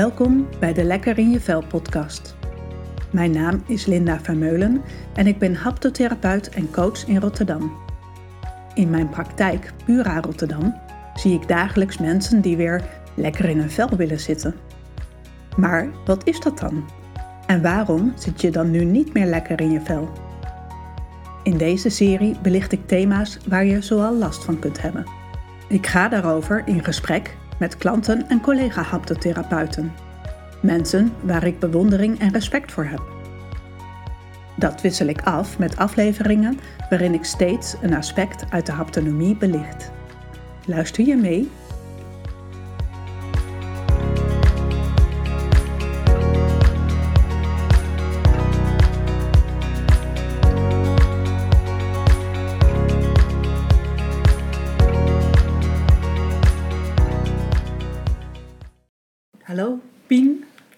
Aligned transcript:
Welkom 0.00 0.48
bij 0.60 0.72
de 0.72 0.84
Lekker 0.84 1.18
in 1.18 1.30
je 1.30 1.40
Vel 1.40 1.64
podcast. 1.66 2.36
Mijn 3.10 3.30
naam 3.30 3.62
is 3.66 3.86
Linda 3.86 4.20
Vermeulen 4.20 4.82
en 5.14 5.26
ik 5.26 5.38
ben 5.38 5.54
haptotherapeut 5.54 6.48
en 6.48 6.70
coach 6.70 7.06
in 7.06 7.20
Rotterdam. 7.20 7.72
In 8.74 8.90
mijn 8.90 9.08
praktijk 9.08 9.72
Pura 9.84 10.20
Rotterdam 10.20 10.74
zie 11.14 11.34
ik 11.34 11.48
dagelijks 11.48 11.98
mensen 11.98 12.40
die 12.40 12.56
weer 12.56 12.84
lekker 13.14 13.44
in 13.44 13.58
hun 13.58 13.70
vel 13.70 13.88
willen 13.88 14.20
zitten. 14.20 14.54
Maar 15.56 15.88
wat 16.04 16.26
is 16.26 16.40
dat 16.40 16.58
dan? 16.58 16.84
En 17.46 17.62
waarom 17.62 18.12
zit 18.16 18.40
je 18.40 18.50
dan 18.50 18.70
nu 18.70 18.84
niet 18.84 19.12
meer 19.12 19.26
lekker 19.26 19.60
in 19.60 19.70
je 19.70 19.80
vel? 19.80 20.08
In 21.42 21.56
deze 21.56 21.88
serie 21.88 22.38
belicht 22.42 22.72
ik 22.72 22.86
thema's 22.86 23.38
waar 23.48 23.64
je 23.64 23.82
zoal 23.82 24.14
last 24.14 24.44
van 24.44 24.58
kunt 24.58 24.82
hebben. 24.82 25.04
Ik 25.68 25.86
ga 25.86 26.08
daarover 26.08 26.62
in 26.66 26.84
gesprek 26.84 27.36
met 27.60 27.76
klanten 27.76 28.28
en 28.28 28.40
collega-haptotherapeuten. 28.40 29.92
Mensen 30.62 31.12
waar 31.20 31.46
ik 31.46 31.58
bewondering 31.58 32.18
en 32.18 32.32
respect 32.32 32.72
voor 32.72 32.84
heb. 32.84 33.02
Dat 34.56 34.80
wissel 34.80 35.06
ik 35.06 35.22
af 35.22 35.58
met 35.58 35.76
afleveringen 35.76 36.58
waarin 36.88 37.14
ik 37.14 37.24
steeds 37.24 37.74
een 37.82 37.94
aspect 37.94 38.44
uit 38.50 38.66
de 38.66 38.72
haptonomie 38.72 39.36
belicht. 39.36 39.90
Luister 40.66 41.06
je 41.06 41.16
mee? 41.16 41.50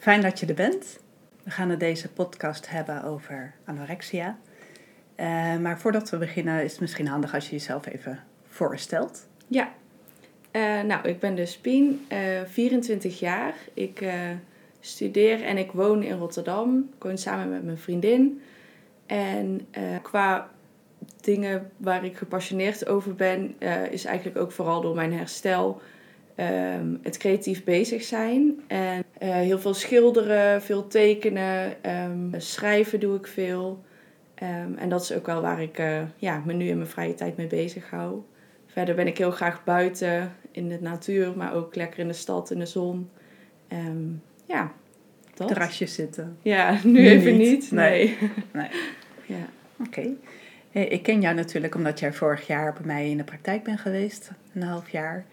Fijn 0.03 0.21
dat 0.21 0.41
je 0.41 0.47
er 0.47 0.55
bent. 0.55 0.99
We 1.43 1.51
gaan 1.51 1.71
het 1.71 1.81
deze 1.81 2.09
podcast 2.09 2.71
hebben 2.71 3.05
over 3.05 3.55
anorexia. 3.65 4.39
Uh, 5.17 5.57
maar 5.57 5.81
voordat 5.81 6.11
we 6.11 6.17
beginnen 6.17 6.65
is 6.65 6.71
het 6.71 6.81
misschien 6.81 7.07
handig 7.07 7.35
als 7.35 7.45
je 7.45 7.53
jezelf 7.53 7.87
even 7.87 8.21
voorstelt. 8.49 9.27
Ja, 9.47 9.73
uh, 10.53 10.81
nou 10.81 11.09
ik 11.09 11.21
ben 11.21 11.35
dus 11.35 11.59
Pien, 11.59 12.07
uh, 12.13 12.19
24 12.45 13.19
jaar. 13.19 13.55
Ik 13.75 14.05
studeer 14.81 15.43
en 15.43 15.59
ik 15.59 15.73
woon 15.73 16.03
in 16.03 16.19
Rotterdam. 16.19 16.91
Ik 17.03 17.11
samen 17.19 17.51
met 17.51 17.65
mijn 17.65 17.79
vriendin. 17.79 18.43
En 19.07 19.67
qua 20.03 20.51
dingen 21.21 21.71
waar 21.77 22.05
ik 22.05 22.17
gepassioneerd 22.17 22.87
over 22.87 23.15
ben, 23.15 23.55
is 23.91 24.05
eigenlijk 24.05 24.39
ook 24.39 24.53
vooral 24.53 24.81
door 24.81 24.95
mijn 24.95 25.13
herstel 25.13 25.81
um, 26.37 26.99
het 27.03 27.17
creatief 27.17 27.65
bezig 27.65 28.03
zijn. 28.03 28.63
En 28.67 29.05
uh, 29.23 29.31
heel 29.35 29.59
veel 29.59 29.75
schilderen, 29.75 30.63
veel 30.63 30.87
tekenen, 30.87 31.75
um, 32.05 32.31
schrijven 32.37 33.01
doe 33.01 33.17
ik 33.17 33.27
veel. 33.27 33.85
Um, 34.43 34.77
en 34.77 34.89
dat 34.89 35.03
is 35.03 35.13
ook 35.13 35.27
wel 35.27 35.41
waar 35.41 35.63
ik 35.63 35.79
uh, 35.79 36.03
ja, 36.17 36.43
me 36.45 36.53
nu 36.53 36.69
in 36.69 36.77
mijn 36.77 36.89
vrije 36.89 37.15
tijd 37.15 37.37
mee 37.37 37.47
bezig 37.47 37.91
hou. 37.91 38.23
Verder 38.67 38.95
ben 38.95 39.07
ik 39.07 39.19
heel 39.19 39.31
graag 39.31 39.65
buiten 39.65 40.33
in 40.51 40.69
de 40.69 40.79
natuur, 40.81 41.37
maar 41.37 41.55
ook 41.55 41.75
lekker 41.75 41.99
in 41.99 42.09
de 42.09 42.13
stad, 42.13 42.51
in 42.51 42.59
de 42.59 42.67
zon. 42.67 43.11
ja, 44.47 44.73
dat. 45.35 45.49
Terrasjes 45.49 45.95
zitten. 45.95 46.37
Ja, 46.43 46.79
nu, 46.85 46.91
nu 46.93 47.09
even 47.09 47.37
niet. 47.37 47.71
Nee. 47.71 48.19
nee. 48.53 48.71
ja. 49.27 49.49
Oké. 49.87 49.89
Okay. 49.89 50.17
Ik 50.89 51.03
ken 51.03 51.21
jou 51.21 51.35
natuurlijk 51.35 51.75
omdat 51.75 52.01
jij 52.01 52.13
vorig 52.13 52.47
jaar 52.47 52.73
bij 52.73 52.87
mij 52.87 53.11
in 53.11 53.17
de 53.17 53.25
praktijk 53.25 53.63
bent 53.63 53.81
geweest, 53.81 54.31
een 54.55 54.63
half 54.63 54.91
jaar 54.91 55.25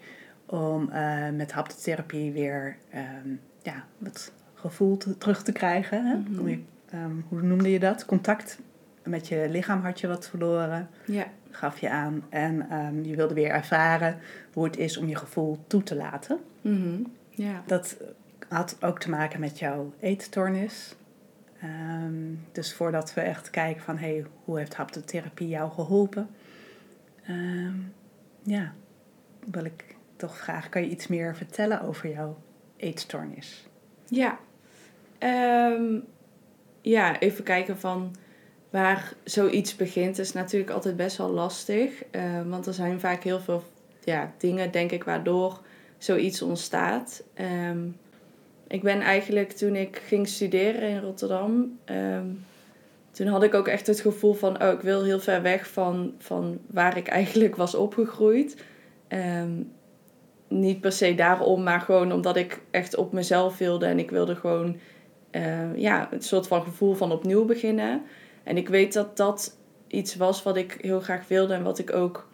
om 0.50 0.90
uh, 0.92 1.28
met 1.28 1.52
haptotherapie 1.52 2.32
weer 2.32 2.76
um, 2.94 3.40
ja, 3.62 3.84
wat 3.98 4.32
gevoel 4.54 4.96
te, 4.96 5.18
terug 5.18 5.42
te 5.42 5.52
krijgen. 5.52 6.06
Hè? 6.06 6.14
Mm 6.14 6.36
-hmm. 6.36 6.66
um, 6.94 7.24
hoe 7.28 7.42
noemde 7.42 7.70
je 7.70 7.78
dat? 7.78 8.04
Contact 8.04 8.58
met 9.04 9.28
je 9.28 9.46
lichaam 9.50 9.82
had 9.82 10.00
je 10.00 10.06
wat 10.06 10.28
verloren. 10.28 10.88
Ja. 11.06 11.26
Gaf 11.50 11.78
je 11.78 11.90
aan. 11.90 12.24
En 12.28 12.72
um, 12.72 13.04
je 13.04 13.16
wilde 13.16 13.34
weer 13.34 13.50
ervaren 13.50 14.18
hoe 14.52 14.64
het 14.64 14.76
is 14.76 14.96
om 14.96 15.08
je 15.08 15.16
gevoel 15.16 15.58
toe 15.66 15.82
te 15.82 15.96
laten. 15.96 16.38
Mm 16.60 16.82
-hmm. 16.82 17.12
ja. 17.30 17.62
Dat 17.66 17.96
had 18.48 18.76
ook 18.80 18.98
te 18.98 19.10
maken 19.10 19.40
met 19.40 19.58
jouw 19.58 19.92
eetstoornis. 20.00 20.94
Um, 21.64 22.40
dus 22.52 22.74
voordat 22.74 23.14
we 23.14 23.20
echt 23.20 23.50
kijken 23.50 23.82
van 23.82 23.98
hey, 23.98 24.24
hoe 24.44 24.58
heeft 24.58 24.74
haptotherapie 24.74 25.48
jou 25.48 25.70
geholpen? 25.70 26.28
Um, 27.28 27.92
ja, 28.42 28.72
wil 29.50 29.64
ik 29.64 29.96
toch 30.20 30.36
vraag, 30.36 30.68
kan 30.68 30.82
je 30.82 30.88
iets 30.88 31.06
meer 31.06 31.36
vertellen 31.36 31.82
over 31.82 32.10
jouw 32.10 32.38
eetstoornis? 32.76 33.66
Ja, 34.08 34.38
um, 35.18 36.04
ja 36.80 37.18
even 37.18 37.44
kijken 37.44 37.78
van 37.78 38.14
waar 38.70 39.12
zoiets 39.24 39.76
begint 39.76 40.18
is 40.18 40.32
natuurlijk 40.32 40.70
altijd 40.70 40.96
best 40.96 41.16
wel 41.16 41.30
lastig. 41.30 42.04
Uh, 42.12 42.22
want 42.46 42.66
er 42.66 42.74
zijn 42.74 43.00
vaak 43.00 43.22
heel 43.22 43.40
veel 43.40 43.64
ja, 44.04 44.32
dingen, 44.38 44.70
denk 44.70 44.90
ik, 44.90 45.04
waardoor 45.04 45.60
zoiets 45.98 46.42
ontstaat. 46.42 47.22
Um, 47.70 47.96
ik 48.66 48.82
ben 48.82 49.00
eigenlijk 49.00 49.50
toen 49.50 49.76
ik 49.76 50.02
ging 50.06 50.28
studeren 50.28 50.88
in 50.88 51.00
Rotterdam, 51.00 51.78
toen 53.10 53.26
had 53.26 53.42
ik 53.42 53.54
ook 53.54 53.68
echt 53.68 53.86
het 53.86 54.00
gevoel 54.00 54.34
van, 54.34 54.62
oh, 54.62 54.72
ik 54.72 54.80
wil 54.80 55.02
heel 55.04 55.20
ver 55.20 55.42
weg 55.42 55.68
van, 55.68 56.14
van 56.18 56.58
waar 56.66 56.96
ik 56.96 57.08
eigenlijk 57.08 57.56
was 57.56 57.74
opgegroeid. 57.74 58.56
Niet 60.50 60.80
per 60.80 60.92
se 60.92 61.14
daarom, 61.14 61.62
maar 61.62 61.80
gewoon 61.80 62.12
omdat 62.12 62.36
ik 62.36 62.60
echt 62.70 62.96
op 62.96 63.12
mezelf 63.12 63.58
wilde. 63.58 63.86
En 63.86 63.98
ik 63.98 64.10
wilde 64.10 64.36
gewoon 64.36 64.76
uh, 65.30 65.76
ja, 65.76 66.08
een 66.12 66.22
soort 66.22 66.46
van 66.46 66.62
gevoel 66.62 66.94
van 66.94 67.12
opnieuw 67.12 67.44
beginnen. 67.44 68.02
En 68.42 68.56
ik 68.56 68.68
weet 68.68 68.92
dat 68.92 69.16
dat 69.16 69.56
iets 69.86 70.16
was 70.16 70.42
wat 70.42 70.56
ik 70.56 70.76
heel 70.80 71.00
graag 71.00 71.28
wilde 71.28 71.54
en 71.54 71.62
wat 71.62 71.78
ik 71.78 71.92
ook 71.92 72.28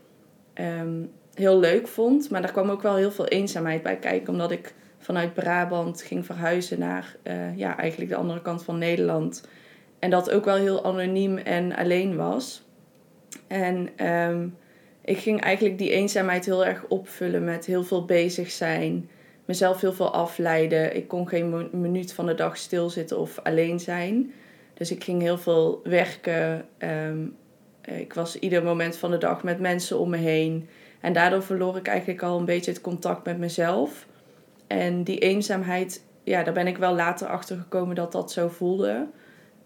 um, 0.55 1.11
heel 1.35 1.59
leuk 1.59 1.89
vond. 1.89 2.31
Maar 2.31 2.43
daar 2.43 2.53
kwam 2.53 2.71
ook 2.71 2.83
wel 2.83 2.97
heel 2.97 3.11
veel 3.11 3.27
eenzaamheid 3.27 3.83
bij 3.83 3.97
kijken, 3.97 4.33
omdat 4.33 4.51
ik 4.51 4.75
vanuit 4.99 5.35
Brabant 5.35 6.03
ging 6.03 6.27
verhuizen 6.27 6.79
naar 6.79 7.17
uh, 7.23 7.57
ja, 7.57 7.77
eigenlijk 7.79 8.11
de 8.11 8.17
andere 8.17 8.43
kant 8.43 8.65
van 8.65 8.79
Nederland. 8.79 9.49
En 9.99 10.11
dat 10.11 10.31
ook 10.31 10.45
wel 10.45 10.57
heel 10.57 10.85
anoniem 10.85 11.37
en 11.37 11.77
alleen 11.77 12.17
was. 12.17 12.65
En 13.47 14.07
um, 14.07 14.57
ik 15.07 15.19
ging 15.19 15.41
eigenlijk 15.41 15.79
die 15.79 15.91
eenzaamheid 15.91 16.45
heel 16.45 16.67
erg 16.67 16.85
opvullen 16.89 17.45
met 17.45 17.67
heel 17.67 17.85
veel 17.85 18.05
bezig 18.05 18.51
zijn. 18.51 19.11
Mezelf 19.45 19.81
heel 19.81 19.93
veel 19.93 20.13
afleiden. 20.13 20.97
Ik 20.97 21.09
kon 21.09 21.29
geen 21.29 21.69
minuut 21.73 22.13
van 22.13 22.27
de 22.27 22.35
dag 22.35 22.57
stilzitten 22.57 23.19
of 23.19 23.39
alleen 23.43 23.81
zijn. 23.81 24.33
Dus 24.75 24.91
ik 24.91 25.05
ging 25.05 25.23
heel 25.23 25.39
veel 25.39 25.81
werken. 25.85 26.67
Ehm, 26.79 27.27
ik 27.83 28.15
was 28.15 28.39
ieder 28.39 28.63
moment 28.63 28.97
van 28.97 29.11
de 29.11 29.19
dag 29.19 29.43
met 29.43 29.61
mensen 29.61 29.99
om 29.99 30.11
me 30.11 30.17
heen. 30.17 30.69
En 31.01 31.13
daardoor 31.13 31.43
verloor 31.43 31.77
ik 31.77 31.87
eigenlijk 31.87 32.23
al 32.23 32.39
een 32.39 32.45
beetje 32.45 32.71
het 32.71 32.81
contact 32.81 33.25
met 33.25 33.39
mezelf. 33.39 34.07
En 34.67 35.03
die 35.03 35.19
eenzaamheid, 35.19 36.05
ja, 36.25 36.43
daar 36.43 36.55
ben 36.55 36.67
ik 36.67 36.79
wel 36.79 36.95
later 36.95 37.27
achter 37.27 37.57
gekomen 37.57 37.95
dat 37.95 38.13
dat 38.13 38.33
zo 38.33 38.49
voelde. 38.49 39.07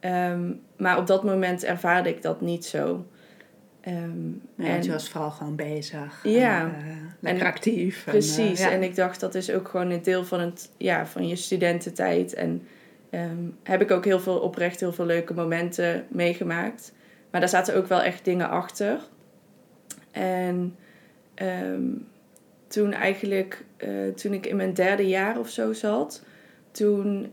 Ehm, 0.01 0.53
maar 0.77 0.99
op 0.99 1.07
dat 1.07 1.25
moment 1.25 1.65
ervaarde 1.65 2.09
ik 2.09 2.23
dat 2.23 2.41
niet 2.41 2.65
zo. 2.65 3.05
Um, 3.89 4.43
en 4.57 4.83
je 4.83 4.91
was 4.91 5.09
vooral 5.09 5.31
gewoon 5.31 5.57
bezig. 5.57 6.21
Ja. 6.23 6.61
En, 6.61 6.87
uh, 6.87 6.97
lekker 7.21 7.47
actief. 7.47 8.05
Precies. 8.05 8.61
En, 8.61 8.67
uh, 8.67 8.71
ja. 8.71 8.71
en 8.71 8.83
ik 8.83 8.95
dacht, 8.95 9.21
dat 9.21 9.35
is 9.35 9.51
ook 9.51 9.69
gewoon 9.69 9.91
een 9.91 10.03
deel 10.03 10.25
van, 10.25 10.41
het, 10.41 10.71
ja, 10.77 11.07
van 11.07 11.29
je 11.29 11.37
studententijd. 11.37 12.35
En 12.35 12.63
um, 13.11 13.57
heb 13.63 13.81
ik 13.81 13.91
ook 13.91 14.05
heel 14.05 14.21
veel 14.21 14.39
oprecht 14.39 14.81
heel 14.81 14.93
veel 14.93 15.07
leuke 15.07 15.35
momenten 15.35 16.07
meegemaakt. 16.09 16.93
Maar 17.31 17.41
daar 17.41 17.51
zaten 17.51 17.77
ook 17.77 17.87
wel 17.87 18.03
echt 18.03 18.25
dingen 18.25 18.49
achter. 18.49 19.01
En 20.11 20.77
um, 21.43 22.07
toen 22.67 22.93
eigenlijk, 22.93 23.65
uh, 23.79 24.15
toen 24.15 24.33
ik 24.33 24.47
in 24.47 24.57
mijn 24.57 24.75
derde 24.75 25.09
jaar 25.09 25.39
of 25.39 25.49
zo 25.49 25.73
zat, 25.73 26.25
toen 26.71 27.33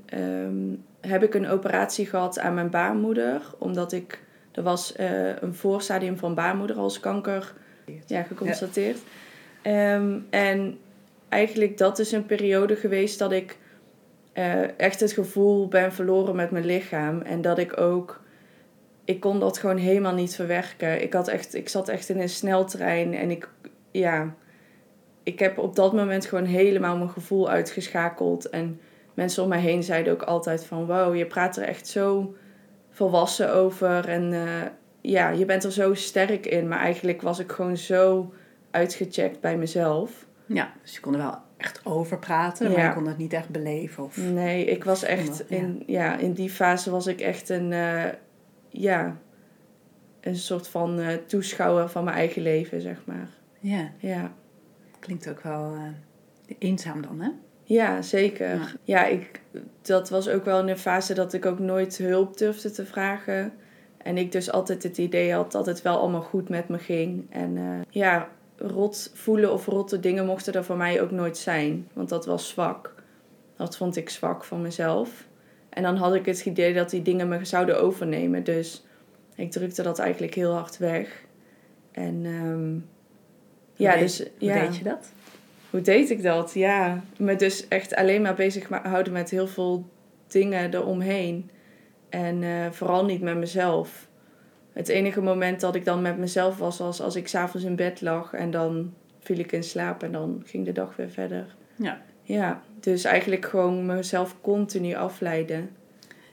heb 1.01 1.23
ik 1.23 1.33
een 1.33 1.47
operatie 1.47 2.05
gehad 2.05 2.39
aan 2.39 2.53
mijn 2.53 2.69
baarmoeder. 2.69 3.41
Omdat 3.57 3.91
ik 3.91 4.25
er 4.57 4.63
was 4.63 4.93
uh, 4.99 5.35
een 5.39 5.55
voorstadium 5.55 6.17
van 6.17 6.35
baarmoederhalskanker 6.35 7.53
ja, 8.05 8.23
geconstateerd. 8.23 8.97
Ja. 9.63 9.95
Um, 9.95 10.27
en 10.29 10.77
eigenlijk 11.29 11.77
dat 11.77 11.99
is 11.99 12.11
een 12.11 12.25
periode 12.25 12.75
geweest 12.75 13.19
dat 13.19 13.31
ik 13.31 13.57
uh, 14.33 14.79
echt 14.79 14.99
het 14.99 15.11
gevoel 15.11 15.67
ben 15.67 15.93
verloren 15.93 16.35
met 16.35 16.51
mijn 16.51 16.65
lichaam. 16.65 17.21
En 17.21 17.41
dat 17.41 17.57
ik 17.57 17.79
ook... 17.79 18.21
Ik 19.05 19.19
kon 19.19 19.39
dat 19.39 19.57
gewoon 19.57 19.77
helemaal 19.77 20.13
niet 20.13 20.35
verwerken. 20.35 21.01
Ik, 21.01 21.13
had 21.13 21.27
echt, 21.27 21.55
ik 21.55 21.69
zat 21.69 21.89
echt 21.89 22.09
in 22.09 22.19
een 22.19 22.29
sneltrein 22.29 23.13
en 23.13 23.31
ik... 23.31 23.49
Ja, 23.91 24.35
ik 25.23 25.39
heb 25.39 25.57
op 25.57 25.75
dat 25.75 25.93
moment 25.93 26.25
gewoon 26.25 26.45
helemaal 26.45 26.97
mijn 26.97 27.09
gevoel 27.09 27.49
uitgeschakeld. 27.49 28.49
En 28.49 28.79
mensen 29.13 29.43
om 29.43 29.49
mij 29.49 29.59
heen 29.59 29.83
zeiden 29.83 30.13
ook 30.13 30.23
altijd 30.23 30.65
van... 30.65 30.85
Wow, 30.85 31.15
je 31.15 31.25
praat 31.25 31.57
er 31.57 31.63
echt 31.63 31.87
zo 31.87 32.35
volwassen 32.97 33.53
over. 33.53 34.09
En 34.09 34.31
uh, 34.31 34.61
ja, 35.01 35.29
je 35.29 35.45
bent 35.45 35.63
er 35.63 35.71
zo 35.71 35.93
sterk 35.93 36.45
in. 36.45 36.67
Maar 36.67 36.79
eigenlijk 36.79 37.21
was 37.21 37.39
ik 37.39 37.51
gewoon 37.51 37.77
zo 37.77 38.33
uitgecheckt 38.71 39.39
bij 39.39 39.57
mezelf. 39.57 40.27
Ja, 40.45 40.73
dus 40.81 40.93
je 40.93 40.99
kon 40.99 41.13
er 41.13 41.19
wel 41.19 41.37
echt 41.57 41.85
over 41.85 42.19
praten, 42.19 42.71
maar 42.71 42.87
je 42.87 42.93
kon 42.93 43.07
het 43.07 43.17
niet 43.17 43.33
echt 43.33 43.49
beleven. 43.49 44.03
Of... 44.03 44.17
Nee, 44.17 44.65
ik 44.65 44.83
was 44.83 45.03
echt 45.03 45.49
in, 45.49 45.83
ja, 45.85 46.17
in 46.17 46.33
die 46.33 46.49
fase 46.49 46.91
was 46.91 47.07
ik 47.07 47.21
echt 47.21 47.49
een, 47.49 47.71
uh, 47.71 48.03
ja, 48.69 49.17
een 50.21 50.35
soort 50.35 50.67
van 50.67 50.99
uh, 50.99 51.13
toeschouwer 51.13 51.89
van 51.89 52.03
mijn 52.03 52.17
eigen 52.17 52.41
leven, 52.41 52.81
zeg 52.81 53.01
maar. 53.05 53.29
Ja. 53.59 53.91
Ja. 53.97 54.31
Klinkt 54.99 55.29
ook 55.29 55.41
wel 55.41 55.75
uh, 55.75 55.81
eenzaam 56.59 57.01
dan, 57.01 57.21
hè? 57.21 57.29
Ja, 57.67 58.01
zeker. 58.01 58.55
Ja. 58.55 58.67
ja, 58.83 59.05
ik, 59.05 59.41
dat 59.81 60.09
was 60.09 60.29
ook 60.29 60.45
wel 60.45 60.69
een 60.69 60.77
fase 60.77 61.13
dat 61.13 61.33
ik 61.33 61.45
ook 61.45 61.59
nooit 61.59 61.97
hulp 61.97 62.37
durfde 62.37 62.71
te 62.71 62.85
vragen. 62.85 63.53
En 63.97 64.17
ik 64.17 64.31
dus 64.31 64.51
altijd 64.51 64.83
het 64.83 64.97
idee 64.97 65.33
had 65.33 65.51
dat 65.51 65.65
het 65.65 65.81
wel 65.81 65.99
allemaal 65.99 66.21
goed 66.21 66.49
met 66.49 66.69
me 66.69 66.77
ging. 66.77 67.25
En 67.29 67.83
ja, 67.89 68.29
rot 68.57 69.11
voelen 69.13 69.53
of 69.53 69.65
rotte 69.65 69.99
dingen 69.99 70.25
mochten 70.25 70.53
er 70.53 70.63
voor 70.63 70.77
mij 70.77 71.01
ook 71.01 71.11
nooit 71.11 71.37
zijn. 71.37 71.87
Want 71.93 72.09
dat 72.09 72.25
was 72.25 72.47
zwak. 72.47 72.93
Dat 73.55 73.77
vond 73.77 73.95
ik 73.95 74.09
zwak 74.09 74.43
van 74.43 74.61
mezelf. 74.61 75.27
En 75.69 75.83
dan 75.83 75.95
had 75.95 76.15
ik 76.15 76.25
het 76.25 76.45
idee 76.45 76.73
dat 76.73 76.89
die 76.89 77.01
dingen 77.01 77.27
me 77.27 77.45
zouden 77.45 77.81
overnemen. 77.81 78.43
Dus 78.43 78.85
ik 79.35 79.51
drukte 79.51 79.83
dat 79.83 79.99
eigenlijk 79.99 80.33
heel 80.33 80.53
hard 80.53 80.77
weg. 80.77 81.25
En 81.91 82.25
um, 82.25 82.89
ja, 83.73 83.97
dus... 83.97 84.19
Hoe 84.19 84.29
ja. 84.37 84.59
deed 84.59 84.77
je 84.77 84.83
dat? 84.83 85.11
Hoe 85.69 85.81
deed 85.81 86.09
ik 86.09 86.23
dat? 86.23 86.53
Ja, 86.53 87.03
me 87.17 87.35
dus 87.35 87.67
echt 87.67 87.95
alleen 87.95 88.21
maar 88.21 88.35
bezig 88.35 88.67
houden 88.69 89.13
met 89.13 89.29
heel 89.29 89.47
veel 89.47 89.85
dingen 90.27 90.73
eromheen. 90.73 91.49
En 92.09 92.41
uh, 92.41 92.71
vooral 92.71 93.05
niet 93.05 93.21
met 93.21 93.37
mezelf. 93.37 94.07
Het 94.73 94.87
enige 94.87 95.21
moment 95.21 95.59
dat 95.59 95.75
ik 95.75 95.85
dan 95.85 96.01
met 96.01 96.17
mezelf 96.17 96.57
was, 96.57 96.77
was 96.77 97.01
als 97.01 97.15
ik 97.15 97.27
s'avonds 97.27 97.65
in 97.65 97.75
bed 97.75 98.01
lag 98.01 98.33
en 98.33 98.51
dan 98.51 98.93
viel 99.19 99.37
ik 99.37 99.51
in 99.51 99.63
slaap 99.63 100.03
en 100.03 100.11
dan 100.11 100.43
ging 100.45 100.65
de 100.65 100.71
dag 100.71 100.95
weer 100.95 101.09
verder. 101.09 101.55
Ja. 101.75 102.01
Ja, 102.21 102.61
dus 102.79 103.03
eigenlijk 103.03 103.45
gewoon 103.45 103.85
mezelf 103.85 104.35
continu 104.41 104.95
afleiden. 104.95 105.69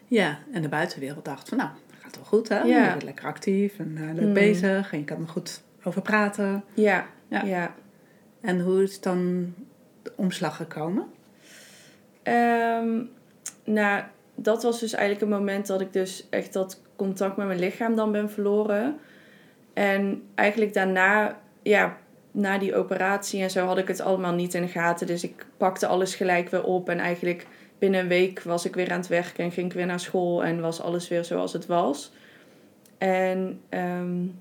Ja, 0.06 0.38
en 0.52 0.62
de 0.62 0.68
buitenwereld 0.68 1.24
dacht 1.24 1.48
van 1.48 1.58
nou, 1.58 1.70
dat 1.86 1.96
gaat 2.02 2.16
wel 2.16 2.24
goed 2.24 2.48
hè? 2.48 2.60
Ja. 2.60 2.82
Je 2.82 2.88
bent 2.90 3.02
lekker 3.02 3.24
actief 3.24 3.78
en 3.78 3.96
uh, 4.00 4.14
leuk 4.14 4.32
bezig 4.32 4.92
en 4.92 4.98
je 4.98 5.04
kan 5.04 5.20
er 5.20 5.28
goed 5.28 5.62
over 5.84 6.02
praten. 6.02 6.64
Ja. 6.74 7.06
ja, 7.28 7.44
ja. 7.44 7.74
En 8.44 8.60
hoe 8.60 8.82
is 8.82 9.00
dan 9.00 9.52
de 10.02 10.12
omslag 10.16 10.56
gekomen? 10.56 11.06
Um, 12.22 13.10
nou, 13.64 14.02
dat 14.34 14.62
was 14.62 14.80
dus 14.80 14.92
eigenlijk 14.92 15.22
een 15.22 15.38
moment 15.38 15.66
dat 15.66 15.80
ik 15.80 15.92
dus 15.92 16.26
echt 16.30 16.52
dat 16.52 16.80
contact 16.96 17.36
met 17.36 17.46
mijn 17.46 17.58
lichaam 17.58 17.96
dan 17.96 18.12
ben 18.12 18.30
verloren. 18.30 18.98
En 19.72 20.22
eigenlijk 20.34 20.74
daarna, 20.74 21.40
ja, 21.62 21.96
na 22.30 22.58
die 22.58 22.74
operatie 22.74 23.42
en 23.42 23.50
zo 23.50 23.66
had 23.66 23.78
ik 23.78 23.88
het 23.88 24.00
allemaal 24.00 24.34
niet 24.34 24.54
in 24.54 24.62
de 24.62 24.68
gaten. 24.68 25.06
Dus 25.06 25.24
ik 25.24 25.46
pakte 25.56 25.86
alles 25.86 26.14
gelijk 26.14 26.48
weer 26.48 26.64
op. 26.64 26.88
En 26.88 26.98
eigenlijk 26.98 27.46
binnen 27.78 28.00
een 28.00 28.08
week 28.08 28.42
was 28.42 28.64
ik 28.64 28.74
weer 28.74 28.90
aan 28.90 28.98
het 28.98 29.08
werken 29.08 29.44
en 29.44 29.52
ging 29.52 29.66
ik 29.66 29.72
weer 29.72 29.86
naar 29.86 30.00
school 30.00 30.44
en 30.44 30.60
was 30.60 30.80
alles 30.80 31.08
weer 31.08 31.24
zoals 31.24 31.52
het 31.52 31.66
was. 31.66 32.12
En 32.98 33.60
um, 33.70 34.38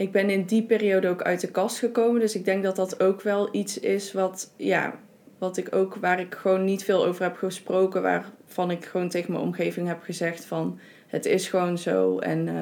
ik 0.00 0.12
ben 0.12 0.30
in 0.30 0.44
die 0.44 0.62
periode 0.62 1.08
ook 1.08 1.22
uit 1.22 1.40
de 1.40 1.50
kast 1.50 1.78
gekomen. 1.78 2.20
Dus 2.20 2.34
ik 2.34 2.44
denk 2.44 2.62
dat 2.62 2.76
dat 2.76 3.02
ook 3.02 3.22
wel 3.22 3.48
iets 3.52 3.78
is 3.78 4.12
wat, 4.12 4.52
ja, 4.56 4.98
wat 5.38 5.56
ik 5.56 5.74
ook, 5.74 5.94
waar 5.94 6.20
ik 6.20 6.34
gewoon 6.34 6.64
niet 6.64 6.84
veel 6.84 7.06
over 7.06 7.22
heb 7.22 7.36
gesproken. 7.36 8.02
Waarvan 8.02 8.70
ik 8.70 8.84
gewoon 8.84 9.08
tegen 9.08 9.32
mijn 9.32 9.44
omgeving 9.44 9.88
heb 9.88 10.02
gezegd 10.02 10.44
van 10.44 10.78
het 11.06 11.26
is 11.26 11.48
gewoon 11.48 11.78
zo. 11.78 12.18
En 12.18 12.46
uh, 12.46 12.54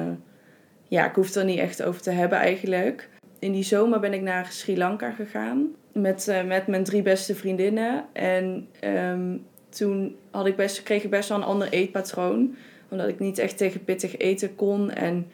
ja, 0.87 1.07
ik 1.09 1.15
hoef 1.15 1.35
er 1.35 1.45
niet 1.45 1.59
echt 1.59 1.83
over 1.83 2.01
te 2.01 2.11
hebben 2.11 2.37
eigenlijk. 2.37 3.09
In 3.39 3.51
die 3.51 3.63
zomer 3.63 3.99
ben 3.99 4.13
ik 4.13 4.21
naar 4.21 4.45
Sri 4.45 4.77
Lanka 4.77 5.11
gegaan 5.11 5.67
met, 5.93 6.27
uh, 6.29 6.43
met 6.43 6.67
mijn 6.67 6.83
drie 6.83 7.01
beste 7.01 7.35
vriendinnen. 7.35 8.05
En 8.13 8.67
um, 8.83 9.45
toen 9.69 10.15
had 10.31 10.45
ik 10.45 10.55
best, 10.55 10.83
kreeg 10.83 11.03
ik 11.03 11.09
best 11.09 11.29
wel 11.29 11.37
een 11.37 11.43
ander 11.43 11.69
eetpatroon. 11.69 12.55
Omdat 12.89 13.07
ik 13.07 13.19
niet 13.19 13.37
echt 13.37 13.57
tegen 13.57 13.83
pittig 13.83 14.17
eten 14.17 14.55
kon. 14.55 14.91
En 14.91 15.27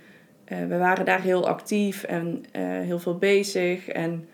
we 0.47 0.77
waren 0.77 1.05
daar 1.05 1.21
heel 1.21 1.47
actief 1.47 2.03
en 2.03 2.43
heel 2.81 2.99
veel 2.99 3.17
bezig. 3.17 3.87
En 3.87 4.27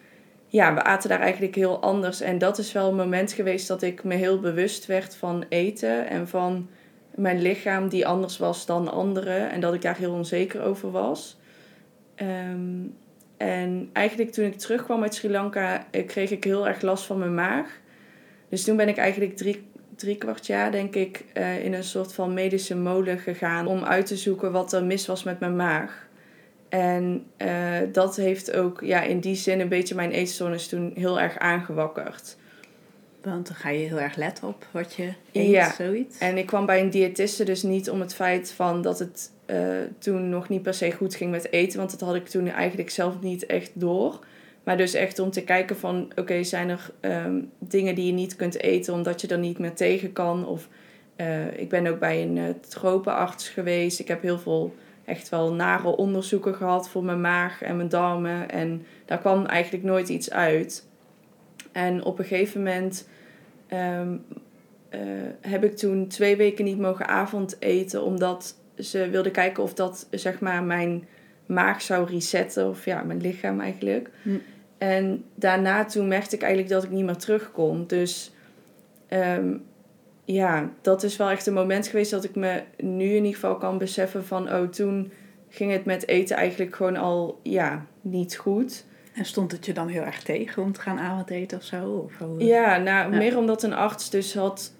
ja, 0.47 0.73
we 0.73 0.83
aten 0.83 1.09
daar 1.09 1.19
eigenlijk 1.19 1.55
heel 1.55 1.81
anders. 1.81 2.21
En 2.21 2.37
dat 2.37 2.57
is 2.57 2.71
wel 2.71 2.89
een 2.89 2.95
moment 2.95 3.31
geweest 3.31 3.67
dat 3.67 3.81
ik 3.81 4.03
me 4.03 4.15
heel 4.15 4.39
bewust 4.39 4.85
werd 4.85 5.15
van 5.15 5.45
eten 5.49 6.07
en 6.07 6.27
van 6.27 6.69
mijn 7.15 7.41
lichaam 7.41 7.89
die 7.89 8.07
anders 8.07 8.37
was 8.37 8.65
dan 8.65 8.91
anderen. 8.91 9.51
En 9.51 9.59
dat 9.59 9.73
ik 9.73 9.81
daar 9.81 9.97
heel 9.97 10.13
onzeker 10.13 10.61
over 10.61 10.91
was. 10.91 11.39
Um, 12.15 12.95
en 13.37 13.89
eigenlijk 13.93 14.31
toen 14.31 14.45
ik 14.45 14.57
terugkwam 14.57 15.01
uit 15.01 15.15
Sri 15.15 15.29
Lanka, 15.29 15.85
kreeg 16.05 16.31
ik 16.31 16.43
heel 16.43 16.67
erg 16.67 16.81
last 16.81 17.05
van 17.05 17.17
mijn 17.17 17.33
maag. 17.33 17.79
Dus 18.49 18.63
toen 18.63 18.75
ben 18.77 18.87
ik 18.87 18.97
eigenlijk 18.97 19.37
drie, 19.37 19.69
drie 20.01 20.17
kwart 20.17 20.47
jaar, 20.47 20.71
denk 20.71 20.95
ik, 20.95 21.23
uh, 21.33 21.65
in 21.65 21.73
een 21.73 21.83
soort 21.83 22.13
van 22.13 22.33
medische 22.33 22.75
molen 22.75 23.19
gegaan 23.19 23.67
om 23.67 23.83
uit 23.83 24.05
te 24.05 24.17
zoeken 24.17 24.51
wat 24.51 24.73
er 24.73 24.83
mis 24.83 25.05
was 25.05 25.23
met 25.23 25.39
mijn 25.39 25.55
maag. 25.55 26.07
En 26.69 27.25
uh, 27.37 27.77
dat 27.91 28.15
heeft 28.15 28.53
ook 28.53 28.81
ja, 28.81 29.01
in 29.01 29.19
die 29.19 29.35
zin 29.35 29.59
een 29.59 29.69
beetje 29.69 29.95
mijn 29.95 30.11
eetstoornis 30.11 30.67
toen 30.67 30.91
heel 30.95 31.19
erg 31.19 31.37
aangewakkerd. 31.37 32.37
Want 33.23 33.47
dan 33.47 33.55
ga 33.55 33.69
je 33.69 33.87
heel 33.87 33.99
erg 33.99 34.15
letten 34.15 34.47
op 34.47 34.67
wat 34.71 34.93
je 34.93 35.13
eet, 35.31 35.49
ja. 35.49 35.73
zoiets. 35.73 36.17
En 36.17 36.37
ik 36.37 36.45
kwam 36.45 36.65
bij 36.65 36.81
een 36.81 36.89
diëtiste 36.89 37.43
dus 37.43 37.63
niet 37.63 37.89
om 37.89 37.99
het 37.99 38.13
feit 38.13 38.51
van 38.51 38.81
dat 38.81 38.99
het 38.99 39.31
uh, 39.45 39.57
toen 39.99 40.29
nog 40.29 40.49
niet 40.49 40.61
per 40.61 40.73
se 40.73 40.91
goed 40.91 41.15
ging 41.15 41.31
met 41.31 41.51
eten. 41.51 41.77
Want 41.77 41.91
dat 41.91 41.99
had 41.99 42.15
ik 42.15 42.27
toen 42.27 42.47
eigenlijk 42.47 42.89
zelf 42.89 43.21
niet 43.21 43.45
echt 43.45 43.71
door. 43.73 44.19
Maar 44.63 44.77
dus 44.77 44.93
echt 44.93 45.19
om 45.19 45.31
te 45.31 45.43
kijken 45.43 45.77
van, 45.77 46.11
oké, 46.15 46.43
zijn 46.43 46.69
er 46.69 46.91
um, 47.01 47.51
dingen 47.59 47.95
die 47.95 48.05
je 48.05 48.11
niet 48.11 48.35
kunt 48.35 48.61
eten 48.61 48.93
omdat 48.93 49.21
je 49.21 49.27
er 49.27 49.39
niet 49.39 49.59
meer 49.59 49.73
tegen 49.73 50.13
kan? 50.13 50.47
Of 50.47 50.67
uh, 51.17 51.57
ik 51.59 51.69
ben 51.69 51.87
ook 51.87 51.99
bij 51.99 52.21
een 52.21 52.35
uh, 52.35 52.49
tropenarts 52.67 53.49
geweest. 53.49 53.99
Ik 53.99 54.07
heb 54.07 54.21
heel 54.21 54.39
veel 54.39 54.75
echt 55.05 55.29
wel 55.29 55.53
nare 55.53 55.95
onderzoeken 55.95 56.55
gehad 56.55 56.89
voor 56.89 57.03
mijn 57.03 57.21
maag 57.21 57.61
en 57.61 57.75
mijn 57.75 57.89
darmen. 57.89 58.49
En 58.49 58.85
daar 59.05 59.19
kwam 59.19 59.45
eigenlijk 59.45 59.83
nooit 59.83 60.09
iets 60.09 60.31
uit. 60.31 60.87
En 61.71 62.03
op 62.03 62.19
een 62.19 62.25
gegeven 62.25 62.63
moment 62.63 63.07
um, 63.73 64.25
heb 65.41 65.63
ik 65.63 65.77
toen 65.77 66.07
twee 66.07 66.35
weken 66.35 66.65
niet 66.65 66.79
mogen 66.79 67.07
avondeten, 67.07 68.03
omdat 68.03 68.55
ze 68.77 69.09
wilde 69.09 69.31
kijken 69.31 69.63
of 69.63 69.73
dat 69.73 70.07
zeg 70.11 70.39
maar 70.39 70.63
mijn 70.63 71.07
maag 71.51 71.81
zou 71.81 72.09
resetten, 72.09 72.69
of 72.69 72.85
ja, 72.85 73.03
mijn 73.03 73.21
lichaam 73.21 73.59
eigenlijk. 73.59 74.09
Hm. 74.21 74.37
En 74.77 75.23
daarna 75.35 75.85
toen 75.85 76.07
merkte 76.07 76.35
ik 76.35 76.41
eigenlijk 76.41 76.73
dat 76.73 76.83
ik 76.83 76.89
niet 76.89 77.05
meer 77.05 77.15
terug 77.15 77.51
kon. 77.51 77.87
Dus 77.87 78.33
um, 79.09 79.63
ja, 80.25 80.69
dat 80.81 81.03
is 81.03 81.17
wel 81.17 81.29
echt 81.29 81.45
een 81.45 81.53
moment 81.53 81.87
geweest 81.87 82.11
dat 82.11 82.23
ik 82.23 82.35
me 82.35 82.63
nu 82.77 83.05
in 83.05 83.15
ieder 83.15 83.33
geval 83.33 83.57
kan 83.57 83.77
beseffen 83.77 84.25
van, 84.25 84.53
oh, 84.53 84.67
toen 84.67 85.11
ging 85.49 85.71
het 85.71 85.85
met 85.85 86.07
eten 86.07 86.35
eigenlijk 86.35 86.75
gewoon 86.75 86.97
al, 86.97 87.39
ja, 87.43 87.85
niet 88.01 88.35
goed. 88.37 88.85
En 89.13 89.25
stond 89.25 89.51
het 89.51 89.65
je 89.65 89.73
dan 89.73 89.87
heel 89.87 90.03
erg 90.03 90.23
tegen 90.23 90.63
om 90.63 90.71
te 90.71 90.81
gaan 90.81 90.99
avondeten 90.99 91.57
of 91.57 91.63
zo? 91.63 91.89
Of 91.89 92.17
hoe? 92.17 92.43
Ja, 92.43 92.77
nou, 92.77 93.11
ja. 93.11 93.17
meer 93.17 93.37
omdat 93.37 93.63
een 93.63 93.73
arts 93.73 94.09
dus 94.09 94.33
had 94.33 94.73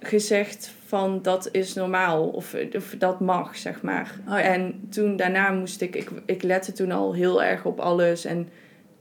gezegd 0.00 0.74
van 0.88 1.22
dat 1.22 1.48
is 1.52 1.74
normaal 1.74 2.28
of, 2.28 2.56
of 2.72 2.94
dat 2.98 3.20
mag, 3.20 3.56
zeg 3.56 3.82
maar. 3.82 4.14
Oh 4.28 4.38
ja. 4.38 4.40
En 4.40 4.88
toen 4.90 5.16
daarna 5.16 5.50
moest 5.50 5.80
ik, 5.80 5.96
ik, 5.96 6.10
ik 6.24 6.42
lette 6.42 6.72
toen 6.72 6.92
al 6.92 7.14
heel 7.14 7.42
erg 7.42 7.64
op 7.64 7.80
alles 7.80 8.24
en 8.24 8.48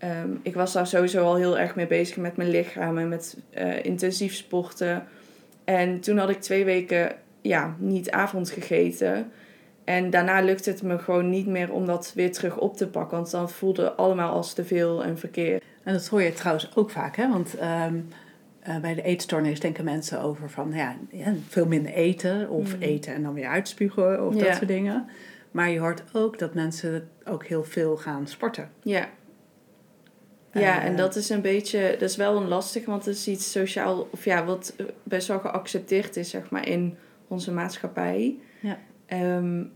um, 0.03 0.39
ik 0.43 0.53
was 0.53 0.73
daar 0.73 0.87
sowieso 0.87 1.23
al 1.23 1.35
heel 1.35 1.59
erg 1.59 1.75
mee 1.75 1.87
bezig 1.87 2.17
met 2.17 2.37
mijn 2.37 2.49
lichaam 2.49 2.97
en 2.97 3.09
met 3.09 3.37
uh, 3.57 3.85
intensief 3.85 4.33
sporten. 4.33 5.07
En 5.63 5.99
toen 5.99 6.17
had 6.17 6.29
ik 6.29 6.41
twee 6.41 6.65
weken 6.65 7.15
ja, 7.41 7.75
niet 7.79 8.11
avond 8.11 8.49
gegeten. 8.49 9.31
En 9.83 10.09
daarna 10.09 10.41
lukte 10.41 10.69
het 10.69 10.81
me 10.83 10.99
gewoon 10.99 11.29
niet 11.29 11.47
meer 11.47 11.71
om 11.71 11.85
dat 11.85 12.11
weer 12.15 12.31
terug 12.31 12.57
op 12.57 12.77
te 12.77 12.87
pakken. 12.87 13.17
Want 13.17 13.31
dan 13.31 13.49
voelde 13.49 13.83
het 13.83 13.97
allemaal 13.97 14.33
als 14.33 14.53
te 14.53 14.65
veel 14.65 15.03
en 15.03 15.17
verkeerd. 15.17 15.63
En 15.83 15.93
dat 15.93 16.07
hoor 16.07 16.21
je 16.21 16.33
trouwens 16.33 16.75
ook 16.75 16.89
vaak, 16.89 17.15
hè? 17.15 17.29
Want 17.29 17.55
um, 17.61 18.07
uh, 18.67 18.79
bij 18.79 18.93
de 18.93 19.01
eetstoornis 19.01 19.59
denken 19.59 19.83
mensen 19.83 20.21
over 20.21 20.49
van 20.49 20.71
ja, 20.73 20.97
ja 21.09 21.33
veel 21.47 21.67
minder 21.67 21.93
eten. 21.93 22.49
Of 22.49 22.75
mm. 22.75 22.81
eten 22.81 23.13
en 23.13 23.23
dan 23.23 23.33
weer 23.33 23.47
uitspugen 23.47 24.27
of 24.27 24.35
ja. 24.35 24.43
dat 24.43 24.55
soort 24.55 24.67
dingen. 24.67 25.05
Maar 25.51 25.69
je 25.69 25.79
hoort 25.79 26.03
ook 26.13 26.39
dat 26.39 26.53
mensen 26.53 27.09
ook 27.25 27.45
heel 27.45 27.63
veel 27.63 27.97
gaan 27.97 28.27
sporten. 28.27 28.69
Ja. 28.83 29.09
Ja, 30.51 30.81
en 30.81 30.95
dat 30.95 31.15
is 31.15 31.29
een 31.29 31.41
beetje, 31.41 31.95
dat 31.99 32.09
is 32.09 32.15
wel 32.15 32.37
een 32.37 32.47
lastig, 32.47 32.85
want 32.85 33.05
het 33.05 33.15
is 33.15 33.27
iets 33.27 33.51
sociaal, 33.51 34.07
of 34.11 34.25
ja, 34.25 34.45
wat 34.45 34.75
best 35.03 35.27
wel 35.27 35.39
geaccepteerd 35.39 36.15
is, 36.15 36.29
zeg 36.29 36.49
maar, 36.49 36.67
in 36.67 36.97
onze 37.27 37.51
maatschappij. 37.51 38.37
Ja. 38.59 38.79
Um, 39.37 39.71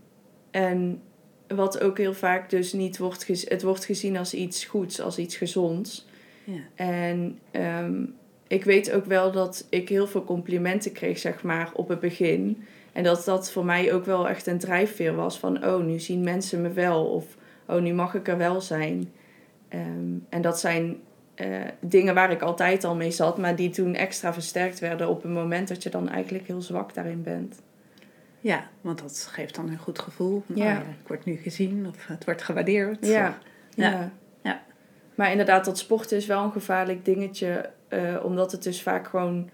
en 0.50 1.02
wat 1.48 1.80
ook 1.80 1.98
heel 1.98 2.14
vaak 2.14 2.50
dus 2.50 2.72
niet 2.72 2.98
wordt 2.98 3.24
gezien, 3.24 3.48
het 3.48 3.62
wordt 3.62 3.84
gezien 3.84 4.16
als 4.16 4.34
iets 4.34 4.64
goeds, 4.64 5.00
als 5.00 5.18
iets 5.18 5.36
gezonds. 5.36 6.06
Ja. 6.44 6.60
En 6.74 7.38
um, 7.52 8.14
ik 8.52 8.64
weet 8.64 8.92
ook 8.92 9.04
wel 9.04 9.32
dat 9.32 9.66
ik 9.68 9.88
heel 9.88 10.06
veel 10.06 10.24
complimenten 10.24 10.92
kreeg, 10.92 11.18
zeg 11.18 11.42
maar, 11.42 11.70
op 11.74 11.88
het 11.88 12.00
begin. 12.00 12.64
En 12.92 13.02
dat 13.02 13.24
dat 13.24 13.52
voor 13.52 13.64
mij 13.64 13.92
ook 13.92 14.04
wel 14.04 14.28
echt 14.28 14.46
een 14.46 14.58
drijfveer 14.58 15.14
was 15.14 15.38
van, 15.38 15.64
oh, 15.64 15.84
nu 15.84 15.98
zien 15.98 16.22
mensen 16.22 16.60
me 16.62 16.70
wel. 16.70 17.04
Of, 17.06 17.36
oh, 17.66 17.80
nu 17.80 17.92
mag 17.92 18.14
ik 18.14 18.28
er 18.28 18.38
wel 18.38 18.60
zijn. 18.60 19.12
Um, 19.74 20.26
en 20.28 20.42
dat 20.42 20.60
zijn 20.60 21.00
eh, 21.34 21.48
dingen 21.80 22.14
waar 22.14 22.30
ik 22.30 22.42
altijd 22.42 22.84
al 22.84 22.94
mee 22.94 23.10
zat, 23.10 23.38
maar 23.38 23.56
die 23.56 23.70
toen 23.70 23.94
extra 23.94 24.32
versterkt 24.32 24.78
werden 24.78 25.08
op 25.08 25.22
het 25.22 25.32
moment 25.32 25.68
dat 25.68 25.82
je 25.82 25.90
dan 25.90 26.08
eigenlijk 26.08 26.46
heel 26.46 26.62
zwak 26.62 26.94
daarin 26.94 27.22
bent. 27.22 27.62
Ja, 28.40 28.68
want 28.80 28.98
dat 28.98 29.28
geeft 29.30 29.54
dan 29.54 29.68
een 29.68 29.78
goed 29.78 29.98
gevoel. 29.98 30.42
Ja. 30.46 30.54
Oh 30.54 30.58
ja, 30.58 30.78
ik 30.78 31.06
word 31.08 31.24
nu 31.24 31.36
gezien 31.36 31.86
of 31.86 32.06
het 32.06 32.24
wordt 32.24 32.42
gewaardeerd. 32.42 33.06
Ja. 33.06 33.38
Ja. 33.74 33.90
Ja. 33.90 34.12
Ja. 34.42 34.62
Maar 35.14 35.30
inderdaad, 35.30 35.64
dat 35.64 35.78
sporten 35.78 36.16
is 36.16 36.26
wel 36.26 36.44
een 36.44 36.52
gevaarlijk 36.52 37.04
dingetje. 37.04 37.70
Eh, 37.92 38.24
omdat 38.24 38.52
het 38.52 38.62
dus 38.62 38.82
vaak 38.82 39.08
gewoon... 39.08 39.50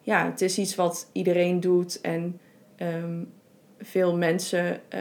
Ja, 0.00 0.24
het 0.30 0.40
is 0.40 0.58
iets 0.58 0.74
wat 0.74 1.08
iedereen 1.12 1.60
doet. 1.60 2.00
En 2.00 2.40
ehm, 2.76 3.22
veel 3.80 4.16
mensen... 4.16 4.80
eh, 4.90 5.00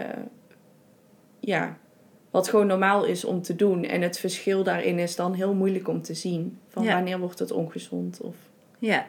ja, 1.39 1.77
wat 2.32 2.50
gewoon 2.50 2.68
normaal 2.68 3.06
is 3.06 3.25
om 3.25 3.42
te 3.42 3.56
doen. 3.56 3.84
En 3.84 4.01
het 4.01 4.20
verschil 4.20 4.63
daarin 4.63 5.00
is 5.00 5.15
dan 5.15 5.34
heel 5.34 5.54
moeilijk 5.54 5.88
om 5.88 6.01
te 6.01 6.13
zien. 6.13 6.58
Van 6.68 6.84
Ja. 6.84 6.94
wanneer 6.94 7.20
wordt 7.20 7.39
het 7.39 7.51
ongezond? 7.51 8.22
Of... 8.22 8.36
Ja. 8.80 9.06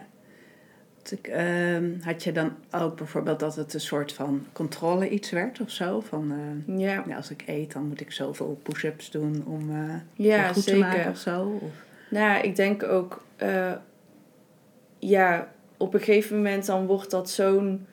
Ehm, 1.23 1.90
had 2.00 2.25
je 2.25 2.33
dan 2.33 2.52
ook 2.71 2.97
bijvoorbeeld 2.97 3.40
dat 3.40 3.56
het 3.56 3.75
een 3.75 3.80
soort 3.80 4.12
van 4.12 4.47
controle 4.52 5.09
iets 5.09 5.30
werd 5.30 5.61
of 5.61 5.71
zo? 5.71 6.00
Van 6.00 6.33
eh, 6.66 6.78
Ja, 6.78 7.04
als 7.16 7.30
ik 7.30 7.42
eet, 7.47 7.73
dan 7.73 7.87
moet 7.88 8.00
ik 8.00 8.12
zoveel 8.12 8.61
push-ups 8.62 9.11
doen 9.11 9.45
om 9.47 9.71
ja 10.14 10.37
het 10.37 10.52
goed 10.54 10.62
zeker. 10.62 10.80
te 10.80 10.87
maken 10.97 11.11
of 11.11 11.16
zo? 11.18 11.59
Of, 11.62 11.86
Nou, 12.10 12.42
ik 12.42 12.56
denk 12.56 12.82
ook, 12.82 13.25
eh, 13.36 13.72
ja, 14.98 15.52
op 15.76 15.94
een 15.94 16.00
gegeven 16.00 16.36
moment 16.36 16.66
dan 16.66 16.86
wordt 16.86 17.10
dat 17.10 17.30
zo'n, 17.30 17.86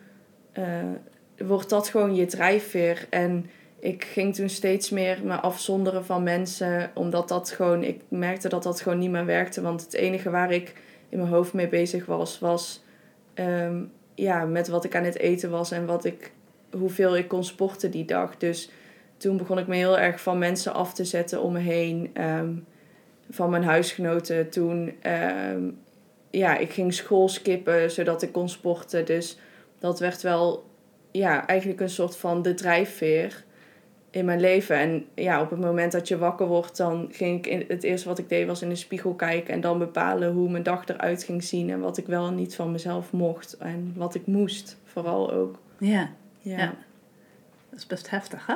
eh, 0.51 0.91
wordt 1.37 1.69
dat 1.69 1.87
gewoon 1.87 2.15
je 2.15 2.25
drijfveer. 2.25 3.07
En 3.09 3.49
ik 3.79 4.03
ging 4.03 4.35
toen 4.35 4.49
steeds 4.49 4.89
meer 4.89 5.19
me 5.23 5.35
afzonderen 5.35 6.05
van 6.05 6.23
mensen, 6.23 6.91
omdat 6.93 7.27
dat 7.27 7.49
gewoon, 7.49 7.83
ik 7.83 8.01
merkte 8.07 8.49
dat 8.49 8.63
dat 8.63 8.81
gewoon 8.81 8.99
niet 8.99 9.11
meer 9.11 9.25
werkte. 9.25 9.61
Want 9.61 9.81
het 9.81 9.93
enige 9.93 10.29
waar 10.29 10.51
ik 10.51 10.73
in 11.09 11.17
mijn 11.17 11.29
hoofd 11.31 11.53
mee 11.53 11.67
bezig 11.67 12.05
was, 12.05 12.39
was 12.39 12.83
ehm, 13.33 13.83
ja, 14.15 14.45
met 14.45 14.67
wat 14.67 14.83
ik 14.83 14.95
aan 14.95 15.03
het 15.03 15.17
eten 15.17 15.49
was 15.49 15.71
en 15.71 15.85
wat 15.85 16.05
ik, 16.05 16.31
hoeveel 16.71 17.17
ik 17.17 17.27
kon 17.27 17.43
sporten 17.43 17.91
die 17.91 18.05
dag. 18.05 18.37
Dus 18.37 18.69
toen 19.17 19.37
begon 19.37 19.57
ik 19.57 19.67
me 19.67 19.75
heel 19.75 19.99
erg 19.99 20.21
van 20.21 20.37
mensen 20.37 20.73
af 20.73 20.93
te 20.93 21.05
zetten 21.05 21.41
om 21.41 21.53
me 21.53 21.59
heen. 21.59 22.09
ehm, 22.13 22.51
van 23.33 23.49
mijn 23.49 23.63
huisgenoten 23.63 24.49
toen. 24.49 24.93
ehm, 25.01 25.69
ja, 26.29 26.57
ik 26.57 26.71
ging 26.71 26.93
school 26.93 27.29
skippen 27.29 27.91
zodat 27.91 28.21
ik 28.21 28.31
kon 28.31 28.49
sporten. 28.49 29.05
Dus 29.05 29.37
dat 29.79 29.99
werd 29.99 30.21
wel 30.21 30.69
ja, 31.11 31.47
eigenlijk 31.47 31.79
een 31.81 31.89
soort 31.89 32.17
van 32.17 32.41
de 32.41 32.53
drijfveer 32.53 33.43
in 34.09 34.25
mijn 34.25 34.39
leven. 34.39 34.75
En 34.75 35.05
ja, 35.15 35.41
op 35.41 35.49
het 35.49 35.59
moment 35.59 35.91
dat 35.91 36.07
je 36.07 36.17
wakker 36.17 36.47
wordt, 36.47 36.77
dan 36.77 37.07
ging 37.11 37.37
ik 37.37 37.47
in, 37.47 37.65
het 37.67 37.83
eerste 37.83 38.07
wat 38.07 38.17
ik 38.19 38.29
deed 38.29 38.47
was 38.47 38.61
in 38.61 38.69
de 38.69 38.75
spiegel 38.75 39.13
kijken 39.13 39.53
en 39.53 39.61
dan 39.61 39.77
bepalen 39.79 40.31
hoe 40.33 40.49
mijn 40.49 40.63
dag 40.63 40.87
eruit 40.87 41.23
ging 41.23 41.43
zien 41.43 41.69
en 41.69 41.79
wat 41.79 41.97
ik 41.97 42.05
wel 42.05 42.27
en 42.27 42.35
niet 42.35 42.55
van 42.55 42.71
mezelf 42.71 43.11
mocht 43.11 43.57
en 43.57 43.93
wat 43.95 44.15
ik 44.15 44.25
moest, 44.27 44.77
vooral 44.85 45.31
ook. 45.31 45.59
ja, 45.79 45.89
Ja, 45.89 46.09
Ja. 46.39 46.57
ja. 46.57 46.73
dat 47.69 47.79
is 47.79 47.87
best 47.87 48.09
heftig, 48.09 48.45
hè? 48.45 48.55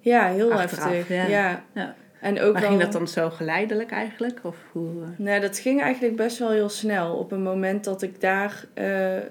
heel 0.00 0.52
Achteraf, 0.52 0.84
heftig. 0.84 1.08
ja. 1.08 1.26
Ja. 1.26 1.64
Ja. 1.74 1.94
En 2.22 2.40
ook 2.40 2.52
maar 2.52 2.62
wel... 2.62 2.70
ging 2.70 2.82
dat 2.82 2.92
dan 2.92 3.08
zo 3.08 3.30
geleidelijk 3.30 3.90
eigenlijk? 3.90 4.40
Of 4.42 4.56
hoe, 4.72 5.02
eh? 5.02 5.08
Nee, 5.16 5.40
dat 5.40 5.58
ging 5.58 5.80
eigenlijk 5.80 6.16
best 6.16 6.38
wel 6.38 6.50
heel 6.50 6.68
snel. 6.68 7.16
Op 7.16 7.30
het 7.30 7.40
moment 7.40 7.84
dat 7.84 8.02
ik 8.02 8.20
daar, 8.20 8.66
eh, 8.74 9.22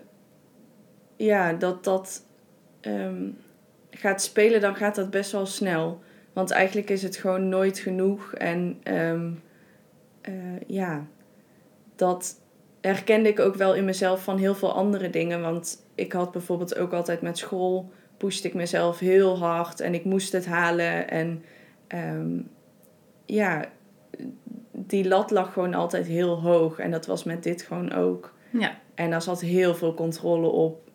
ja, 1.15 1.53
dat 1.53 1.83
dat 1.83 2.25
ehm, 2.81 3.29
gaat 3.89 4.21
spelen, 4.21 4.61
dan 4.61 4.75
gaat 4.75 4.95
dat 4.95 5.09
best 5.09 5.31
wel 5.31 5.45
snel. 5.45 6.01
Want 6.33 6.51
eigenlijk 6.51 6.89
is 6.89 7.03
het 7.03 7.15
gewoon 7.15 7.49
nooit 7.49 7.79
genoeg. 7.79 8.33
En 8.33 8.79
ehm, 8.83 9.31
eh, 10.21 10.33
ja, 10.67 11.05
dat 11.95 12.35
herkende 12.81 13.29
ik 13.29 13.39
ook 13.39 13.55
wel 13.55 13.75
in 13.75 13.85
mezelf 13.85 14.23
van 14.23 14.37
heel 14.37 14.55
veel 14.55 14.73
andere 14.73 15.09
dingen. 15.09 15.41
Want 15.41 15.85
ik 15.95 16.13
had 16.13 16.31
bijvoorbeeld 16.31 16.77
ook 16.77 16.93
altijd 16.93 17.21
met 17.21 17.37
school, 17.37 17.91
pushte 18.17 18.47
ik 18.47 18.53
mezelf 18.53 18.99
heel 18.99 19.37
hard 19.37 19.79
en 19.79 19.93
ik 19.93 20.05
moest 20.05 20.31
het 20.31 20.45
halen. 20.45 21.09
En 21.09 21.43
ehm, 21.87 22.39
ja, 23.35 23.65
die 24.71 25.07
lat 25.07 25.31
lag 25.31 25.53
gewoon 25.53 25.73
altijd 25.73 26.07
heel 26.07 26.41
hoog. 26.41 26.79
En 26.79 26.91
dat 26.91 27.05
was 27.05 27.23
met 27.23 27.43
dit 27.43 27.61
gewoon 27.61 27.91
ook. 27.93 28.33
ja. 28.49 28.79
En 28.95 29.09
daar 29.09 29.21
zat 29.21 29.41
heel 29.41 29.75
veel 29.75 29.93
controle 29.93 30.47
op. 30.47 30.89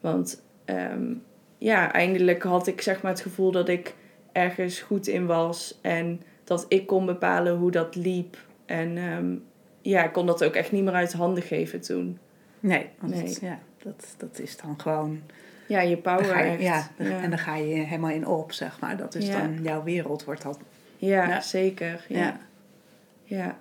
Want 0.00 0.42
ehm, 0.64 1.12
ja, 1.58 1.92
eindelijk 1.92 2.42
had 2.42 2.66
ik 2.66 2.80
zeg 2.80 3.02
maar 3.02 3.12
het 3.12 3.20
gevoel 3.20 3.50
dat 3.50 3.68
ik 3.68 3.94
ergens 4.32 4.80
goed 4.80 5.06
in 5.06 5.26
was. 5.26 5.78
En 5.82 6.22
dat 6.44 6.66
ik 6.68 6.86
kon 6.86 7.06
bepalen 7.06 7.56
hoe 7.56 7.70
dat 7.70 7.94
liep. 7.96 8.36
En 8.66 8.96
ehm, 8.96 9.34
ja, 9.80 10.04
ik 10.04 10.12
kon 10.12 10.26
dat 10.26 10.44
ook 10.44 10.54
echt 10.54 10.72
niet 10.72 10.84
meer 10.84 10.92
uit 10.92 11.12
handen 11.12 11.42
geven 11.42 11.80
toen. 11.80 12.18
Nee, 12.60 12.86
want 13.00 13.14
Nee. 13.14 13.22
het- 13.22 13.40
ja, 13.40 13.58
dat, 13.82 14.14
dat 14.18 14.38
is 14.38 14.56
dan 14.56 14.80
gewoon... 14.80 15.20
Ja, 15.68 15.80
je 15.80 15.96
power 15.96 16.26
je, 16.26 16.42
echt. 16.42 16.62
ja, 16.62 16.88
ja. 16.98 17.20
en 17.22 17.30
dan 17.30 17.38
ga 17.38 17.56
je 17.56 17.74
helemaal 17.74 18.10
in 18.10 18.26
op, 18.26 18.52
zeg 18.52 18.80
maar. 18.80 18.96
Dat 18.96 19.14
is 19.14 19.26
Ja. 19.26 19.40
dan 19.40 19.62
jouw 19.62 19.82
wereld, 19.82 20.24
wordt 20.24 20.42
dat... 20.42 20.58
Ja, 20.98 21.40
zeker. 21.40 22.04
Ja. 22.08 22.18
Ja. 22.18 22.38
ja. 23.24 23.56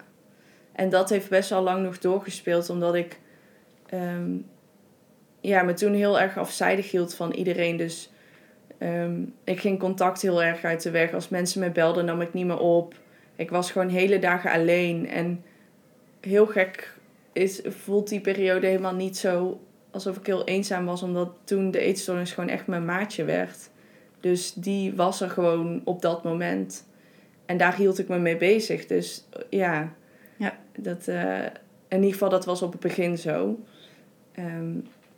En 0.72 0.90
dat 0.90 1.10
heeft 1.10 1.30
best 1.30 1.50
wel 1.50 1.62
lang 1.62 1.84
nog 1.84 2.00
doorgespeeld, 2.00 2.70
omdat 2.70 2.96
ik 2.96 3.20
ehm, 3.90 4.32
ja, 5.42 5.64
me 5.64 5.74
toen 5.74 5.94
heel 5.94 6.20
erg 6.20 6.38
afzijdig 6.38 6.92
hield 6.92 7.16
van 7.16 7.32
iedereen. 7.32 7.78
Dus 7.78 8.12
ehm, 8.78 9.22
ik 9.44 9.60
ging 9.60 9.80
contact 9.80 10.22
heel 10.22 10.44
erg 10.44 10.64
uit 10.64 10.82
de 10.82 10.92
weg. 10.92 11.14
Als 11.14 11.30
mensen 11.30 11.60
me 11.60 11.70
belden, 11.70 12.06
nam 12.06 12.22
ik 12.22 12.34
niet 12.34 12.46
meer 12.46 12.60
op. 12.60 12.96
Ik 13.36 13.50
was 13.50 13.72
gewoon 13.72 13.90
hele 13.90 14.20
dagen 14.20 14.52
alleen. 14.52 15.10
En 15.10 15.44
heel 16.20 16.46
gek 16.46 16.94
is, 17.34 17.62
voelt 17.66 18.10
die 18.10 18.22
periode 18.22 18.68
helemaal 18.68 18.96
niet 18.96 19.18
zo 19.18 19.60
alsof 19.92 20.18
ik 20.18 20.26
heel 20.26 20.44
eenzaam 20.44 20.86
was, 20.86 21.04
omdat 21.04 21.30
toen 21.44 21.72
de 21.72 21.80
eetstoornis 21.80 22.32
gewoon 22.32 22.50
echt 22.50 22.68
mijn 22.68 22.86
maatje 22.86 23.24
werd. 23.24 23.70
Dus 24.20 24.54
die 24.54 24.96
was 24.96 25.22
er 25.22 25.30
gewoon 25.30 25.82
op 25.84 26.02
dat 26.02 26.24
moment. 26.24 26.86
En 27.48 27.58
daar 27.58 27.76
hield 27.76 28.00
ik 28.00 28.08
me 28.08 28.18
mee 28.20 28.38
bezig. 28.38 28.86
Dus 28.86 29.26
eh, 29.34 29.42
ja, 29.50 29.94
Ja. 30.38 30.58
dat, 30.78 31.08
eh, 31.08 31.44
in 31.88 31.98
ieder 31.98 32.12
geval 32.12 32.30
dat 32.30 32.46
was 32.46 32.62
op 32.62 32.72
het 32.72 32.82
begin 32.82 33.18
zo. 33.18 33.60
Ehm, 34.32 34.72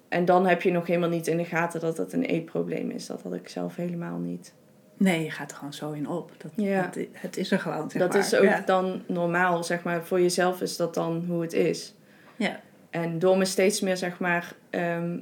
en 0.09 0.25
dan 0.25 0.47
heb 0.47 0.61
je 0.61 0.71
nog 0.71 0.87
helemaal 0.87 1.09
niet 1.09 1.27
in 1.27 1.37
de 1.37 1.45
gaten 1.45 1.79
dat 1.79 1.97
het 1.97 2.13
een 2.13 2.23
eetprobleem 2.23 2.89
is. 2.91 3.05
Dat 3.05 3.21
had 3.21 3.33
ik 3.33 3.49
zelf 3.49 3.75
helemaal 3.75 4.17
niet. 4.17 4.53
Nee, 4.97 5.23
je 5.23 5.31
gaat 5.31 5.51
er 5.51 5.57
gewoon 5.57 5.73
zo 5.73 5.91
in 5.91 6.07
op. 6.09 6.31
Dat, 6.37 6.51
Ja. 6.55 6.81
dat- 6.93 7.05
het 7.11 7.37
is 7.37 7.51
er 7.51 7.59
gewoon, 7.59 7.89
zeg 7.89 8.01
dat 8.01 8.11
maar. 8.13 8.19
is 8.21 8.35
ook 8.35 8.43
Ja. 8.43 8.61
dan 8.65 9.01
normaal, 9.07 9.63
zeg 9.63 9.83
maar. 9.83 10.03
Voor 10.05 10.21
jezelf 10.21 10.61
is 10.61 10.77
dat 10.77 10.93
dan 10.93 11.23
hoe 11.27 11.41
het 11.41 11.53
is. 11.53 11.93
Ja. 12.35 12.59
En 12.89 13.19
door 13.19 13.37
me 13.37 13.45
steeds 13.45 13.81
meer, 13.81 13.97
zeg 13.97 14.19
maar, 14.19 14.53
ehm, 14.69 15.17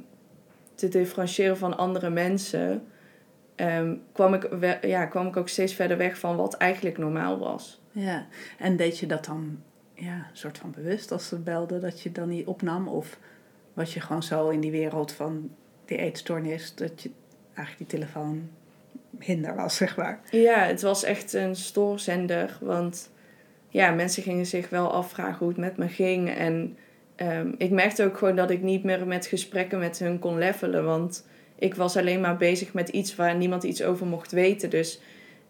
te 0.74 0.88
differentiëren 0.88 1.56
van 1.56 1.76
andere 1.76 2.10
mensen... 2.10 2.82
ehm, 3.58 3.94
kwam, 4.12 4.34
ik 4.34 4.42
we- 4.42 4.78
ja, 4.82 5.06
kwam 5.06 5.26
ik 5.26 5.36
ook 5.36 5.48
steeds 5.48 5.74
verder 5.74 5.96
weg 5.96 6.18
van 6.18 6.36
wat 6.36 6.54
eigenlijk 6.56 6.98
normaal 6.98 7.38
was. 7.38 7.80
Ja, 7.90 8.26
en 8.58 8.76
deed 8.76 8.98
je 8.98 9.06
dat 9.06 9.24
dan 9.24 9.60
ja, 9.94 10.14
een 10.14 10.36
soort 10.36 10.58
van 10.58 10.70
bewust 10.70 11.12
als 11.12 11.28
ze 11.28 11.38
belden 11.38 11.80
dat 11.80 12.00
je 12.00 12.12
dan 12.12 12.28
niet 12.28 12.46
opnam? 12.46 12.88
Of 12.88 13.18
was 13.74 13.94
je 13.94 14.00
gewoon 14.00 14.22
zo 14.22 14.48
in 14.48 14.60
die 14.60 14.70
wereld 14.70 15.12
van 15.12 15.50
die 15.84 15.98
eetstoornis 15.98 16.74
dat 16.74 17.02
je 17.02 17.10
eigenlijk 17.54 17.90
die 17.90 17.98
telefoon 18.00 18.48
hinder 19.18 19.54
was, 19.54 19.76
zeg 19.76 19.96
maar? 19.96 20.20
Ja, 20.30 20.58
het 20.58 20.82
was 20.82 21.02
echt 21.04 21.32
een 21.32 21.56
stoorzender. 21.56 22.58
Want 22.60 23.10
ja, 23.68 23.90
mensen 23.90 24.22
gingen 24.22 24.46
zich 24.46 24.68
wel 24.68 24.92
afvragen 24.92 25.38
hoe 25.38 25.48
het 25.48 25.56
met 25.56 25.76
me 25.76 25.88
ging. 25.88 26.30
En 26.30 26.76
ehm, 27.16 27.52
ik 27.58 27.70
merkte 27.70 28.04
ook 28.04 28.18
gewoon 28.18 28.36
dat 28.36 28.50
ik 28.50 28.62
niet 28.62 28.84
meer 28.84 29.06
met 29.06 29.26
gesprekken 29.26 29.78
met 29.78 29.98
hun 29.98 30.18
kon 30.18 30.38
levelen. 30.38 30.84
Want 30.84 31.26
ik 31.58 31.74
was 31.74 31.96
alleen 31.96 32.20
maar 32.20 32.36
bezig 32.36 32.72
met 32.72 32.88
iets 32.88 33.16
waar 33.16 33.36
niemand 33.36 33.62
iets 33.62 33.82
over 33.82 34.06
mocht 34.06 34.32
weten. 34.32 34.70
Dus 34.70 35.00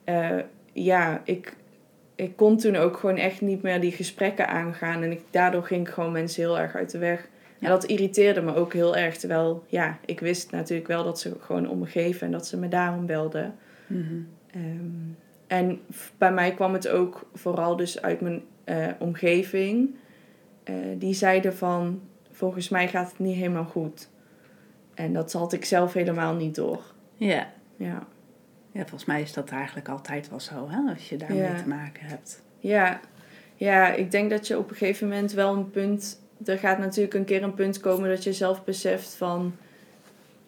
eh, 0.04 0.38
ja, 0.72 1.22
ik, 1.24 1.56
ik 2.14 2.36
kon 2.36 2.56
toen 2.56 2.76
ook 2.76 2.96
gewoon 2.96 3.16
echt 3.16 3.40
niet 3.40 3.62
meer 3.62 3.80
die 3.80 3.92
gesprekken 3.92 4.48
aangaan. 4.48 5.02
En 5.02 5.10
ik, 5.10 5.20
daardoor 5.30 5.62
ging 5.62 5.86
ik 5.86 5.92
gewoon 5.92 6.12
mensen 6.12 6.42
heel 6.42 6.58
erg 6.58 6.74
uit 6.74 6.90
de 6.90 6.98
weg. 6.98 7.28
Ja. 7.58 7.66
En 7.66 7.72
dat 7.72 7.84
irriteerde 7.84 8.40
me 8.40 8.54
ook 8.54 8.72
heel 8.72 8.96
erg. 8.96 9.16
Terwijl, 9.16 9.64
ja, 9.66 9.98
ik 10.04 10.20
wist 10.20 10.50
natuurlijk 10.50 10.88
wel 10.88 11.04
dat 11.04 11.20
ze 11.20 11.36
gewoon 11.40 11.68
om 11.68 11.78
me 11.78 11.86
geven 11.86 12.26
en 12.26 12.32
dat 12.32 12.46
ze 12.46 12.56
me 12.56 12.68
daarom 12.68 13.06
belden. 13.06 13.54
Ehm, 14.50 15.12
en 15.46 15.80
bij 16.18 16.32
mij 16.32 16.54
kwam 16.54 16.72
het 16.72 16.88
ook 16.88 17.30
vooral 17.34 17.76
dus 17.76 18.02
uit 18.02 18.20
mijn 18.20 18.42
eh, 18.64 18.86
omgeving. 18.98 19.94
Eh, 20.64 20.74
die 20.98 21.14
zeiden 21.14 21.56
van, 21.56 22.00
volgens 22.30 22.68
mij 22.68 22.88
gaat 22.88 23.10
het 23.10 23.18
niet 23.18 23.36
helemaal 23.36 23.64
goed. 23.64 24.08
En 24.98 25.12
dat 25.12 25.32
had 25.32 25.52
ik 25.52 25.64
zelf 25.64 25.92
helemaal 25.92 26.34
niet 26.34 26.54
door. 26.54 26.82
Ja. 27.16 27.46
Ja, 27.76 28.06
ja, 28.72 28.80
volgens 28.80 29.04
mij 29.04 29.22
is 29.22 29.32
dat 29.32 29.50
eigenlijk 29.50 29.88
altijd 29.88 30.28
wel 30.30 30.40
zo, 30.40 30.68
hè? 30.70 30.90
als 30.92 31.08
je 31.08 31.16
daarmee 31.16 31.38
Ja. 31.38 31.56
te 31.56 31.68
maken 31.68 32.06
hebt. 32.06 32.42
ja. 32.58 33.00
ja 33.54 33.92
ik 33.92 34.10
denk 34.10 34.30
dat 34.30 34.46
je 34.46 34.58
op 34.58 34.70
een 34.70 34.76
gegeven 34.76 35.08
moment 35.08 35.32
wel 35.32 35.54
een 35.54 35.70
punt... 35.70 36.20
Er 36.44 36.58
gaat 36.58 36.78
natuurlijk 36.78 37.14
een 37.14 37.24
keer 37.24 37.42
een 37.42 37.54
punt 37.54 37.80
komen 37.80 38.08
dat 38.08 38.24
je 38.24 38.32
zelf 38.32 38.64
beseft 38.64 39.14
van... 39.14 39.54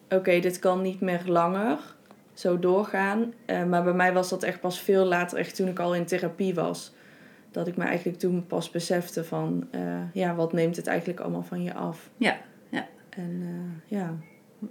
Oké, 0.09 0.39
dit 0.39 0.59
kan 0.59 0.81
niet 0.81 1.01
meer 1.01 1.21
langer 1.25 1.79
zo 2.33 2.59
doorgaan. 2.59 3.33
Eh, 3.45 3.63
maar 3.63 3.83
bij 3.83 3.93
mij 3.93 4.13
was 4.13 4.29
dat 4.29 4.43
echt 4.43 4.59
pas 4.59 4.79
veel 4.81 5.05
later, 5.05 5.37
echt 5.37 5.55
toen 5.55 5.67
ik 5.67 5.79
al 5.79 5.95
in 5.95 6.05
therapie 6.05 6.53
was. 6.53 6.93
dat 7.51 7.67
ik 7.67 7.77
me 7.77 7.83
eigenlijk 7.83 8.19
toen 8.19 8.45
pas 8.47 8.69
besefte 8.69 9.23
van, 9.23 9.67
eh, 9.71 10.13
ja, 10.13 10.35
wat 10.35 10.53
neemt 10.53 10.75
het 10.75 10.87
eigenlijk 10.87 11.19
allemaal 11.19 11.43
van 11.43 11.63
je 11.63 11.73
af? 11.73 12.09
Ja, 12.17 12.37
ja. 12.69 12.87
En 13.09 13.41
eh, 13.41 13.97
ja. 13.97 14.15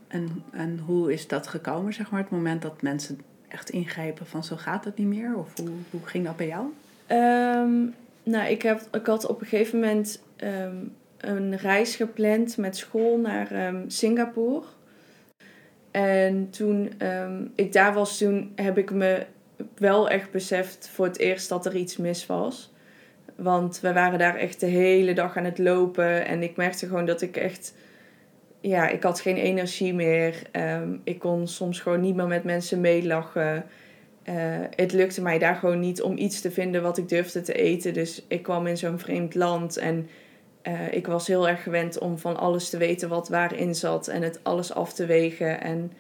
En, 0.09 0.45
en 0.51 0.79
hoe 0.79 1.13
is 1.13 1.29
dat 1.29 1.47
gekomen, 1.47 1.93
zeg 1.93 2.11
maar, 2.11 2.21
het 2.21 2.31
moment 2.31 2.63
dat 2.63 2.83
mensen 2.83 3.21
echt 3.49 3.71
ingrijpen 3.71 4.27
van 4.27 4.45
zo 4.45 4.57
gaat 4.57 4.85
het 4.85 4.97
niet 4.97 5.07
meer? 5.07 5.37
Of 5.37 5.57
hoe, 5.57 5.69
hoe 5.91 6.07
ging 6.07 6.25
dat 6.25 6.37
bij 6.37 6.47
jou? 6.47 6.67
Ehm, 7.07 7.87
nou, 8.23 8.51
ik, 8.51 8.63
heb, 8.63 8.89
ik 8.93 9.07
had 9.07 9.27
op 9.27 9.41
een 9.41 9.47
gegeven 9.47 9.79
moment 9.81 10.23
ehm, 10.37 10.77
een 11.17 11.57
reis 11.57 11.97
gepland 11.97 12.57
met 12.57 12.77
school 12.77 13.19
naar 13.19 13.67
um, 13.67 13.91
Singapore. 13.91 14.65
En 15.91 16.51
toen 16.51 16.93
ik 17.55 17.73
daar 17.73 17.95
was, 17.95 18.19
toen 18.19 18.53
heb 18.55 18.79
ik 18.79 18.91
me 18.91 19.27
wel 19.79 20.09
echt 20.09 20.31
beseft 20.31 20.89
voor 20.89 21.07
het 21.07 21.19
eerst 21.19 21.49
dat 21.49 21.67
er 21.67 21.77
iets 21.77 21.97
mis 21.97 22.27
was. 22.27 22.73
Want 23.37 23.81
we 23.81 23.93
waren 23.93 24.19
daar 24.19 24.37
echt 24.37 24.61
de 24.61 24.67
hele 24.67 25.13
dag 25.13 25.37
aan 25.37 25.45
het 25.45 25.59
lopen. 25.59 26.27
En 26.27 26.43
ik 26.43 26.57
merkte 26.57 26.87
gewoon 26.87 27.07
dat 27.07 27.23
ik 27.23 27.37
echt... 27.37 27.75
Ja, 28.61 28.89
ik 28.89 29.03
had 29.03 29.21
geen 29.21 29.37
energie 29.37 29.95
meer. 29.95 30.43
Um, 30.53 31.01
ik 31.05 31.19
kon 31.19 31.49
soms 31.49 31.81
gewoon 31.81 32.01
niet 32.01 32.15
meer 32.15 32.27
met 32.27 32.45
mensen 32.45 32.81
meelachen. 32.81 33.67
Uh, 34.25 34.35
het 34.71 34.93
lukte 34.93 35.23
mij 35.23 35.39
daar 35.39 35.55
gewoon 35.55 35.81
niet 35.81 36.03
om 36.03 36.17
iets 36.17 36.41
te 36.41 36.51
vinden 36.51 36.83
wat 36.83 36.99
ik 36.99 37.09
durfde 37.09 37.41
te 37.41 37.53
eten. 37.53 37.95
Dus 37.95 38.25
ik 38.29 38.43
kwam 38.43 38.67
in 38.67 38.77
zo'n 38.77 38.99
vreemd 38.99 39.35
land. 39.35 39.77
En 39.77 40.09
uh, 40.63 40.93
ik 40.93 41.07
was 41.07 41.27
heel 41.27 41.49
erg 41.49 41.63
gewend 41.63 41.99
om 41.99 42.19
van 42.19 42.37
alles 42.37 42.71
te 42.71 42.77
weten 42.77 43.09
wat 43.09 43.29
waarin 43.29 43.75
zat. 43.75 44.09
En 44.09 44.23
het 44.23 44.41
alles 44.43 44.73
af 44.73 44.93
te 44.93 45.07
wegen. 45.07 45.61
En 45.61 45.93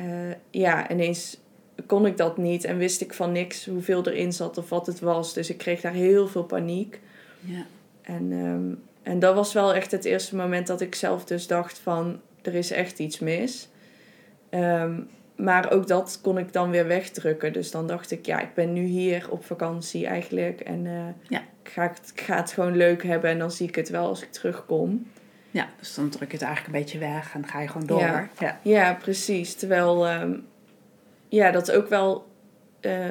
uh, 0.00 0.34
ja, 0.50 0.90
ineens 0.90 1.40
kon 1.86 2.06
ik 2.06 2.16
dat 2.16 2.36
niet 2.36 2.64
en 2.64 2.76
wist 2.76 3.00
ik 3.00 3.14
van 3.14 3.32
niks 3.32 3.66
hoeveel 3.66 4.06
erin 4.06 4.32
zat 4.32 4.58
of 4.58 4.68
wat 4.68 4.86
het 4.86 5.00
was. 5.00 5.34
Dus 5.34 5.50
ik 5.50 5.58
kreeg 5.58 5.80
daar 5.80 5.92
heel 5.92 6.28
veel 6.28 6.44
paniek. 6.44 7.00
Ja. 7.40 7.66
En, 8.02 8.32
um, 8.32 8.82
en 9.06 9.18
dat 9.18 9.34
was 9.34 9.52
wel 9.52 9.74
echt 9.74 9.90
het 9.90 10.04
eerste 10.04 10.36
moment 10.36 10.66
dat 10.66 10.80
ik 10.80 10.94
zelf 10.94 11.24
dus 11.24 11.46
dacht 11.46 11.78
van 11.78 12.20
er 12.42 12.54
is 12.54 12.70
echt 12.70 12.98
iets 12.98 13.18
mis. 13.18 13.68
Um, 14.50 15.08
maar 15.36 15.70
ook 15.70 15.86
dat 15.86 16.18
kon 16.22 16.38
ik 16.38 16.52
dan 16.52 16.70
weer 16.70 16.86
wegdrukken. 16.86 17.52
Dus 17.52 17.70
dan 17.70 17.86
dacht 17.86 18.10
ik, 18.10 18.26
ja, 18.26 18.40
ik 18.40 18.54
ben 18.54 18.72
nu 18.72 18.84
hier 18.84 19.30
op 19.30 19.44
vakantie 19.44 20.06
eigenlijk. 20.06 20.60
En 20.60 20.84
uh, 20.84 21.06
ja. 21.28 21.40
ik, 21.62 21.70
ga, 21.70 21.90
ik 22.14 22.20
ga 22.20 22.36
het 22.36 22.52
gewoon 22.52 22.76
leuk 22.76 23.02
hebben 23.02 23.30
en 23.30 23.38
dan 23.38 23.50
zie 23.50 23.68
ik 23.68 23.74
het 23.74 23.88
wel 23.88 24.06
als 24.06 24.22
ik 24.22 24.32
terugkom. 24.32 25.10
Ja, 25.50 25.68
dus 25.78 25.94
dan 25.94 26.08
druk 26.08 26.30
je 26.30 26.36
het 26.36 26.46
eigenlijk 26.46 26.74
een 26.74 26.82
beetje 26.82 26.98
weg 26.98 27.34
en 27.34 27.46
ga 27.46 27.60
je 27.60 27.68
gewoon 27.68 27.86
door. 27.86 28.00
Ja, 28.00 28.28
ja. 28.38 28.58
ja 28.62 28.94
precies. 28.94 29.54
Terwijl 29.54 30.10
um, 30.10 30.46
ja, 31.28 31.50
dat 31.50 31.72
ook 31.72 31.88
wel. 31.88 32.26
Uh, 32.80 33.06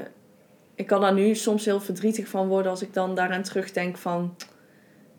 ik 0.76 0.88
kan 0.88 1.02
daar 1.02 1.14
nu 1.14 1.36
soms 1.36 1.66
heel 1.66 1.82
verdrietig 1.82 2.28
van 2.28 2.48
worden 2.48 2.72
als 2.72 2.82
ik 2.82 2.94
dan 2.94 3.16
daaraan 3.16 3.44
terugdenk 3.44 3.98
van. 3.98 4.36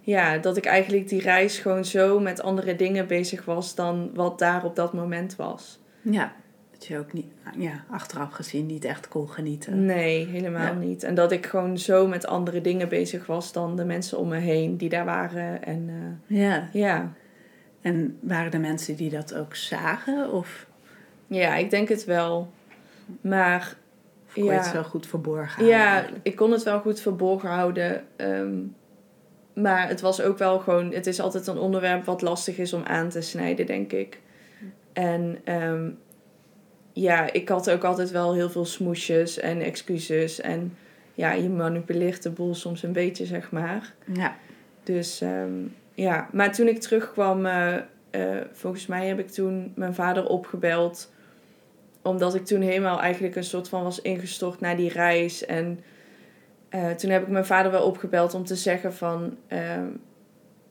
Ja, 0.06 0.38
dat 0.38 0.56
ik 0.56 0.64
eigenlijk 0.64 1.08
die 1.08 1.20
reis 1.20 1.58
gewoon 1.58 1.84
zo 1.84 2.20
met 2.20 2.42
andere 2.42 2.76
dingen 2.76 3.06
bezig 3.06 3.44
was 3.44 3.75
dan 3.75 4.10
wat 4.14 4.38
daar 4.38 4.64
op 4.64 4.76
dat 4.76 4.92
moment 4.92 5.36
was. 5.36 5.78
Ja, 6.02 6.32
dat 6.70 6.86
je 6.86 6.98
ook 6.98 7.12
niet, 7.12 7.26
ja, 7.56 7.84
achteraf 7.90 8.32
gezien 8.32 8.66
niet 8.66 8.84
echt 8.84 9.08
kon 9.08 9.28
genieten. 9.28 9.84
Nee, 9.84 10.26
helemaal 10.26 10.75
niet. 10.75 11.02
En 11.02 11.14
dat 11.14 11.32
ik 11.32 11.46
gewoon 11.46 11.78
zo 11.78 12.06
met 12.06 12.26
andere 12.26 12.60
dingen 12.60 12.88
bezig 12.88 13.26
was 13.26 13.52
dan 13.52 13.76
de 13.76 13.84
mensen 13.84 14.18
om 14.18 14.28
me 14.28 14.36
heen 14.36 14.76
die 14.76 14.88
daar 14.88 15.04
waren. 15.04 15.64
En, 15.64 15.88
uh, 16.28 16.38
ja. 16.40 16.68
ja. 16.72 17.12
En 17.80 18.18
waren 18.20 18.52
er 18.52 18.60
mensen 18.60 18.96
die 18.96 19.10
dat 19.10 19.34
ook 19.34 19.54
zagen? 19.54 20.32
Of? 20.32 20.66
Ja, 21.26 21.56
ik 21.56 21.70
denk 21.70 21.88
het 21.88 22.04
wel. 22.04 22.52
Maar... 23.20 23.76
Of 24.26 24.44
ja, 24.44 24.52
het 24.52 24.72
wel 24.72 24.84
goed 24.84 25.06
verborgen 25.06 25.54
houden? 25.54 25.78
Ja, 25.78 26.04
ik 26.22 26.36
kon 26.36 26.52
het 26.52 26.62
wel 26.62 26.80
goed 26.80 27.00
verborgen 27.00 27.48
houden. 27.48 28.04
Ehm, 28.16 28.58
maar 29.56 29.88
het 29.88 30.00
was 30.00 30.21
ook 30.21 30.38
wel 30.38 30.58
gewoon... 30.58 30.92
Het 30.92 31.06
is 31.06 31.21
altijd 31.21 31.47
een 31.47 31.58
onderwerp 31.58 32.04
wat 32.04 32.23
lastig 32.23 32.58
is 32.58 32.73
om 32.73 32.82
aan 32.82 33.08
te 33.08 33.21
snijden, 33.21 33.66
denk 33.66 33.92
ik. 33.92 34.21
En 34.92 35.38
ehm, 35.45 35.90
ja, 36.92 37.32
ik 37.32 37.49
had 37.49 37.71
ook 37.71 37.84
altijd 37.84 38.10
wel 38.10 38.34
heel 38.34 38.50
veel 38.50 38.64
smoesjes 38.64 39.38
en 39.38 39.60
excuses. 39.60 40.40
En 40.40 40.76
ja, 41.14 41.32
je 41.32 41.49
manipuleert 41.49 42.23
de 42.23 42.30
boel 42.30 42.54
soms 42.54 42.82
een 42.82 42.92
beetje, 42.92 43.26
zeg 43.26 43.50
maar. 43.50 43.95
Ja. 44.12 44.36
Dus 44.82 45.21
ehm, 45.21 45.52
ja, 45.95 46.28
maar 46.32 46.52
toen 46.52 46.69
ik 46.69 46.80
terugkwam... 46.80 47.47
Uh, 47.47 47.76
volgens 48.52 48.86
mij 48.86 49.06
heb 49.06 49.19
ik 49.19 49.30
toen 49.30 49.73
mijn 49.75 49.95
vader 49.95 50.26
opgebeld 50.26 51.10
omdat 52.02 52.34
ik 52.34 52.45
toen 52.45 52.60
helemaal 52.60 53.00
eigenlijk 53.00 53.36
een 53.36 53.45
soort 53.45 53.69
van 53.69 53.82
was 53.82 54.00
ingestort 54.00 54.60
naar 54.60 54.76
die 54.76 54.90
reis. 54.90 55.45
En 55.45 55.80
uh, 56.76 56.91
toen 56.91 57.10
heb 57.10 57.23
ik 57.23 57.28
mijn 57.28 57.47
vader 57.47 57.71
wel 57.71 57.84
opgebeld 57.86 58.34
om 58.34 58.45
te 58.45 58.56
zeggen 58.56 58.95
van... 58.95 59.36
Uh, 59.49 59.60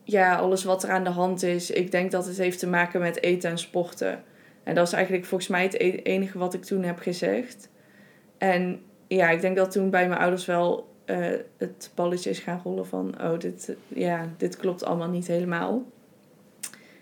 ja, 0.04 0.36
alles 0.36 0.64
wat 0.64 0.84
er 0.84 0.90
aan 0.90 1.04
de 1.04 1.10
hand 1.10 1.44
is, 1.44 1.72
ik 1.72 1.92
denk 1.92 2.12
dat 2.12 2.26
het 2.26 2.38
heeft 2.38 2.60
te 2.60 2.68
maken 2.68 3.00
met 3.00 3.22
eten 3.22 3.50
en 3.50 3.58
sporten. 3.58 4.24
En 4.64 4.76
dat 4.76 4.88
is 4.88 4.94
eigenlijk 4.94 5.26
volgens 5.26 5.50
mij 5.50 5.64
het 5.64 5.74
e-, 5.74 6.00
enige 6.04 6.38
wat 6.38 6.54
ik 6.54 6.64
toen 6.64 6.84
heb 6.84 7.00
gezegd. 7.00 7.70
En 8.38 8.82
ja, 9.08 9.30
ik 9.30 9.42
denk 9.42 9.56
dat 9.56 9.72
toen 9.72 9.90
bij 9.90 10.08
mijn 10.08 10.20
ouders 10.20 10.46
wel 10.46 10.94
uh, 11.06 11.28
het 11.58 11.92
balletje 11.96 12.30
is 12.30 12.40
gaan 12.40 12.62
rollen 12.64 12.88
van... 12.88 13.16
Oh, 13.22 13.40
dit, 13.40 13.76
ja, 13.88 14.26
dit 14.38 14.58
klopt 14.58 14.86
allemaal 14.86 15.10
niet 15.10 15.28
helemaal. 15.28 15.84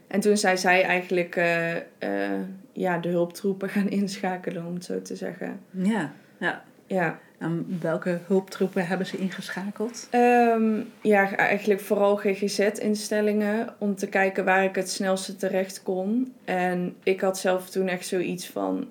En 0.08 0.20
toen 0.20 0.38
zei 0.38 0.58
zij 0.58 0.84
eigenlijk 0.84 1.36
uh, 1.36 1.76
uh, 1.76 1.82
ja, 2.72 2.98
de 2.98 3.10
hulptroepen 3.10 3.70
gaan 3.76 3.90
inschakelen, 3.90 4.66
om 4.66 4.74
het 4.74 4.86
zo 4.86 5.02
te 5.02 5.16
zeggen. 5.16 5.60
Ja, 5.72 6.14
ja. 6.38 6.64
ja. 6.86 7.20
En 7.44 7.78
welke 7.82 8.20
hulptroepen 8.26 8.88
hebben 8.88 9.08
ze 9.08 9.18
ingeschakeld? 9.18 10.08
Um, 10.12 10.90
ja, 11.02 11.36
eigenlijk 11.36 11.82
vooral 11.82 12.16
GGZ-instellingen 12.16 13.76
om 13.78 13.96
te 13.96 14.08
kijken 14.08 14.46
waar 14.46 14.64
ik 14.64 14.76
het 14.76 14.90
snelste 14.90 15.36
terecht 15.36 15.84
kon. 15.84 16.34
En 16.46 16.96
ik 17.04 17.22
had 17.22 17.38
zelf 17.38 17.70
toen 17.70 17.88
echt 17.88 18.08
zoiets 18.08 18.48
van. 18.48 18.88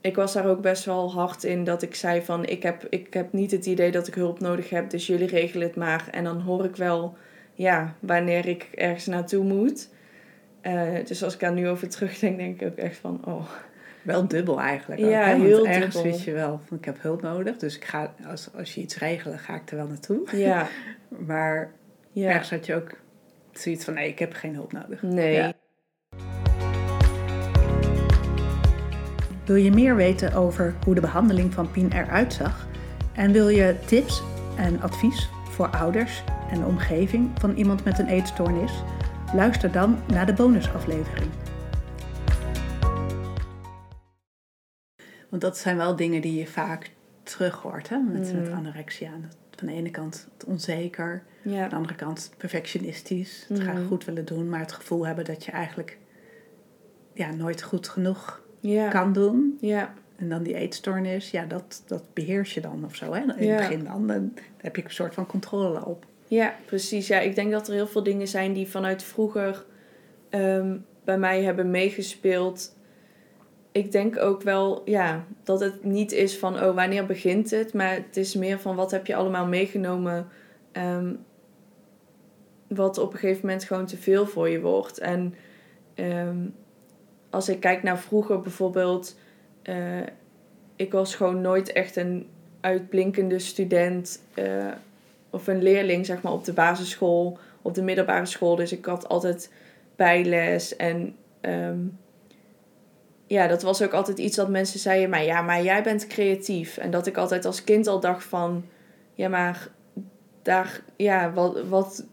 Ik 0.00 0.16
was 0.16 0.32
daar 0.32 0.46
ook 0.46 0.60
best 0.60 0.84
wel 0.84 1.12
hard 1.12 1.44
in 1.44 1.64
dat 1.64 1.82
ik 1.82 1.94
zei 1.94 2.22
van 2.22 2.46
ik 2.46 2.62
heb, 2.62 2.86
ik 2.90 3.14
heb 3.14 3.32
niet 3.32 3.50
het 3.50 3.66
idee 3.66 3.90
dat 3.90 4.06
ik 4.06 4.14
hulp 4.14 4.40
nodig 4.40 4.70
heb, 4.70 4.90
dus 4.90 5.06
jullie 5.06 5.28
regelen 5.28 5.66
het 5.66 5.76
maar. 5.76 6.08
En 6.10 6.24
dan 6.24 6.40
hoor 6.40 6.64
ik 6.64 6.76
wel 6.76 7.16
ja, 7.54 7.94
wanneer 8.00 8.46
ik 8.46 8.68
ergens 8.74 9.06
naartoe 9.06 9.44
moet. 9.44 9.88
Uh, 10.62 11.04
dus 11.04 11.22
als 11.22 11.34
ik 11.34 11.40
daar 11.40 11.52
nu 11.52 11.68
over 11.68 11.88
terugdenk, 11.88 12.36
denk 12.38 12.60
ik 12.60 12.68
ook 12.68 12.76
echt 12.76 12.96
van, 12.96 13.20
oh. 13.24 13.50
Wel 14.06 14.28
dubbel 14.28 14.60
eigenlijk. 14.60 15.00
Ook, 15.00 15.10
ja, 15.10 15.24
hè? 15.24 15.30
Want 15.30 15.42
heel 15.42 15.66
ergens 15.66 15.94
dubbel. 15.94 16.12
wist 16.12 16.24
je 16.24 16.32
wel 16.32 16.60
van, 16.66 16.76
ik 16.76 16.84
heb 16.84 17.02
hulp 17.02 17.22
nodig. 17.22 17.56
Dus 17.56 17.76
ik 17.76 17.84
ga, 17.84 18.14
als, 18.26 18.48
als 18.56 18.74
je 18.74 18.80
iets 18.80 18.98
regelt, 18.98 19.40
ga 19.40 19.54
ik 19.54 19.70
er 19.70 19.76
wel 19.76 19.86
naartoe. 19.86 20.36
Ja. 20.36 20.68
maar 21.26 21.70
ja. 22.12 22.28
ergens 22.28 22.50
had 22.50 22.66
je 22.66 22.74
ook 22.74 22.90
zoiets 23.52 23.84
van, 23.84 23.94
nee, 23.94 24.08
ik 24.08 24.18
heb 24.18 24.32
geen 24.32 24.54
hulp 24.54 24.72
nodig. 24.72 25.02
Nee. 25.02 25.34
Ja. 25.34 25.52
Wil 29.44 29.56
je 29.56 29.70
meer 29.70 29.96
weten 29.96 30.32
over 30.32 30.74
hoe 30.84 30.94
de 30.94 31.00
behandeling 31.00 31.54
van 31.54 31.70
Pien 31.70 31.92
eruit 31.92 32.32
zag? 32.32 32.66
En 33.14 33.32
wil 33.32 33.48
je 33.48 33.76
tips 33.86 34.22
en 34.56 34.80
advies 34.80 35.28
voor 35.50 35.68
ouders 35.68 36.24
en 36.50 36.58
de 36.58 36.66
omgeving 36.66 37.30
van 37.38 37.54
iemand 37.54 37.84
met 37.84 37.98
een 37.98 38.08
eetstoornis? 38.08 38.72
Luister 39.34 39.72
dan 39.72 39.98
naar 40.06 40.26
de 40.26 40.32
bonusaflevering. 40.32 41.30
Want 45.28 45.42
dat 45.42 45.58
zijn 45.58 45.76
wel 45.76 45.96
dingen 45.96 46.20
die 46.20 46.38
je 46.38 46.46
vaak 46.46 46.90
terug 47.22 47.54
hoort 47.54 47.88
hè? 47.88 47.98
Met, 47.98 48.34
met 48.34 48.48
mm. 48.48 48.54
anorexia. 48.54 49.10
Van 49.50 49.68
de 49.68 49.74
ene 49.74 49.90
kant 49.90 50.28
het 50.32 50.46
onzeker, 50.46 51.22
ja. 51.42 51.62
aan 51.62 51.68
de 51.68 51.76
andere 51.76 51.94
kant 51.94 52.30
perfectionistisch. 52.36 53.44
Het 53.48 53.58
graag 53.58 53.78
mm. 53.78 53.86
goed 53.86 54.04
willen 54.04 54.24
doen, 54.24 54.48
maar 54.48 54.60
het 54.60 54.72
gevoel 54.72 55.06
hebben 55.06 55.24
dat 55.24 55.44
je 55.44 55.50
eigenlijk 55.52 55.98
ja, 57.12 57.30
nooit 57.30 57.62
goed 57.62 57.88
genoeg 57.88 58.42
kan 58.90 59.12
doen. 59.12 59.58
Ja. 59.60 59.94
En 60.16 60.28
dan 60.28 60.42
die 60.42 60.54
eetstoornis, 60.54 61.30
ja, 61.30 61.44
dat, 61.44 61.82
dat 61.86 62.02
beheers 62.12 62.54
je 62.54 62.60
dan 62.60 62.84
of 62.84 62.94
zo. 62.94 63.12
Hè? 63.12 63.20
In 63.20 63.50
het 63.50 63.56
begin 63.56 63.84
dan, 63.84 64.06
dan 64.06 64.32
heb 64.56 64.76
je 64.76 64.84
een 64.84 64.90
soort 64.90 65.14
van 65.14 65.26
controle 65.26 65.84
op. 65.84 66.06
Ja, 66.28 66.54
precies. 66.64 67.06
Ja, 67.06 67.20
ik 67.20 67.34
denk 67.34 67.50
dat 67.52 67.68
er 67.68 67.74
heel 67.74 67.86
veel 67.86 68.02
dingen 68.02 68.28
zijn 68.28 68.52
die 68.52 68.68
vanuit 68.68 69.02
vroeger 69.02 69.64
um, 70.30 70.84
bij 71.04 71.18
mij 71.18 71.42
hebben 71.42 71.70
meegespeeld. 71.70 72.75
Ik 73.76 73.92
denk 73.92 74.18
ook 74.18 74.42
wel 74.42 74.82
ja, 74.84 75.24
dat 75.42 75.60
het 75.60 75.84
niet 75.84 76.12
is 76.12 76.38
van, 76.38 76.62
oh, 76.62 76.74
wanneer 76.74 77.06
begint 77.06 77.50
het? 77.50 77.74
Maar 77.74 77.94
het 77.94 78.16
is 78.16 78.34
meer 78.34 78.58
van, 78.58 78.76
wat 78.76 78.90
heb 78.90 79.06
je 79.06 79.14
allemaal 79.14 79.46
meegenomen... 79.46 80.28
Um, 80.72 81.24
wat 82.66 82.98
op 82.98 83.12
een 83.12 83.18
gegeven 83.18 83.46
moment 83.46 83.64
gewoon 83.64 83.86
te 83.86 83.96
veel 83.96 84.26
voor 84.26 84.48
je 84.48 84.60
wordt. 84.60 84.98
En 84.98 85.34
um, 85.94 86.54
als 87.30 87.48
ik 87.48 87.60
kijk 87.60 87.82
naar 87.82 87.98
vroeger 87.98 88.40
bijvoorbeeld... 88.40 89.18
Uh, 89.62 90.02
ik 90.76 90.92
was 90.92 91.14
gewoon 91.14 91.40
nooit 91.40 91.72
echt 91.72 91.96
een 91.96 92.28
uitblinkende 92.60 93.38
student... 93.38 94.22
Uh, 94.34 94.72
of 95.30 95.46
een 95.46 95.62
leerling 95.62 96.06
zeg 96.06 96.22
maar, 96.22 96.32
op 96.32 96.44
de 96.44 96.52
basisschool, 96.52 97.38
op 97.62 97.74
de 97.74 97.82
middelbare 97.82 98.26
school. 98.26 98.56
Dus 98.56 98.72
ik 98.72 98.84
had 98.84 99.08
altijd 99.08 99.52
bijles. 99.96 100.76
En 100.76 101.16
um, 101.40 101.98
ja, 103.26 103.46
dat 103.46 103.62
was 103.62 103.82
ook 103.82 103.92
altijd 103.92 104.18
iets 104.18 104.36
dat 104.36 104.48
mensen 104.48 104.80
zeiden, 104.80 105.10
maar 105.10 105.24
ja, 105.24 105.42
maar 105.42 105.62
jij 105.62 105.82
bent 105.82 106.06
creatief. 106.06 106.76
En 106.76 106.90
dat 106.90 107.06
ik 107.06 107.16
altijd 107.16 107.44
als 107.44 107.64
kind 107.64 107.86
al 107.86 108.00
dacht 108.00 108.24
van, 108.24 108.64
ja, 109.14 109.28
maar 109.28 109.68
daar, 110.42 110.80
ja, 110.96 111.32
wat, 111.32 111.62
wat 111.68 112.04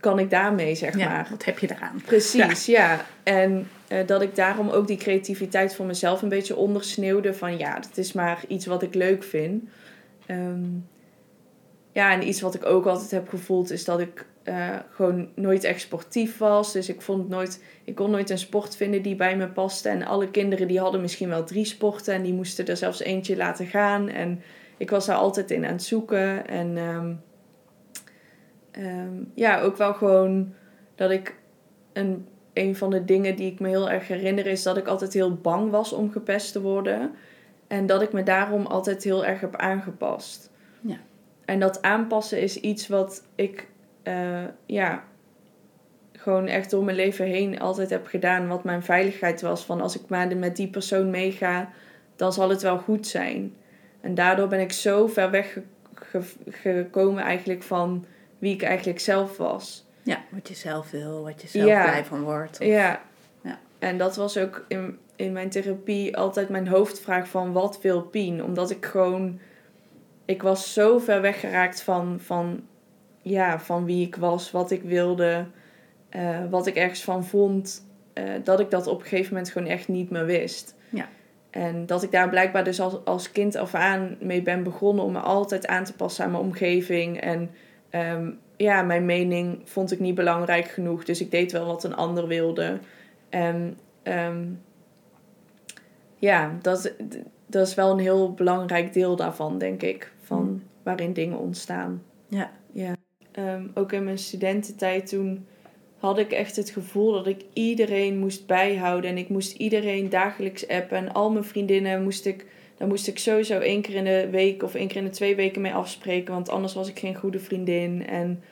kan 0.00 0.18
ik 0.18 0.30
daarmee, 0.30 0.74
zeg 0.74 0.96
Ja, 0.96 1.08
maar. 1.08 1.26
wat 1.30 1.44
heb 1.44 1.58
je 1.58 1.70
eraan? 1.70 2.02
Precies, 2.04 2.66
ja. 2.66 3.04
En 3.22 3.68
eh, 3.88 4.06
dat 4.06 4.22
ik 4.22 4.36
daarom 4.36 4.68
ook 4.68 4.86
die 4.86 4.96
creativiteit 4.96 5.74
voor 5.74 5.86
mezelf 5.86 6.22
een 6.22 6.28
beetje 6.28 6.56
ondersneeuwde. 6.56 7.34
Van 7.34 7.58
ja, 7.58 7.74
dat 7.74 7.96
is 7.96 8.12
maar 8.12 8.44
iets 8.48 8.66
wat 8.66 8.82
ik 8.82 8.94
leuk 8.94 9.22
vind. 9.24 9.64
Ehm, 10.26 10.64
ja, 11.92 12.12
en 12.12 12.28
iets 12.28 12.40
wat 12.40 12.54
ik 12.54 12.66
ook 12.66 12.86
altijd 12.86 13.10
heb 13.10 13.28
gevoeld 13.28 13.70
is 13.70 13.84
dat 13.84 14.00
ik 14.00 14.26
eh, 14.44 14.76
gewoon 14.90 15.28
nooit 15.34 15.64
echt 15.64 15.80
sportief 15.80 16.38
was. 16.38 16.72
Dus 16.72 16.88
ik 16.88 17.02
vond 17.02 17.28
nooit, 17.28 17.62
ik 17.84 17.94
kon 17.94 18.10
nooit 18.10 18.30
een 18.30 18.38
sport 18.38 18.76
vinden 18.76 19.02
die 19.02 19.16
bij 19.16 19.36
me 19.36 19.48
paste. 19.48 19.88
En 19.88 20.02
alle 20.02 20.30
kinderen 20.30 20.68
die 20.68 20.80
hadden 20.80 21.00
misschien 21.00 21.28
wel 21.28 21.44
drie 21.44 21.64
sporten 21.64 22.14
en 22.14 22.22
die 22.22 22.32
moesten 22.32 22.66
er 22.66 22.76
zelfs 22.76 23.00
eentje 23.00 23.36
laten 23.36 23.66
gaan. 23.66 24.08
En 24.08 24.42
ik 24.76 24.90
was 24.90 25.06
daar 25.06 25.16
altijd 25.16 25.50
in 25.50 25.64
aan 25.64 25.72
het 25.72 25.82
zoeken. 25.82 26.46
En 26.46 26.76
ehm, 26.76 27.14
ehm, 28.70 29.14
ja, 29.34 29.60
ook 29.60 29.76
wel 29.76 29.94
gewoon 29.94 30.54
dat 30.94 31.10
ik 31.10 31.36
een, 31.92 32.26
een 32.52 32.76
van 32.76 32.90
de 32.90 33.04
dingen 33.04 33.36
die 33.36 33.52
ik 33.52 33.60
me 33.60 33.68
heel 33.68 33.90
erg 33.90 34.08
herinner 34.08 34.46
is 34.46 34.62
dat 34.62 34.76
ik 34.76 34.86
altijd 34.86 35.12
heel 35.12 35.34
bang 35.34 35.70
was 35.70 35.92
om 35.92 36.10
gepest 36.10 36.52
te 36.52 36.60
worden. 36.60 37.14
En 37.66 37.86
dat 37.86 38.02
ik 38.02 38.12
me 38.12 38.22
daarom 38.22 38.66
altijd 38.66 39.04
heel 39.04 39.24
erg 39.24 39.40
heb 39.40 39.56
aangepast. 39.56 40.50
Ja. 40.80 40.96
En 41.44 41.60
dat 41.60 41.82
aanpassen 41.82 42.40
is 42.40 42.56
iets 42.56 42.88
wat 42.88 43.24
ik, 43.34 43.68
eh, 44.04 44.42
ja, 44.66 45.04
gewoon 46.12 46.46
echt 46.46 46.70
door 46.70 46.84
mijn 46.84 46.96
leven 46.96 47.26
heen 47.26 47.60
altijd 47.60 47.90
heb 47.90 48.06
gedaan. 48.06 48.48
Wat 48.48 48.64
mijn 48.64 48.82
veiligheid 48.82 49.40
was. 49.40 49.64
Van 49.64 49.80
als 49.80 49.96
ik 50.00 50.08
maar 50.08 50.36
met 50.36 50.56
die 50.56 50.68
persoon 50.68 51.10
meega, 51.10 51.70
dan 52.16 52.32
zal 52.32 52.48
het 52.50 52.62
wel 52.62 52.78
goed 52.78 53.06
zijn. 53.06 53.54
En 54.00 54.14
daardoor 54.14 54.48
ben 54.48 54.60
ik 54.60 54.72
zo 54.72 55.06
ver 55.06 55.30
weggekomen 55.30 57.22
eigenlijk 57.22 57.62
van 57.62 58.04
wie 58.38 58.54
ik 58.54 58.62
eigenlijk 58.62 59.00
zelf 59.00 59.36
was. 59.36 59.86
Ja, 60.02 60.18
wat 60.30 60.48
je 60.48 60.54
zelf 60.54 60.90
wil, 60.90 61.22
wat 61.22 61.42
je 61.42 61.48
zelf 61.48 61.66
Ja. 61.66 61.82
blij 61.84 62.04
van 62.04 62.22
wordt. 62.22 62.60
of- 62.60 62.66
Ja. 62.66 63.00
Ja. 63.42 63.58
En 63.78 63.98
dat 63.98 64.16
was 64.16 64.38
ook 64.38 64.64
in, 64.68 64.98
in 65.16 65.32
mijn 65.32 65.50
therapie 65.50 66.16
altijd 66.16 66.48
mijn 66.48 66.68
hoofdvraag 66.68 67.28
van 67.28 67.52
wat 67.52 67.80
wil 67.82 68.02
Pien? 68.02 68.44
Omdat 68.44 68.70
ik 68.70 68.84
gewoon... 68.84 69.40
Ik 70.24 70.42
was 70.42 70.72
zo 70.72 70.98
ver 70.98 71.20
weggeraakt 71.20 71.82
van, 71.82 72.20
van, 72.20 72.62
ja, 73.24 73.60
van 73.60 73.84
wie 73.84 74.06
ik 74.06 74.16
was, 74.16 74.50
wat 74.50 74.70
ik 74.70 74.82
wilde, 74.82 75.46
eh, 76.08 76.38
wat 76.50 76.66
ik 76.66 76.76
ergens 76.76 77.04
van 77.04 77.24
vond. 77.24 77.86
eh, 78.12 78.24
dat 78.44 78.60
ik 78.60 78.70
dat 78.70 78.86
op 78.86 79.00
een 79.00 79.06
gegeven 79.06 79.32
moment 79.34 79.50
gewoon 79.52 79.68
echt 79.68 79.88
niet 79.88 80.10
meer 80.10 80.24
wist. 80.26 80.74
Ja. 80.90 81.08
En 81.50 81.86
dat 81.86 82.02
ik 82.02 82.10
daar 82.10 82.28
blijkbaar 82.28 82.64
dus 82.64 82.80
als, 82.80 83.04
als 83.04 83.32
kind 83.32 83.56
af 83.56 83.74
aan 83.74 84.16
mee 84.20 84.42
ben 84.42 84.62
begonnen 84.62 85.04
om 85.04 85.12
me 85.12 85.18
altijd 85.18 85.66
aan 85.66 85.84
te 85.84 85.92
passen 85.94 86.24
aan 86.24 86.30
mijn 86.30 86.42
omgeving. 86.42 87.20
En 87.20 87.50
ehm, 87.90 88.30
ja, 88.56 88.82
mijn 88.82 89.04
mening 89.04 89.60
vond 89.64 89.92
ik 89.92 90.00
niet 90.00 90.14
belangrijk 90.14 90.66
genoeg. 90.68 91.04
Dus 91.04 91.20
ik 91.20 91.30
deed 91.30 91.52
wel 91.52 91.66
wat 91.66 91.84
een 91.84 91.94
ander 91.96 92.26
wilde. 92.26 92.78
En 93.28 93.78
ehm, 94.02 94.44
ja, 96.18 96.52
dat, 96.62 96.92
dat 97.46 97.66
is 97.66 97.74
wel 97.74 97.90
een 97.90 97.98
heel 97.98 98.32
belangrijk 98.34 98.92
deel 98.92 99.16
daarvan, 99.16 99.58
denk 99.58 99.82
ik. 99.82 100.12
Van 100.22 100.42
Mm. 100.44 100.62
waarin 100.82 101.12
dingen 101.12 101.38
ontstaan. 101.38 102.02
Ja. 102.28 102.50
ja. 102.72 102.94
Ehm, 103.34 103.66
ook 103.74 103.92
in 103.92 104.04
mijn 104.04 104.18
studententijd 104.18 105.06
toen 105.06 105.46
had 105.98 106.18
ik 106.18 106.32
echt 106.32 106.56
het 106.56 106.70
gevoel 106.70 107.12
dat 107.12 107.26
ik 107.26 107.44
iedereen 107.52 108.18
moest 108.18 108.46
bijhouden. 108.46 109.10
En 109.10 109.18
ik 109.18 109.28
moest 109.28 109.56
iedereen 109.56 110.08
dagelijks 110.08 110.68
appen. 110.68 110.96
En 110.96 111.12
al 111.12 111.30
mijn 111.30 111.44
vriendinnen 111.44 112.02
moest 112.02 112.26
ik... 112.26 112.46
Daar 112.76 112.88
moest 112.88 113.06
ik 113.06 113.18
sowieso 113.18 113.58
één 113.58 113.82
keer 113.82 113.94
in 113.94 114.04
de 114.04 114.28
week 114.30 114.62
of 114.62 114.74
één 114.74 114.88
keer 114.88 114.96
in 114.96 115.04
de 115.04 115.10
twee 115.10 115.36
weken 115.36 115.60
mee 115.62 115.74
afspreken. 115.74 116.34
Want 116.34 116.48
anders 116.48 116.74
was 116.74 116.88
ik 116.88 116.98
geen 116.98 117.14
goede 117.14 117.38
vriendin. 117.38 118.06
En 118.06 118.42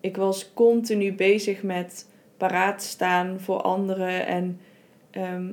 ik 0.00 0.16
was 0.16 0.52
continu 0.54 1.12
bezig 1.12 1.62
met 1.62 2.08
paraat 2.36 2.82
staan 2.82 3.40
voor 3.40 3.60
anderen. 3.62 4.26
En 4.26 4.60
ehm, 5.10 5.52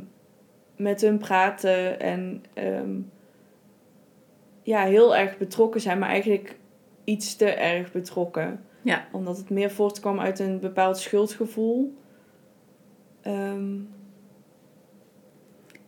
met 0.75 1.01
hun 1.01 1.17
praten. 1.17 1.99
En 1.99 2.43
ehm, 2.53 2.99
ja, 4.63 4.83
heel 4.83 5.15
erg 5.15 5.37
betrokken 5.37 5.81
zijn. 5.81 5.99
Maar 5.99 6.09
eigenlijk 6.09 6.55
iets 7.03 7.35
te 7.35 7.49
erg 7.49 7.91
betrokken. 7.91 8.65
Ja. 8.87 9.07
Omdat 9.11 9.37
het 9.37 9.49
meer 9.49 9.71
voortkwam 9.71 10.19
uit 10.19 10.39
een 10.39 10.59
bepaald 10.59 10.97
schuldgevoel. 10.97 11.97
Ehm, 13.21 13.75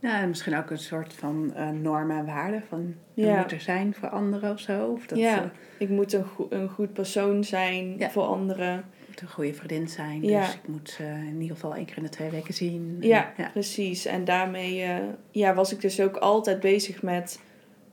Ja, 0.02 0.22
en 0.22 0.28
misschien 0.30 0.58
ook 0.58 0.70
een 0.70 0.78
soort 0.78 1.14
van 1.14 1.54
eh, 1.56 1.70
normen 1.70 2.18
en 2.18 2.26
waarden. 2.26 2.64
Van 2.70 2.96
je 3.14 3.26
Ja. 3.26 3.42
moet 3.42 3.52
er 3.52 3.60
zijn 3.62 3.94
voor 3.94 4.10
anderen 4.10 4.52
of 4.52 4.60
zo. 4.60 4.88
Of 4.88 5.06
dat 5.08 5.18
Ja. 5.18 5.38
eh, 5.44 5.50
ik 5.78 5.90
moet 5.90 6.14
een, 6.14 6.26
goe- 6.26 6.46
een 6.50 6.70
goed 6.70 6.94
persoon 6.94 7.44
zijn 7.44 7.98
Ja. 7.98 8.10
voor 8.10 8.24
anderen. 8.24 8.72
je 8.76 9.06
moet 9.08 9.22
een 9.22 9.28
goede 9.28 9.54
vriendin 9.54 9.88
zijn. 9.90 10.24
Ja. 10.24 10.40
Dus 10.46 10.54
ik 10.54 10.68
moet 10.68 10.90
ze 10.90 11.04
in 11.04 11.42
ieder 11.42 11.56
geval 11.56 11.76
één 11.76 11.86
keer 11.86 11.98
in 11.98 12.04
de 12.04 12.10
twee 12.10 12.30
weken 12.30 12.54
zien. 12.54 12.98
Ja, 13.00 13.34
ja. 13.38 13.50
precies. 13.54 14.06
En 14.06 14.26
daarmee 14.26 14.82
eh, 14.84 14.98
ja, 15.32 15.54
was 15.54 15.72
ik 15.74 15.82
dus 15.82 16.00
ook 16.02 16.16
altijd 16.18 16.60
bezig 16.60 17.02
met... 17.02 17.40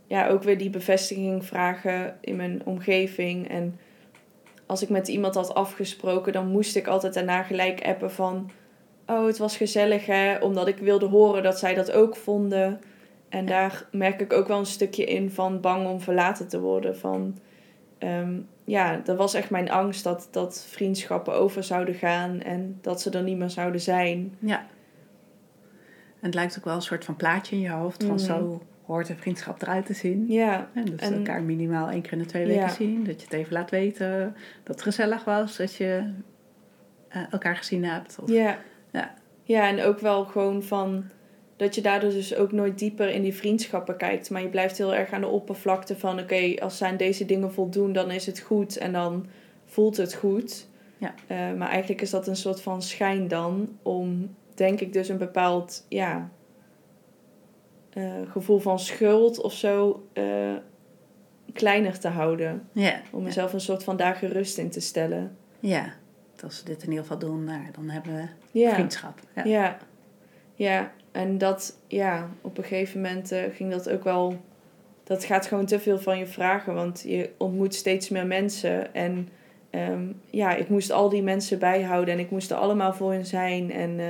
Ja, 0.06 0.28
ook 0.28 0.42
weer 0.42 0.58
die 0.58 0.70
bevestiging 0.70 1.44
vragen 1.44 2.16
in 2.20 2.36
mijn 2.36 2.62
omgeving. 2.64 3.48
En 3.48 3.78
als 4.66 4.82
ik 4.82 4.88
met 4.88 5.08
iemand 5.08 5.34
had 5.34 5.54
afgesproken... 5.54 6.32
dan 6.32 6.46
moest 6.48 6.76
ik 6.76 6.86
altijd 6.86 7.14
daarna 7.14 7.42
gelijk 7.42 7.86
appen 7.86 8.12
van... 8.12 8.50
Oh, 9.06 9.26
het 9.26 9.38
was 9.38 9.56
gezellig 9.56 10.06
hè. 10.06 10.36
Omdat 10.38 10.66
ik 10.68 10.78
wilde 10.78 11.06
horen 11.06 11.42
dat 11.42 11.58
zij 11.58 11.74
dat 11.74 11.92
ook 11.92 12.16
vonden. 12.16 12.80
En 13.28 13.46
daar 13.46 13.86
merk 13.92 14.20
ik 14.20 14.32
ook 14.32 14.48
wel 14.48 14.58
een 14.58 14.66
stukje 14.66 15.04
in 15.04 15.30
van 15.30 15.60
bang 15.60 15.86
om 15.86 16.00
verlaten 16.00 16.48
te 16.48 16.60
worden. 16.60 16.96
Van, 16.96 17.38
ehm, 17.98 18.38
ja, 18.64 18.96
dat 19.04 19.16
was 19.16 19.34
echt 19.34 19.50
mijn 19.50 19.70
angst 19.70 20.04
dat, 20.04 20.28
dat 20.30 20.66
vriendschappen 20.68 21.34
over 21.34 21.64
zouden 21.64 21.94
gaan. 21.94 22.40
En 22.40 22.78
dat 22.82 23.00
ze 23.00 23.10
er 23.10 23.22
niet 23.22 23.38
meer 23.38 23.50
zouden 23.50 23.80
zijn. 23.80 24.36
Ja. 24.38 24.58
En 26.20 26.32
het 26.32 26.34
lijkt 26.34 26.58
ook 26.58 26.64
wel 26.64 26.74
een 26.74 26.82
soort 26.82 27.04
van 27.04 27.16
plaatje 27.16 27.56
in 27.56 27.62
je 27.62 27.70
hoofd. 27.70 28.04
Van 28.04 28.14
Mhm. 28.14 28.24
zo 28.24 28.62
hoort 28.86 29.08
een 29.08 29.16
vriendschap 29.18 29.62
eruit 29.62 29.86
te 29.86 29.92
zien. 29.94 30.24
Ja, 30.28 30.68
En 30.74 30.84
dus 30.84 31.00
En- 31.00 31.14
elkaar 31.14 31.42
minimaal 31.42 31.88
één 31.90 32.02
keer 32.02 32.12
in 32.12 32.18
de 32.18 32.24
twee 32.26 32.46
weken 32.46 32.60
Ja. 32.62 32.68
zien. 32.68 33.04
Dat 33.04 33.20
je 33.20 33.26
het 33.26 33.32
even 33.36 33.52
laat 33.52 33.70
weten. 33.70 34.36
Dat 34.62 34.74
het 34.74 34.82
gezellig 34.82 35.24
was. 35.24 35.56
Dat 35.56 35.74
je 35.74 36.12
eh, 37.08 37.22
elkaar 37.30 37.56
gezien 37.56 37.84
hebt. 37.84 38.18
Of, 38.22 38.30
ja. 38.30 38.58
Ja. 38.92 39.14
Ja, 39.42 39.68
en 39.68 39.82
ook 39.82 39.98
wel 39.98 40.24
gewoon 40.24 40.62
van 40.62 41.04
dat 41.56 41.74
je 41.74 41.80
daardoor 41.80 42.10
dus 42.10 42.34
ook 42.36 42.52
nooit 42.52 42.78
dieper 42.78 43.08
in 43.08 43.22
die 43.22 43.34
vriendschappen 43.34 43.96
kijkt. 43.96 44.30
Maar 44.30 44.42
je 44.42 44.48
blijft 44.48 44.78
heel 44.78 44.94
erg 44.94 45.10
aan 45.12 45.20
de 45.20 45.26
oppervlakte 45.26 45.96
van 45.96 46.20
oké, 46.20 46.54
als 46.60 46.76
zij 46.76 46.88
aan 46.90 46.96
deze 46.96 47.24
dingen 47.26 47.52
voldoen, 47.52 47.92
dan 47.92 48.10
is 48.10 48.26
het 48.26 48.40
goed 48.40 48.76
en 48.76 48.92
dan 48.92 49.26
voelt 49.64 49.96
het 49.96 50.14
goed. 50.14 50.66
Ja. 50.98 51.14
Eh, 51.26 51.36
maar 51.52 51.68
eigenlijk 51.68 52.00
is 52.00 52.10
dat 52.10 52.26
een 52.26 52.36
soort 52.36 52.60
van 52.62 52.82
schijn 52.82 53.28
dan 53.28 53.68
om, 53.82 54.34
denk 54.54 54.80
ik, 54.80 54.92
dus 54.92 55.08
een 55.08 55.18
bepaald 55.18 55.86
ja, 55.88 56.30
eh, 57.96 58.04
gevoel 58.30 58.58
van 58.58 58.78
schuld 58.78 59.40
of 59.40 59.52
zo 59.52 60.06
eh, 60.12 60.54
kleiner 61.52 61.98
te 61.98 62.08
houden. 62.08 62.68
Ja. 62.72 63.00
Om 63.10 63.22
mezelf 63.22 63.52
een 63.52 63.60
soort 63.60 63.84
van 63.84 63.96
daar 63.96 64.14
gerust 64.14 64.58
in 64.58 64.70
te 64.70 64.80
stellen. 64.80 65.36
ja. 65.60 65.92
Als 66.44 66.62
we 66.62 66.68
dit 66.68 66.82
in 66.82 66.88
ieder 66.88 67.02
geval 67.02 67.18
doen, 67.18 67.44
nou, 67.44 67.60
dan 67.72 67.88
hebben 67.88 68.14
we 68.14 68.58
Ja. 68.60 68.74
vriendschap. 68.74 69.20
Ja. 69.34 69.44
Ja. 69.44 69.76
ja, 70.54 70.92
en 71.12 71.38
dat, 71.38 71.78
ja, 71.86 72.28
op 72.40 72.58
een 72.58 72.64
gegeven 72.64 73.00
moment 73.00 73.32
eh, 73.32 73.42
ging 73.54 73.70
dat 73.70 73.88
ook 73.90 74.04
wel. 74.04 74.36
Dat 75.04 75.24
gaat 75.24 75.46
gewoon 75.46 75.66
te 75.66 75.78
veel 75.80 75.98
van 75.98 76.18
je 76.18 76.26
vragen, 76.26 76.74
want 76.74 77.02
je 77.06 77.30
ontmoet 77.36 77.74
steeds 77.74 78.08
meer 78.08 78.26
mensen. 78.26 78.94
En 78.94 79.28
ehm, 79.70 80.04
ja, 80.30 80.54
ik 80.54 80.68
moest 80.68 80.90
al 80.90 81.08
die 81.08 81.22
mensen 81.22 81.58
bijhouden 81.58 82.14
en 82.14 82.20
ik 82.20 82.30
moest 82.30 82.50
er 82.50 82.56
allemaal 82.56 82.92
voor 82.94 83.12
hen 83.12 83.26
zijn. 83.26 83.72
En 83.72 84.00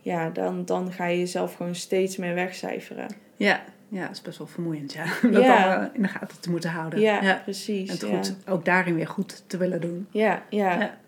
ja, 0.00 0.30
dan, 0.30 0.64
dan 0.64 0.92
ga 0.92 1.06
je 1.06 1.18
jezelf 1.18 1.54
gewoon 1.54 1.74
steeds 1.74 2.16
meer 2.16 2.34
wegcijferen. 2.34 3.06
Ja. 3.36 3.62
ja, 3.88 4.02
dat 4.02 4.10
is 4.10 4.22
best 4.22 4.38
wel 4.38 4.46
vermoeiend, 4.46 4.92
ja. 4.92 5.04
Om 5.22 5.32
dat 5.32 5.42
Ja. 5.42 5.64
allemaal 5.64 5.90
in 5.92 6.02
de 6.02 6.08
gaten 6.08 6.40
te 6.40 6.50
moeten 6.50 6.70
houden. 6.70 7.00
Ja, 7.00 7.40
precies. 7.44 7.88
En 7.88 7.94
het 7.94 8.08
ja. 8.08 8.16
goed, 8.16 8.36
ook 8.48 8.64
daarin 8.64 8.94
weer 8.94 9.08
goed 9.08 9.42
te 9.46 9.56
willen 9.56 9.80
doen. 9.80 10.06
Ja, 10.10 10.42
ja. 10.50 10.80
Ja. 10.80 10.98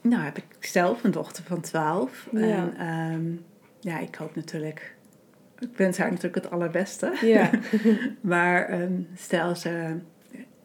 Nou 0.00 0.22
heb 0.22 0.36
ik 0.36 0.44
zelf 0.60 1.04
een 1.04 1.10
dochter 1.10 1.44
van 1.44 1.60
12. 1.60 2.28
Ja. 2.32 2.40
En 2.40 2.74
ehm, 2.78 3.26
ja, 3.80 3.98
ik 3.98 4.14
hoop 4.14 4.34
natuurlijk... 4.34 4.96
Ik 5.58 5.76
wens 5.76 5.98
haar 5.98 6.08
natuurlijk 6.08 6.44
het 6.44 6.50
allerbeste. 6.52 7.12
ja. 7.20 7.50
Maar 8.20 8.64
ehm, 8.68 8.92
stel 9.14 9.56
ze 9.56 9.96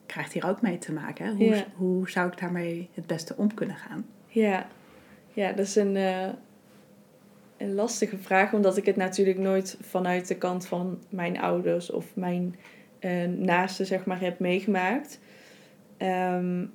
krijgt 0.06 0.34
hier 0.34 0.48
ook 0.48 0.62
mee 0.62 0.78
te 0.78 0.92
maken. 0.94 1.26
Hè? 1.26 1.32
Hoe, 1.32 1.44
Ja. 1.56 1.66
hoe 1.76 2.10
zou 2.10 2.28
ik 2.28 2.40
daarmee 2.40 2.90
het 2.94 3.08
beste 3.08 3.34
om 3.38 3.54
kunnen 3.54 3.76
gaan? 3.76 4.06
Ja, 4.28 4.68
ja 5.34 5.52
dat 5.52 5.66
is 5.66 5.76
een, 5.76 5.96
eh, 5.96 6.28
een 7.64 7.74
lastige 7.76 8.18
vraag, 8.18 8.54
omdat 8.54 8.78
ik 8.78 8.86
het 8.86 8.96
natuurlijk 8.96 9.38
nooit 9.38 9.78
vanuit 9.82 10.28
de 10.28 10.38
kant 10.38 10.66
van 10.66 11.00
mijn 11.10 11.40
ouders 11.40 11.92
of 11.92 12.16
mijn 12.16 12.56
eh 13.00 13.26
naasten, 13.26 13.86
zeg 13.86 14.06
maar, 14.06 14.20
heb 14.20 14.40
meegemaakt. 14.40 15.20
Ehm, 15.98 16.66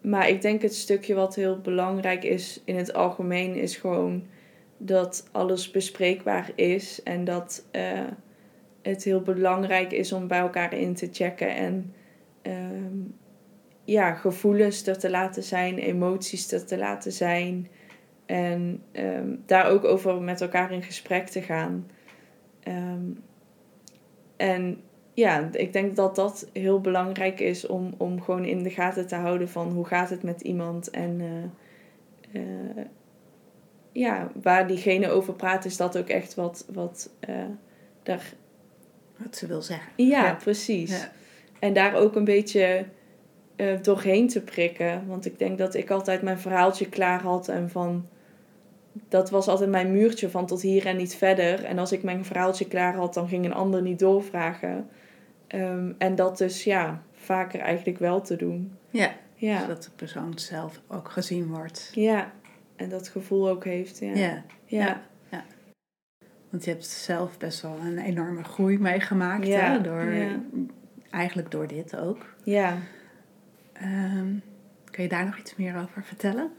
maar 0.00 0.28
ik 0.28 0.42
denk 0.42 0.62
het 0.62 0.74
stukje 0.74 1.14
wat 1.14 1.34
heel 1.34 1.60
belangrijk 1.60 2.24
is 2.24 2.62
in 2.64 2.76
het 2.76 2.92
algemeen, 2.92 3.54
is 3.54 3.76
gewoon 3.76 4.22
dat 4.76 5.28
alles 5.32 5.70
bespreekbaar 5.70 6.50
is 6.54 7.02
en 7.02 7.24
dat 7.24 7.64
eh, 7.70 8.06
het 8.82 9.04
heel 9.04 9.20
belangrijk 9.22 9.92
is 9.92 10.12
om 10.12 10.26
bij 10.26 10.38
elkaar 10.38 10.72
in 10.74 10.94
te 10.94 11.08
checken 11.12 11.54
en 11.54 11.94
ehm, 12.42 12.96
ja, 13.84 14.14
gevoelens 14.14 14.86
er 14.86 14.98
te 14.98 15.10
laten 15.10 15.42
zijn, 15.42 15.78
emoties 15.78 16.52
er 16.52 16.66
te 16.66 16.78
laten 16.78 17.12
zijn. 17.12 17.68
En 18.28 18.82
ehm, 18.92 19.34
daar 19.46 19.66
ook 19.70 19.84
over 19.84 20.22
met 20.22 20.40
elkaar 20.40 20.72
in 20.72 20.82
gesprek 20.82 21.28
te 21.28 21.42
gaan. 21.42 21.90
Ehm, 22.62 23.10
en 24.36 24.80
ja, 25.14 25.48
ik 25.52 25.72
denk 25.72 25.96
dat 25.96 26.14
dat 26.14 26.50
heel 26.52 26.80
belangrijk 26.80 27.40
is 27.40 27.66
om, 27.66 27.94
om 27.96 28.22
gewoon 28.22 28.44
in 28.44 28.62
de 28.62 28.70
gaten 28.70 29.06
te 29.06 29.14
houden 29.14 29.48
van 29.48 29.68
hoe 29.68 29.86
gaat 29.86 30.10
het 30.10 30.22
met 30.22 30.40
iemand. 30.40 30.90
En 30.90 31.20
uh, 31.20 32.42
uh, 32.42 32.84
ja, 33.92 34.30
waar 34.42 34.66
diegene 34.66 35.08
over 35.08 35.34
praat, 35.34 35.64
is 35.64 35.76
dat 35.76 35.98
ook 35.98 36.08
echt 36.08 36.34
wat, 36.34 36.66
wat 36.72 37.10
uh, 37.28 37.36
daar... 38.02 38.32
Wat 39.16 39.36
ze 39.36 39.46
wil 39.46 39.62
zeggen. 39.62 39.92
Ja, 39.96 40.34
precies. 40.34 41.00
Ja. 41.00 41.12
En 41.58 41.72
daar 41.72 41.94
ook 41.94 42.16
een 42.16 42.24
beetje 42.24 42.84
doorheen 43.82 44.28
te 44.28 44.42
prikken. 44.42 45.06
Want 45.06 45.26
ik 45.26 45.38
denk 45.38 45.58
dat 45.58 45.74
ik 45.74 45.90
altijd 45.90 46.22
mijn 46.22 46.38
verhaaltje 46.38 46.88
klaar 46.88 47.22
had 47.22 47.48
en 47.48 47.70
van 47.70 48.08
dat 49.08 49.30
was 49.30 49.48
altijd 49.48 49.70
mijn 49.70 49.92
muurtje 49.92 50.30
van 50.30 50.46
tot 50.46 50.62
hier 50.62 50.86
en 50.86 50.96
niet 50.96 51.14
verder. 51.14 51.64
En 51.64 51.78
als 51.78 51.92
ik 51.92 52.02
mijn 52.02 52.24
verhaaltje 52.24 52.68
klaar 52.68 52.94
had, 52.94 53.14
dan 53.14 53.28
ging 53.28 53.44
een 53.44 53.54
ander 53.54 53.82
niet 53.82 53.98
doorvragen. 53.98 54.88
Um, 55.54 55.94
en 55.98 56.14
dat 56.14 56.38
dus 56.38 56.64
ja, 56.64 57.02
vaker 57.12 57.60
eigenlijk 57.60 57.98
wel 57.98 58.20
te 58.20 58.36
doen. 58.36 58.72
Ja, 58.90 59.10
ja. 59.34 59.60
zodat 59.60 59.82
de 59.82 59.90
persoon 59.96 60.38
zelf 60.38 60.80
ook 60.88 61.10
gezien 61.10 61.46
wordt. 61.46 61.90
Ja, 61.94 62.32
en 62.76 62.88
dat 62.88 63.08
gevoel 63.08 63.48
ook 63.48 63.64
heeft. 63.64 63.98
Ja. 63.98 64.14
Ja. 64.14 64.44
ja. 64.66 65.02
ja. 65.30 65.44
Want 66.50 66.64
je 66.64 66.70
hebt 66.70 66.86
zelf 66.86 67.38
best 67.38 67.62
wel 67.62 67.76
een 67.84 67.98
enorme 67.98 68.44
groei 68.44 68.78
meegemaakt. 68.78 69.46
Ja. 69.46 69.72
Hè? 69.72 69.80
Door, 69.80 70.12
Eigenlijk 71.10 71.50
door 71.50 71.66
dit 71.66 71.96
ook. 71.96 72.34
Ja. 72.44 72.76
Um, 73.82 74.42
kun 74.90 75.02
je 75.02 75.08
daar 75.08 75.24
nog 75.24 75.38
iets 75.38 75.56
meer 75.56 75.76
over 75.76 76.04
vertellen? 76.04 76.50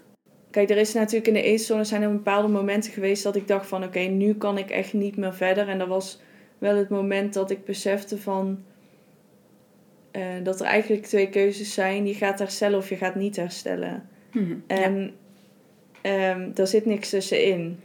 Kijk, 0.52 0.70
er 0.70 0.78
is 0.78 0.94
natuurlijk 0.94 1.28
in 1.28 1.34
de 1.34 1.42
eetzone 1.42 1.84
zijn 1.84 2.02
er 2.02 2.12
bepaalde 2.12 2.48
momenten 2.48 2.92
geweest 2.92 3.24
dat 3.24 3.36
ik 3.36 3.48
dacht 3.48 3.68
van 3.68 3.84
oké, 3.84 4.00
nu 4.00 4.34
kan 4.34 4.58
ik 4.58 4.70
echt 4.70 4.94
niet 4.94 5.18
meer 5.18 5.34
verder. 5.34 5.68
En 5.68 5.78
dat 5.78 5.88
was 5.88 6.20
wel 6.58 6.76
het 6.76 6.90
moment 6.90 7.34
dat 7.34 7.52
ik 7.52 7.66
besefte 7.66 8.18
van 8.18 8.64
uh, 10.12 10.44
dat 10.44 10.60
er 10.60 10.66
eigenlijk 10.66 11.06
twee 11.06 11.30
keuzes 11.30 11.74
zijn. 11.74 12.08
Je 12.08 12.14
gaat 12.14 12.40
herstellen 12.40 12.78
of 12.78 12.90
je 12.90 12.96
gaat 12.96 13.16
niet 13.16 13.36
herstellen. 13.36 14.10
Hmm, 14.32 14.64
en 14.68 15.14
ja. 16.02 16.32
um, 16.32 16.54
daar 16.54 16.68
zit 16.68 16.86
niks 16.86 17.10
tussenin. 17.10 17.80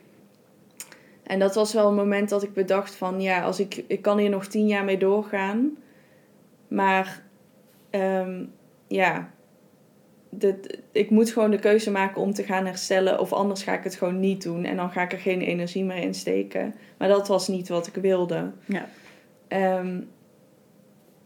En 1.22 1.38
dat 1.38 1.55
was 1.55 1.72
wel 1.72 1.88
een 1.88 1.94
moment 1.94 2.29
dat 2.29 2.42
ik 2.42 2.53
bedacht 2.53 2.94
van 2.94 3.20
ja, 3.20 3.42
als 3.42 3.61
ik, 3.61 3.85
ik 3.87 4.03
kan 4.03 4.18
hier 4.18 4.31
nog 4.31 4.46
tien 4.46 4.66
jaar 4.66 4.85
mee 4.85 4.98
doorgaan. 4.98 5.77
Maar 6.68 7.22
um, 7.90 8.53
ja, 8.87 9.34
ik 10.92 11.11
moet 11.11 11.31
gewoon 11.31 11.51
de 11.51 11.59
keuze 11.59 11.90
maken 11.90 12.20
om 12.20 12.35
te 12.35 12.42
gaan 12.42 12.66
herstellen. 12.66 13.20
Of 13.20 13.33
anders 13.33 13.62
ga 13.62 13.79
ik 13.79 13.85
het 13.85 13.94
gewoon 13.94 14.20
niet 14.20 14.42
doen. 14.42 14.64
En 14.64 14.77
dan 14.77 14.90
ga 14.90 15.03
ik 15.03 15.12
er 15.12 15.18
geen 15.18 15.40
energie 15.40 15.85
meer 15.85 16.03
in 16.03 16.14
steken. 16.14 16.75
Maar 16.99 17.09
dat 17.09 17.29
was 17.29 17.49
niet 17.49 17.68
wat 17.68 17.87
ik 17.87 17.94
wilde. 17.94 18.51
Ja. 18.64 18.88
Um, 19.79 20.09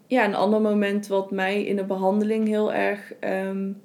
ja, 0.07 0.25
een 0.25 0.35
ander 0.35 0.61
moment 0.61 1.07
wat 1.07 1.31
mij 1.31 1.65
in 1.65 1.77
de 1.77 1.85
behandeling 1.85 2.47
heel 2.47 2.73
erg... 2.73 3.13
Um, 3.21 3.81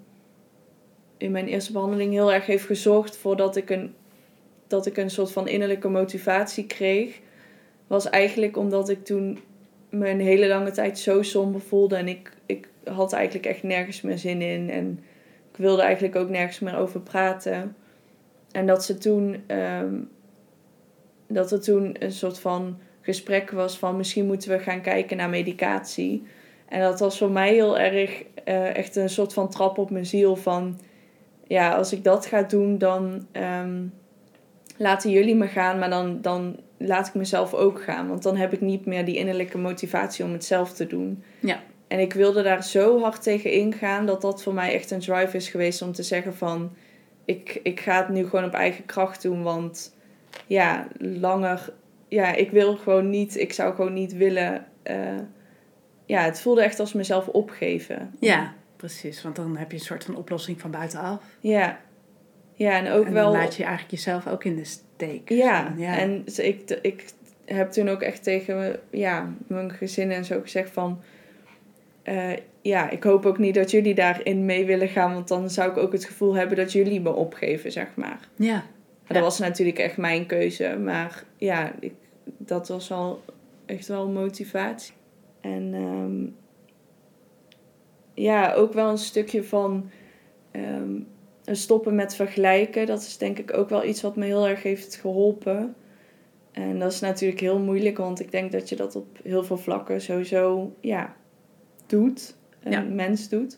in 1.18 1.32
mijn 1.32 1.48
eerste 1.48 1.72
behandeling 1.72 2.12
heel 2.12 2.34
erg 2.34 2.46
heeft 2.46 2.66
gezorgd 2.66 3.18
voor 3.18 3.36
dat 3.36 3.56
ik 3.56 3.70
een, 3.70 3.94
dat 4.68 4.86
ik 4.86 4.98
een 4.98 5.10
soort 5.10 5.32
van 5.32 5.48
innerlijke 5.48 5.88
motivatie 5.88 6.66
kreeg. 6.66 7.20
Was 7.88 8.10
eigenlijk 8.10 8.58
omdat 8.58 8.90
ik 8.90 9.06
toen 9.06 9.40
me 9.90 10.10
een 10.10 10.20
hele 10.20 10.48
lange 10.48 10.72
tijd 10.72 11.00
zo 11.00 11.22
somber 11.22 11.62
voelde. 11.62 11.96
En 11.96 12.08
ik, 12.08 12.32
ik 12.46 12.68
had 12.84 13.14
eigenlijk 13.14 13.46
echt 13.46 13.64
nergens 13.64 14.02
meer 14.02 14.18
zin 14.18 14.42
in. 14.42 14.70
En 14.70 15.00
ik 15.54 15.60
wilde 15.60 15.82
eigenlijk 15.82 16.16
ook 16.16 16.30
nergens 16.30 16.60
meer 16.60 16.78
over 16.78 17.00
praten. 17.00 17.76
En 18.52 18.66
dat 18.66 18.86
ze 18.86 18.98
toen, 18.98 19.44
um, 19.48 20.10
dat 21.28 21.52
er 21.52 21.62
toen 21.62 21.96
een 22.00 22.12
soort 22.12 22.40
van 22.40 22.78
gesprek 23.02 23.52
was 23.52 23.78
van 23.78 23.98
misschien 23.98 24.26
moeten 24.26 24.50
we 24.50 24.60
gaan 24.60 24.82
kijken 24.82 25.18
naar 25.18 25.30
medicatie. 25.30 26.24
En 26.70 26.82
dat 26.82 27.00
was 27.00 27.18
voor 27.18 27.32
mij 27.32 27.54
heel 27.54 27.80
erg 27.80 28.24
uh, 28.48 28.76
echt 28.76 28.96
een 28.96 29.10
soort 29.10 29.34
van 29.34 29.50
trap 29.50 29.78
op 29.78 29.90
mijn 29.90 30.06
ziel 30.06 30.36
van 30.36 30.80
ja, 31.48 31.76
als 31.76 31.94
ik 31.94 32.04
dat 32.04 32.26
ga 32.26 32.42
doen, 32.44 32.78
dan 32.78 33.28
um, 33.32 33.94
laten 34.78 35.12
jullie 35.12 35.36
me 35.36 35.48
gaan, 35.48 35.80
maar 35.80 35.90
dan, 35.90 36.22
dan 36.22 36.60
laat 36.78 37.08
ik 37.08 37.14
mezelf 37.14 37.54
ook 37.54 37.84
gaan. 37.84 38.08
Want 38.08 38.24
dan 38.24 38.36
heb 38.36 38.54
ik 38.54 38.62
niet 38.62 38.86
meer 38.86 39.06
die 39.06 39.18
innerlijke 39.18 39.58
motivatie 39.58 40.26
om 40.26 40.32
het 40.32 40.46
zelf 40.46 40.74
te 40.74 40.88
doen. 40.88 41.24
Ja. 41.40 41.60
En 41.94 42.00
ik 42.00 42.14
wilde 42.14 42.44
daar 42.44 42.64
zo 42.64 43.02
hard 43.02 43.24
tegen 43.24 43.52
ingaan 43.52 44.06
dat 44.06 44.22
dat 44.22 44.44
voor 44.44 44.54
mij 44.54 44.74
echt 44.74 44.92
een 44.92 45.00
drive 45.00 45.38
is 45.38 45.50
geweest 45.50 45.82
om 45.82 45.92
te 45.92 46.04
zeggen 46.04 46.36
van 46.36 46.76
ik, 47.26 47.60
ik 47.64 47.80
ga 47.80 47.98
het 47.98 48.10
nu 48.10 48.26
gewoon 48.26 48.46
op 48.46 48.54
eigen 48.54 48.86
kracht 48.86 49.22
doen. 49.22 49.44
Want 49.44 49.96
ja, 50.48 50.88
langer, 50.98 51.74
ja, 52.08 52.36
ik 52.36 52.52
wil 52.52 52.76
gewoon 52.76 53.10
niet, 53.10 53.38
ik 53.38 53.54
zou 53.54 53.76
gewoon 53.76 53.94
niet 53.94 54.14
willen. 54.14 54.66
Uh, 54.84 55.20
ja, 56.06 56.24
het 56.24 56.42
voelde 56.42 56.64
echt 56.64 56.80
als 56.80 56.94
mezelf 56.94 57.28
opgeven. 57.28 58.16
Ja, 58.20 58.54
precies. 58.76 59.22
Want 59.22 59.36
dan 59.36 59.58
heb 59.58 59.72
je 59.72 59.78
een 59.78 59.84
soort 59.84 60.04
van 60.04 60.16
oplossing 60.16 60.62
van 60.62 60.72
buitenaf. 60.72 61.24
Ja. 61.40 61.80
Ja, 62.54 62.72
en 62.78 62.92
ook 62.92 63.06
en 63.06 63.14
wel. 63.14 63.32
Dan 63.32 63.42
laat 63.42 63.56
je 63.56 63.64
eigenlijk 63.64 63.96
jezelf 63.96 64.28
ook 64.28 64.44
in 64.44 64.56
de 64.56 64.66
steek. 64.66 65.30
Ja, 65.30 65.74
ja. 65.78 65.98
en 65.98 66.24
ik, 66.36 66.80
ik 66.82 67.06
heb 67.46 67.72
toen 67.72 67.90
ook 67.90 68.02
echt 68.02 68.24
tegen 68.24 68.80
ja, 68.90 69.34
mijn 69.48 69.72
gezin 69.72 70.12
en 70.12 70.26
zo 70.26 70.42
gezegd 70.42 70.72
van 70.72 71.02
uh, 72.04 72.32
ja, 72.62 72.90
ik 72.90 73.04
hoop 73.04 73.26
ook 73.26 73.38
niet 73.38 73.56
dat 73.56 73.72
jullie 73.72 73.96
daarin 73.96 74.46
mee 74.46 74.66
willen 74.66 74.88
gaan, 74.88 75.14
want 75.14 75.28
dan 75.28 75.50
zou 75.50 75.72
ik 75.72 75.78
ook 75.78 75.92
het 75.92 76.06
gevoel 76.06 76.36
hebben 76.36 76.58
dat 76.58 76.72
jullie 76.72 77.02
me 77.02 77.14
opgeven, 77.14 77.72
zeg 77.72 77.96
maar. 77.96 78.20
Ja. 78.36 78.54
Maar 79.04 79.14
dat 79.14 79.22
was 79.22 79.40
natuurlijk 79.40 79.80
echt 79.80 79.98
mijn 79.98 80.26
keuze, 80.26 80.78
maar 80.78 81.24
ja, 81.38 81.76
ik, 81.80 81.94
dat 82.38 82.68
was 82.68 82.88
wel 82.88 83.22
echt 83.66 83.88
wel 83.88 84.08
motivatie. 84.08 84.94
En 85.42 85.74
um, 85.74 86.36
ja, 88.14 88.54
ook 88.54 88.74
wel 88.74 88.90
een 88.90 88.98
stukje 88.98 89.44
van 89.44 89.90
um, 90.52 91.08
stoppen 91.46 91.96
met 91.96 92.16
vergelijken. 92.16 92.86
Dat 92.86 93.02
is 93.02 93.18
denk 93.18 93.40
ik 93.40 93.58
ook 93.58 93.70
wel 93.70 93.86
iets 93.86 94.02
wat 94.02 94.16
me 94.16 94.26
heel 94.26 94.48
erg 94.48 94.64
heeft 94.64 94.96
geholpen. 94.96 95.76
En 96.52 96.80
dat 96.80 96.92
is 96.92 97.00
natuurlijk 97.00 97.42
heel 97.42 97.60
moeilijk, 97.60 97.98
want 97.98 98.20
ik 98.20 98.32
denk 98.32 98.52
dat 98.52 98.70
je 98.70 98.76
dat 98.76 98.96
op 98.96 99.20
heel 99.24 99.44
veel 99.44 99.58
vlakken 99.58 100.02
sowieso 100.02 100.74
ja, 100.80 101.16
doet, 101.94 102.36
een 102.64 102.72
ja. 102.72 102.82
mens 102.82 103.30
doet. 103.30 103.58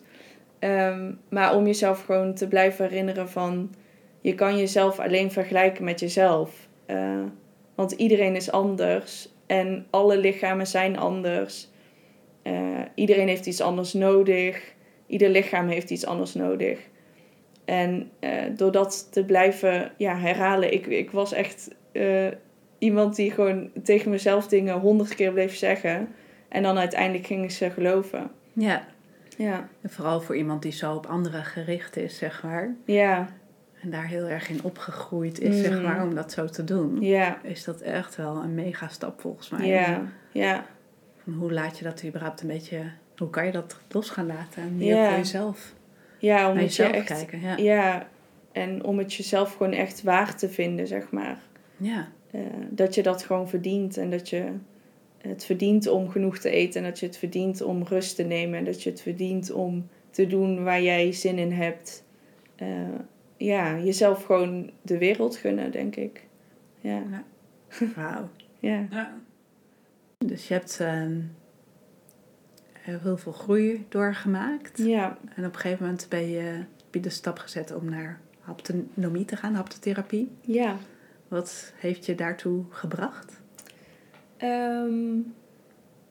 Um, 0.60 1.18
maar 1.28 1.54
om 1.54 1.66
jezelf 1.66 2.04
gewoon 2.04 2.34
te 2.34 2.48
blijven 2.48 2.88
herinneren 2.88 3.28
van 3.28 3.74
je 4.20 4.34
kan 4.34 4.58
jezelf 4.58 4.98
alleen 4.98 5.30
vergelijken 5.30 5.84
met 5.84 6.00
jezelf. 6.00 6.68
Uh, 6.86 7.22
want 7.74 7.92
iedereen 7.92 8.36
is 8.36 8.50
anders 8.50 9.28
en 9.46 9.86
alle 9.90 10.18
lichamen 10.18 10.66
zijn 10.66 10.98
anders. 10.98 11.68
Uh, 12.42 12.78
iedereen 12.94 13.28
heeft 13.28 13.46
iets 13.46 13.60
anders 13.60 13.92
nodig. 13.92 14.74
Ieder 15.06 15.28
lichaam 15.28 15.68
heeft 15.68 15.90
iets 15.90 16.06
anders 16.06 16.34
nodig. 16.34 16.78
En 17.64 18.10
uh, 18.20 18.30
door 18.56 18.72
dat 18.72 19.08
te 19.12 19.24
blijven 19.24 19.92
ja, 19.96 20.16
herhalen, 20.16 20.72
ik, 20.72 20.86
ik 20.86 21.10
was 21.10 21.32
echt 21.32 21.70
iemand 22.78 23.16
die 23.16 23.30
gewoon 23.30 23.70
tegen 23.82 24.10
mezelf 24.10 24.48
dingen 24.48 24.78
honderd 24.78 25.14
keer 25.14 25.32
bleef 25.32 25.56
zeggen. 25.56 26.08
En 26.48 26.62
dan 26.62 26.78
uiteindelijk 26.78 27.26
gingen 27.26 27.50
ze 27.50 27.70
geloven. 27.70 28.30
Ja. 28.52 28.86
Ja. 29.36 29.68
En 29.80 29.90
vooral 29.90 30.20
voor 30.20 30.36
iemand 30.36 30.62
die 30.62 30.72
zo 30.72 30.94
op 30.94 31.06
anderen 31.06 31.44
gericht 31.44 31.96
is, 31.96 32.18
zeg 32.18 32.42
maar. 32.42 32.74
Ja. 32.84 33.28
En 33.80 33.90
daar 33.90 34.06
heel 34.06 34.26
erg 34.26 34.48
in 34.48 34.62
opgegroeid 34.62 35.40
is, 35.40 35.56
mm. 35.56 35.62
zeg 35.62 35.82
maar, 35.82 36.02
om 36.02 36.14
dat 36.14 36.32
zo 36.32 36.46
te 36.46 36.64
doen. 36.64 37.00
Ja. 37.00 37.38
Is 37.42 37.64
dat 37.64 37.80
echt 37.80 38.16
wel 38.16 38.36
een 38.42 38.54
mega 38.54 38.88
stap 38.88 39.20
volgens 39.20 39.48
mij. 39.48 39.66
Ja. 39.66 40.02
Ja. 40.32 40.66
Van 41.22 41.32
hoe 41.32 41.52
laat 41.52 41.78
je 41.78 41.84
dat 41.84 42.04
überhaupt 42.04 42.40
een 42.40 42.48
beetje... 42.48 42.82
Hoe 43.16 43.30
kan 43.30 43.46
je 43.46 43.52
dat 43.52 43.80
los 43.88 44.10
gaan 44.10 44.26
laten? 44.26 44.62
En 44.62 44.76
meer 44.76 44.96
ja. 44.96 45.08
voor 45.08 45.16
jezelf. 45.16 45.74
Ja, 46.18 46.50
om 46.50 46.58
jezelf 46.58 46.90
je 46.90 46.96
echt, 46.96 47.06
kijken. 47.06 47.40
Ja. 47.40 47.56
ja. 47.56 48.08
En 48.52 48.84
om 48.84 48.98
het 48.98 49.14
jezelf 49.14 49.52
gewoon 49.56 49.72
echt 49.72 50.02
waar 50.02 50.36
te 50.36 50.48
vinden, 50.48 50.86
zeg 50.86 51.10
maar. 51.10 51.38
Ja. 51.76 52.08
Uh, 52.34 52.42
dat 52.70 52.94
je 52.94 53.02
dat 53.02 53.22
gewoon 53.22 53.48
verdient 53.48 53.96
en 53.96 54.10
dat 54.10 54.28
je 54.28 54.52
het 55.18 55.44
verdient 55.44 55.86
om 55.88 56.08
genoeg 56.08 56.38
te 56.38 56.50
eten 56.50 56.82
en 56.82 56.88
dat 56.90 57.00
je 57.00 57.06
het 57.06 57.16
verdient 57.16 57.62
om 57.62 57.82
rust 57.82 58.16
te 58.16 58.22
nemen 58.22 58.58
en 58.58 58.64
dat 58.64 58.82
je 58.82 58.90
het 58.90 59.00
verdient 59.02 59.50
om 59.50 59.88
te 60.10 60.26
doen 60.26 60.64
waar 60.64 60.82
jij 60.82 61.12
zin 61.12 61.38
in 61.38 61.52
hebt. 61.52 62.04
Uh, 62.62 62.68
ja, 63.36 63.78
jezelf 63.78 64.24
gewoon 64.24 64.70
de 64.82 64.98
wereld 64.98 65.36
gunnen, 65.36 65.70
denk 65.70 65.96
ik. 65.96 66.26
Ja. 66.80 67.02
ja. 67.10 67.24
Wauw. 67.96 68.28
ja. 68.58 68.86
ja. 68.90 69.14
Dus 70.18 70.48
je 70.48 70.54
hebt 70.54 70.78
uh, 70.80 71.06
heel 72.80 73.16
veel 73.16 73.32
groei 73.32 73.86
doorgemaakt. 73.88 74.78
Ja. 74.78 75.18
En 75.34 75.44
op 75.46 75.54
een 75.54 75.60
gegeven 75.60 75.84
moment 75.84 76.06
ben 76.08 76.30
je, 76.30 76.40
heb 76.40 76.94
je 76.94 77.00
de 77.00 77.08
stap 77.08 77.38
gezet 77.38 77.74
om 77.74 77.90
naar 77.90 78.20
haptonomie 78.40 79.24
te 79.24 79.36
gaan, 79.36 79.54
haptotherapie. 79.54 80.30
Ja. 80.40 80.76
Wat 81.28 81.72
heeft 81.76 82.06
je 82.06 82.14
daartoe 82.14 82.64
gebracht? 82.70 83.40
Um, 84.42 85.34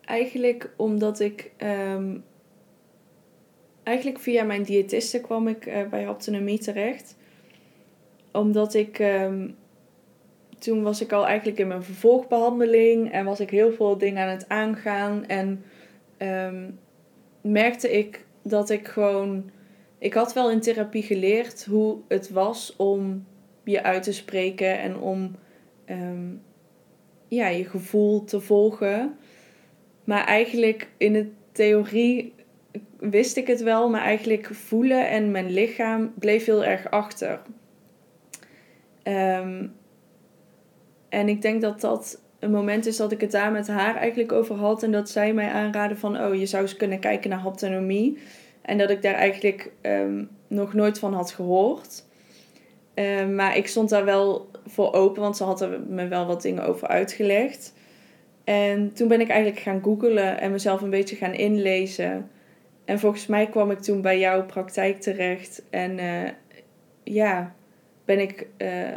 eigenlijk 0.02 0.74
omdat 0.78 1.20
ik 1.20 1.52
um, 1.58 2.24
eigenlijk 3.84 4.20
via 4.20 4.44
mijn 4.44 4.64
diëtiste 4.64 5.22
kwam 5.22 5.48
ik 5.48 5.66
uh, 5.66 5.88
bij 5.90 6.04
haptonomie 6.04 6.60
terecht. 6.60 7.18
Omdat 8.32 8.74
ik... 8.74 9.00
ehm, 9.00 9.48
toen 10.60 10.84
was 10.84 11.02
ik 11.02 11.12
al 11.12 11.28
eigenlijk 11.28 11.60
in 11.60 11.68
mijn 11.68 11.84
vervolgbehandeling. 11.84 13.12
En 13.12 13.26
was 13.26 13.40
ik 13.40 13.50
heel 13.50 13.72
veel 13.72 13.98
dingen 13.98 14.24
aan 14.24 14.30
het 14.30 14.50
aangaan. 14.50 15.26
En 15.26 15.64
ehm, 16.18 16.70
merkte 17.42 17.92
ik 17.98 18.26
dat 18.42 18.70
ik 18.70 18.88
gewoon... 18.88 19.50
Ik 19.98 20.14
had 20.14 20.34
wel 20.34 20.52
in 20.52 20.60
therapie 20.60 21.04
geleerd 21.04 21.66
hoe 21.66 21.98
het 22.08 22.30
was 22.30 22.76
om 22.76 23.26
je 23.64 23.84
uit 23.84 24.04
te 24.04 24.14
spreken. 24.14 24.80
En 24.80 24.98
om 24.98 25.36
ehm, 25.86 26.34
ja, 27.36 27.48
je 27.48 27.65
gevoel 27.65 28.24
te 28.24 28.41
volgen. 28.41 29.17
Maar 30.04 30.26
eigenlijk 30.26 30.89
in 30.98 31.13
de 31.13 31.32
theorie 31.52 32.34
wist 33.00 33.38
ik 33.38 33.48
het 33.48 33.62
wel, 33.62 33.89
maar 33.89 34.02
eigenlijk 34.02 34.50
voelen 34.52 35.10
en 35.10 35.32
mijn 35.32 35.52
lichaam 35.52 36.13
bleef 36.19 36.45
heel 36.45 36.63
erg 36.63 36.91
achter. 36.91 37.41
Ehm, 39.04 39.67
en 41.10 41.30
ik 41.30 41.41
denk 41.41 41.62
dat 41.62 41.82
dat 41.82 42.21
een 42.39 42.52
moment 42.52 42.86
is 42.86 42.98
dat 42.98 43.12
ik 43.12 43.21
het 43.21 43.32
daar 43.32 43.52
met 43.52 43.67
haar 43.67 43.95
eigenlijk 43.95 44.32
over 44.32 44.56
had. 44.56 44.84
En 44.84 44.91
dat 44.91 45.10
zij 45.10 45.34
mij 45.34 45.50
aanraden 45.50 45.98
van, 45.98 46.21
oh, 46.21 46.36
je 46.36 46.45
zou 46.45 46.63
eens 46.63 46.76
kunnen 46.76 47.00
kijken 47.00 47.30
naar 47.30 47.39
haptonomie. 47.39 48.17
En 48.62 48.78
dat 48.78 48.89
ik 48.89 49.02
daar 49.02 49.13
eigenlijk 49.13 49.71
ehm, 49.82 50.24
nog 50.48 50.74
nooit 50.74 51.00
van 51.00 51.13
had 51.13 51.32
gehoord. 51.32 52.06
Ehm, 52.93 53.36
maar 53.36 53.58
ik 53.58 53.67
stond 53.67 53.89
daar 53.89 54.06
wel 54.06 54.50
voor 54.65 54.93
open, 54.93 55.21
want 55.21 55.38
ze 55.38 55.43
had 55.43 55.62
er 55.62 55.80
me 55.88 56.08
wel 56.08 56.25
wat 56.25 56.41
dingen 56.41 56.65
over 56.65 56.88
uitgelegd. 56.88 57.73
En 58.43 58.93
toen 58.93 59.08
ben 59.08 59.21
ik 59.21 59.30
eigenlijk 59.30 59.62
gaan 59.62 59.84
googlen 59.84 60.39
en 60.39 60.51
mezelf 60.51 60.82
een 60.82 60.89
beetje 60.89 61.15
gaan 61.15 61.34
inlezen. 61.34 62.30
En 62.86 62.99
volgens 62.99 63.25
mij 63.25 63.47
kwam 63.47 63.71
ik 63.71 63.80
toen 63.80 64.01
bij 64.01 64.19
jouw 64.19 64.45
praktijk 64.45 65.01
terecht. 65.01 65.63
En 65.69 65.97
uh, 65.97 66.30
ja, 67.04 67.56
ben 68.06 68.19
ik 68.19 68.47
uh, 68.58 68.93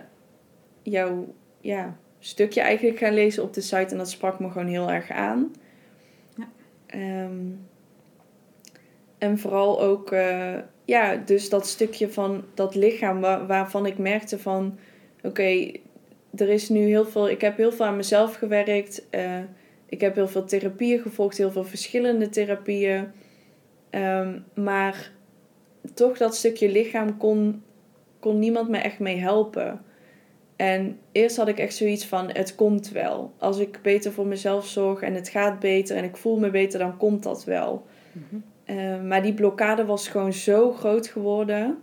jouw 0.83 1.35
ja, 1.61 1.97
stukje 2.19 2.61
eigenlijk 2.61 2.99
gaan 2.99 3.15
lezen 3.15 3.43
op 3.43 3.55
de 3.55 3.61
site. 3.61 3.91
En 3.91 3.99
dat 3.99 4.11
sprak 4.11 4.39
me 4.39 4.51
gewoon 4.51 4.69
heel 4.69 4.91
erg 4.91 5.11
aan. 5.11 5.53
Ja. 6.37 6.49
Um, 7.25 7.67
en 9.19 9.39
vooral 9.39 9.81
ook, 9.81 10.13
uh, 10.13 10.55
ja, 10.85 11.17
dus 11.17 11.49
dat 11.49 11.67
stukje 11.67 12.11
van 12.11 12.45
dat 12.55 12.75
lichaam 12.75 13.21
waar, 13.21 13.47
waarvan 13.47 13.87
ik 13.87 13.99
merkte 13.99 14.39
van... 14.39 14.79
Oké, 15.29 15.71
er 16.35 16.49
is 16.49 16.69
nu 16.69 16.87
heel 16.87 17.07
veel... 17.07 17.29
Ik 17.29 17.41
heb 17.41 17.57
heel 17.57 17.73
veel 17.73 17.87
aan 17.87 17.97
mezelf 17.97 18.35
gewerkt. 18.35 19.07
ik 19.89 20.01
heb 20.01 20.15
heel 20.15 20.29
veel 20.29 20.45
therapieën 20.45 21.01
gevolgd. 21.01 21.37
Heel 21.37 21.51
veel 21.51 21.65
verschillende 21.65 22.29
therapieën. 22.29 23.07
Um, 23.91 24.45
maar 24.55 25.13
toch 25.95 26.19
dat 26.19 26.37
stukje 26.37 26.71
lichaam 26.71 27.17
kon, 27.17 27.63
kon 28.19 28.39
niemand 28.39 28.69
me 28.69 28.79
echt 28.79 28.99
mee 28.99 29.17
helpen. 29.17 29.83
En 30.57 30.99
eerst 31.13 31.37
had 31.37 31.49
ik 31.49 31.59
echt 31.59 31.75
zoiets 31.75 32.07
van: 32.07 32.31
het 32.33 32.55
komt 32.55 32.91
wel. 32.91 33.33
Als 33.39 33.59
ik 33.59 33.79
beter 33.83 34.13
voor 34.13 34.27
mezelf 34.27 34.67
zorg 34.67 35.01
en 35.01 35.15
het 35.15 35.29
gaat 35.29 35.59
beter 35.59 35.97
en 35.97 36.05
ik 36.05 36.17
voel 36.17 36.39
me 36.39 36.51
beter, 36.51 36.79
dan 36.79 36.97
komt 36.97 37.23
dat 37.23 37.45
wel. 37.45 37.87
Mm 38.13 38.43
maar 39.07 39.23
die 39.23 39.35
blokkade 39.35 39.85
was 39.85 40.09
gewoon 40.09 40.33
zo 40.33 40.73
groot 40.73 41.07
geworden. 41.07 41.79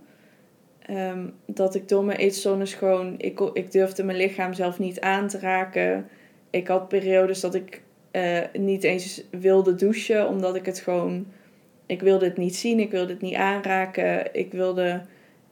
Um, 0.90 1.34
dat 1.46 1.74
ik 1.74 1.88
door 1.88 2.04
mijn 2.04 2.18
eetstoornis 2.18 2.74
gewoon... 2.74 3.14
Ik, 3.18 3.40
ik 3.40 3.70
durfde 3.70 4.04
mijn 4.04 4.18
lichaam 4.18 4.52
zelf 4.52 4.78
niet 4.78 5.00
aan 5.00 5.28
te 5.28 5.38
raken. 5.38 6.08
Ik 6.50 6.68
had 6.68 6.88
periodes 6.88 7.40
dat 7.40 7.54
ik 7.54 7.82
uh, 8.12 8.38
niet 8.52 8.84
eens 8.84 9.24
wilde 9.30 9.74
douchen. 9.74 10.28
Omdat 10.28 10.56
ik 10.56 10.66
het 10.66 10.78
gewoon 10.78 11.26
ik 11.86 12.00
wilde 12.00 12.24
het 12.24 12.36
niet 12.36 12.56
zien, 12.56 12.80
ik 12.80 12.90
wilde 12.90 13.12
het 13.12 13.22
niet 13.22 13.34
aanraken, 13.34 14.34
ik 14.34 14.52
wilde 14.52 15.02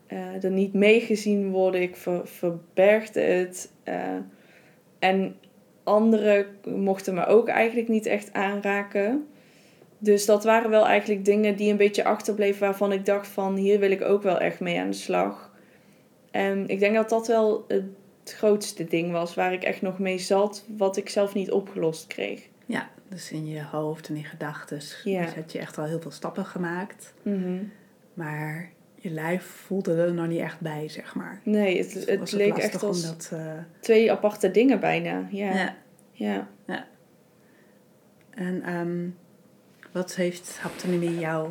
uh, 0.08 0.44
er 0.44 0.50
niet 0.50 0.72
meegezien 0.72 1.50
worden, 1.50 1.82
ik 1.82 1.96
ver, 1.96 2.26
verbergde 2.26 3.20
het. 3.20 3.72
Uh, 3.84 3.94
en 4.98 5.36
anderen 5.82 6.46
mochten 6.64 7.14
me 7.14 7.26
ook 7.26 7.48
eigenlijk 7.48 7.88
niet 7.88 8.06
echt 8.06 8.32
aanraken. 8.32 9.26
Dus 9.98 10.26
dat 10.26 10.44
waren 10.44 10.70
wel 10.70 10.86
eigenlijk 10.86 11.24
dingen 11.24 11.56
die 11.56 11.70
een 11.70 11.76
beetje 11.76 12.04
achterbleven 12.04 12.60
waarvan 12.60 12.92
ik 12.92 13.06
dacht 13.06 13.26
van 13.26 13.56
hier 13.56 13.78
wil 13.78 13.90
ik 13.90 14.02
ook 14.02 14.22
wel 14.22 14.38
echt 14.38 14.60
mee 14.60 14.80
aan 14.80 14.90
de 14.90 14.96
slag. 14.96 15.52
En 16.30 16.68
ik 16.68 16.78
denk 16.78 16.94
dat 16.94 17.08
dat 17.08 17.26
wel 17.26 17.64
het 17.68 18.34
grootste 18.36 18.84
ding 18.84 19.12
was 19.12 19.34
waar 19.34 19.52
ik 19.52 19.62
echt 19.62 19.82
nog 19.82 19.98
mee 19.98 20.18
zat, 20.18 20.64
wat 20.76 20.96
ik 20.96 21.08
zelf 21.08 21.34
niet 21.34 21.50
opgelost 21.50 22.06
kreeg. 22.06 22.48
Ja, 22.66 22.90
dus 23.08 23.32
in 23.32 23.46
je 23.46 23.62
hoofd 23.62 24.08
en 24.08 24.16
in 24.16 24.24
gedachten 24.24 24.80
ja. 25.04 25.24
dus 25.24 25.34
had 25.34 25.52
je 25.52 25.58
echt 25.58 25.78
al 25.78 25.84
heel 25.84 26.00
veel 26.00 26.10
stappen 26.10 26.44
gemaakt. 26.44 27.14
Mm 27.22 27.72
Maar 28.14 28.70
je 28.94 29.10
lijf 29.10 29.42
voelde 29.44 29.94
er 29.94 30.14
nog 30.14 30.26
niet 30.26 30.40
echt 30.40 30.60
bij, 30.60 30.88
zeg 30.88 31.14
maar. 31.14 31.40
Nee, 31.42 31.78
het, 31.78 31.92
dus 31.92 32.04
het 32.06 32.32
leek 32.32 32.56
echt 32.56 32.82
als 32.82 33.06
dat, 33.06 33.30
uh... 33.34 33.52
twee 33.80 34.12
aparte 34.12 34.50
dingen 34.50 34.80
bijna. 34.80 35.28
Ja. 35.30 35.54
Ja. 35.54 35.76
ja. 36.12 36.48
ja. 36.66 36.86
En 38.30 38.74
um, 38.76 39.16
wat 39.94 40.14
heeft 40.14 40.58
haptonomie 40.60 41.18
jou 41.18 41.50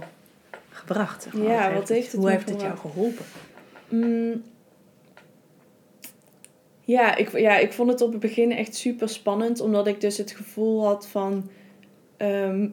gebracht? 0.70 1.24
Zeg 1.24 1.34
maar? 1.34 1.44
Ja, 1.44 1.66
wat, 1.68 1.80
wat 1.80 1.90
heeft 1.90 2.12
het, 2.12 2.22
Hoe 2.22 2.30
heeft 2.30 2.50
het 2.50 2.62
jou 2.62 2.78
geholpen? 2.78 3.26
Mm. 3.90 4.44
Ja 6.82 7.16
ik, 7.16 7.38
ja, 7.38 7.58
ik 7.58 7.74
vond 7.74 7.90
het 7.90 8.02
op 8.02 8.12
het 8.12 8.20
begin 8.20 8.52
echt 8.52 8.76
super 8.76 9.10
spannend, 9.10 9.60
omdat 9.60 9.88
ik 9.88 10.02
dus 10.02 10.18
het 10.18 10.32
gevoel 10.32 10.86
had 10.86 11.08
van 11.08 11.50
Ehm, 12.24 12.68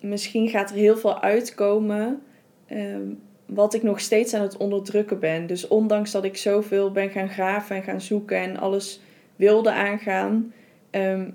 misschien 0.00 0.48
gaat 0.48 0.70
er 0.70 0.76
heel 0.76 0.96
veel 0.96 1.20
uitkomen 1.20 2.22
ehm, 2.66 3.06
wat 3.46 3.74
ik 3.74 3.82
nog 3.82 4.00
steeds 4.00 4.34
aan 4.34 4.42
het 4.42 4.56
onderdrukken 4.56 5.18
ben. 5.18 5.46
Dus 5.46 5.68
ondanks 5.68 6.10
dat 6.10 6.24
ik 6.24 6.36
zoveel 6.36 6.92
ben 6.92 7.10
gaan 7.10 7.28
graven 7.28 7.76
en 7.76 7.82
gaan 7.82 8.00
zoeken 8.00 8.36
en 8.38 8.56
alles 8.56 9.00
wilde 9.36 9.72
aangaan, 9.72 10.52
um, 10.90 11.34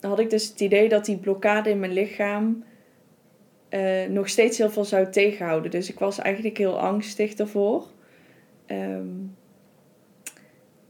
had 0.00 0.18
ik 0.18 0.30
dus 0.30 0.48
het 0.48 0.60
idee 0.60 0.88
dat 0.88 1.04
die 1.04 1.16
blokkade 1.16 1.70
in 1.70 1.78
mijn 1.78 1.92
lichaam 1.92 2.64
uh, 3.70 4.06
nog 4.08 4.28
steeds 4.28 4.58
heel 4.58 4.70
veel 4.70 4.84
zou 4.84 5.10
tegenhouden. 5.10 5.70
Dus 5.70 5.90
ik 5.90 5.98
was 5.98 6.18
eigenlijk 6.18 6.58
heel 6.58 6.80
angstig 6.80 7.34
daarvoor. 7.34 7.86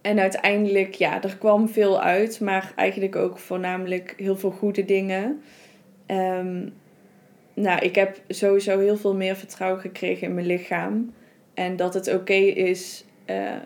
en 0.01 0.19
uiteindelijk, 0.19 0.95
ja, 0.95 1.23
er 1.23 1.37
kwam 1.39 1.69
veel 1.69 2.01
uit, 2.01 2.41
maar 2.41 2.73
eigenlijk 2.77 3.17
ook 3.17 3.39
voornamelijk 3.39 4.15
heel 4.17 4.37
veel 4.37 4.51
goede 4.51 4.85
dingen. 4.85 5.43
Um, 6.07 6.73
nou, 7.55 7.81
ik 7.81 7.95
heb 7.95 8.21
sowieso 8.29 8.79
heel 8.79 8.97
veel 8.97 9.15
meer 9.15 9.37
vertrouwen 9.37 9.81
gekregen 9.81 10.29
in 10.29 10.35
mijn 10.35 10.47
lichaam. 10.47 11.13
En 11.55 11.77
dat 11.77 11.95
het 11.95 12.15
oké 12.15 12.35
is 12.35 13.05
uh, 13.27 13.57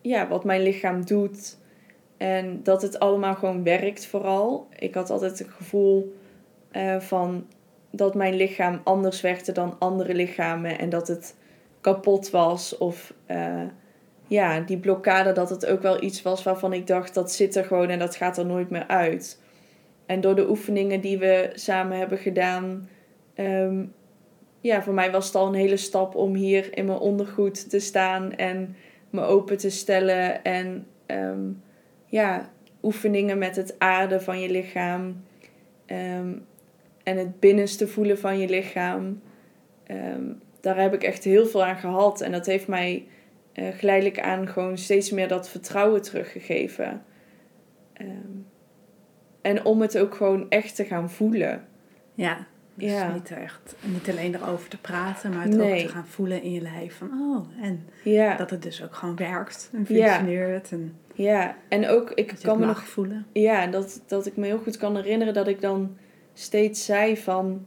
ja, 0.00 0.28
wat 0.28 0.44
mijn 0.44 0.62
lichaam 0.62 1.04
doet. 1.04 1.58
En 2.16 2.60
dat 2.62 2.82
het 2.82 2.98
allemaal 2.98 3.34
gewoon 3.34 3.62
werkt 3.62 4.06
vooral. 4.06 4.68
Ik 4.78 4.94
had 4.94 5.10
altijd 5.10 5.38
het 5.38 5.48
gevoel 5.48 6.16
uh, 6.72 7.00
van 7.00 7.46
dat 7.96 8.14
mijn 8.14 8.34
lichaam 8.34 8.80
anders 8.84 9.20
werkte 9.20 9.52
dan 9.52 9.76
andere 9.78 10.14
lichamen. 10.14 10.78
En 10.78 10.88
dat 10.88 11.08
het 11.08 11.36
kapot 11.80 12.30
was. 12.30 12.78
Of 12.78 13.14
uh, 13.30 13.62
ja, 14.26 14.60
die 14.60 14.78
blokkade 14.78 15.32
dat 15.32 15.50
het 15.50 15.66
ook 15.66 15.82
wel 15.82 16.02
iets 16.02 16.22
was 16.22 16.42
waarvan 16.42 16.72
ik 16.72 16.86
dacht 16.86 17.14
dat 17.14 17.32
zit 17.32 17.56
er 17.56 17.64
gewoon 17.64 17.88
en 17.88 17.98
dat 17.98 18.16
gaat 18.16 18.38
er 18.38 18.46
nooit 18.46 18.70
meer 18.70 18.86
uit. 18.86 19.42
En 20.06 20.20
door 20.20 20.34
de 20.34 20.48
oefeningen 20.48 21.00
die 21.00 21.18
we 21.18 21.50
samen 21.54 21.98
hebben 21.98 22.18
gedaan, 22.18 22.88
um, 23.36 23.92
ja, 24.60 24.82
voor 24.82 24.94
mij 24.94 25.10
was 25.10 25.26
het 25.26 25.34
al 25.34 25.46
een 25.46 25.54
hele 25.54 25.76
stap 25.76 26.14
om 26.14 26.34
hier 26.34 26.76
in 26.76 26.84
mijn 26.84 26.98
ondergoed 26.98 27.70
te 27.70 27.78
staan 27.78 28.32
en 28.32 28.76
me 29.10 29.22
open 29.22 29.56
te 29.56 29.70
stellen. 29.70 30.42
En 30.44 30.86
um, 31.06 31.62
ja, 32.06 32.50
oefeningen 32.82 33.38
met 33.38 33.56
het 33.56 33.74
aarden 33.78 34.22
van 34.22 34.40
je 34.40 34.50
lichaam 34.50 35.22
um, 35.86 36.46
en 37.04 37.16
het 37.16 37.40
binnenste 37.40 37.88
voelen 37.88 38.18
van 38.18 38.38
je 38.38 38.48
lichaam. 38.48 39.20
daar 40.60 40.80
heb 40.80 40.94
ik 40.94 41.02
echt 41.02 41.24
heel 41.24 41.46
veel 41.46 41.64
aan 41.64 41.76
gehad. 41.76 42.20
En 42.20 42.32
dat 42.32 42.46
heeft 42.46 42.68
mij 42.68 43.06
uh, 43.54 43.68
geleidelijk 43.68 44.20
aan 44.20 44.48
gewoon 44.48 44.78
steeds 44.78 45.10
meer 45.10 45.28
dat 45.28 45.48
vertrouwen 45.48 46.02
teruggegeven. 46.02 47.02
Um, 48.00 48.46
en 49.40 49.64
om 49.64 49.80
het 49.80 49.98
ook 49.98 50.14
gewoon 50.14 50.50
echt 50.50 50.76
te 50.76 50.84
gaan 50.84 51.10
voelen. 51.10 51.64
Ja, 52.14 52.46
dus 52.74 52.90
ja. 52.90 53.12
niet, 53.12 53.30
echt, 53.30 53.76
niet 53.82 54.10
alleen 54.10 54.34
erover 54.34 54.68
te 54.68 54.78
praten, 54.78 55.32
maar 55.32 55.44
het 55.44 55.60
ook 55.60 55.78
te 55.78 55.88
gaan 55.88 56.06
voelen 56.06 56.42
in 56.42 56.52
je 56.52 56.60
lijf. 56.60 56.96
Van, 56.96 57.10
oh, 57.20 57.64
en 57.64 57.88
ja. 58.04 58.36
dat 58.36 58.50
het 58.50 58.62
dus 58.62 58.82
ook 58.82 58.94
gewoon 58.94 59.16
werkt 59.16 59.70
en 59.72 59.86
functioneert. 59.86 60.68
Ja, 60.68 60.76
en 60.76 60.96
ja. 61.14 61.56
en 61.68 61.88
ook, 61.88 62.10
ik 62.10 62.34
kan 62.42 62.58
me 62.58 62.66
nog 62.66 62.84
voelen. 62.84 63.26
Ja, 63.32 63.66
dat, 63.66 64.02
dat 64.06 64.26
ik 64.26 64.36
me 64.36 64.46
heel 64.46 64.58
goed 64.58 64.76
kan 64.76 64.96
herinneren 64.96 65.34
dat 65.34 65.48
ik 65.48 65.60
dan 65.60 65.96
steeds 66.34 66.84
zei 66.84 67.16
van... 67.16 67.66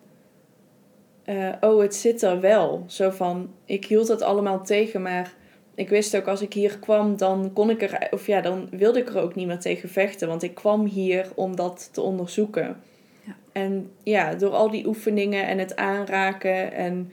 Uh, 1.26 1.53
oh, 1.61 1.82
het 1.82 1.95
zit 1.95 2.22
er 2.22 2.39
wel. 2.39 2.84
Zo 2.88 3.09
van, 3.09 3.53
ik 3.65 3.86
hield 3.86 4.07
het 4.07 4.22
allemaal 4.22 4.63
tegen, 4.63 5.01
maar 5.01 5.34
ik 5.76 5.89
wist 5.89 6.18
ook 6.18 6.28
als 6.28 6.41
ik 6.41 6.53
hier 6.53 6.80
kwam, 6.80 7.18
dan 7.18 7.53
kon 7.53 7.70
ik 7.70 7.82
er, 7.82 8.07
of 8.11 8.28
ja, 8.28 8.41
dan 8.41 8.68
wilde 8.72 8.99
ik 8.99 9.09
er 9.09 9.22
ook 9.22 9.36
niet 9.36 9.47
meer 9.47 9.59
tegen 9.59 9.89
vechten. 9.89 10.28
Want 10.28 10.43
ik 10.43 10.55
kwam 10.55 10.86
hier 10.86 11.28
om 11.36 11.55
dat 11.55 11.89
te 11.93 12.01
onderzoeken. 12.01 12.78
Ja. 13.26 13.36
En 13.51 13.91
ja, 14.03 14.36
door 14.36 14.51
al 14.51 14.70
die 14.70 14.88
oefeningen 14.88 15.47
en 15.47 15.57
het 15.57 15.76
aanraken 15.76 16.74
en 16.74 17.11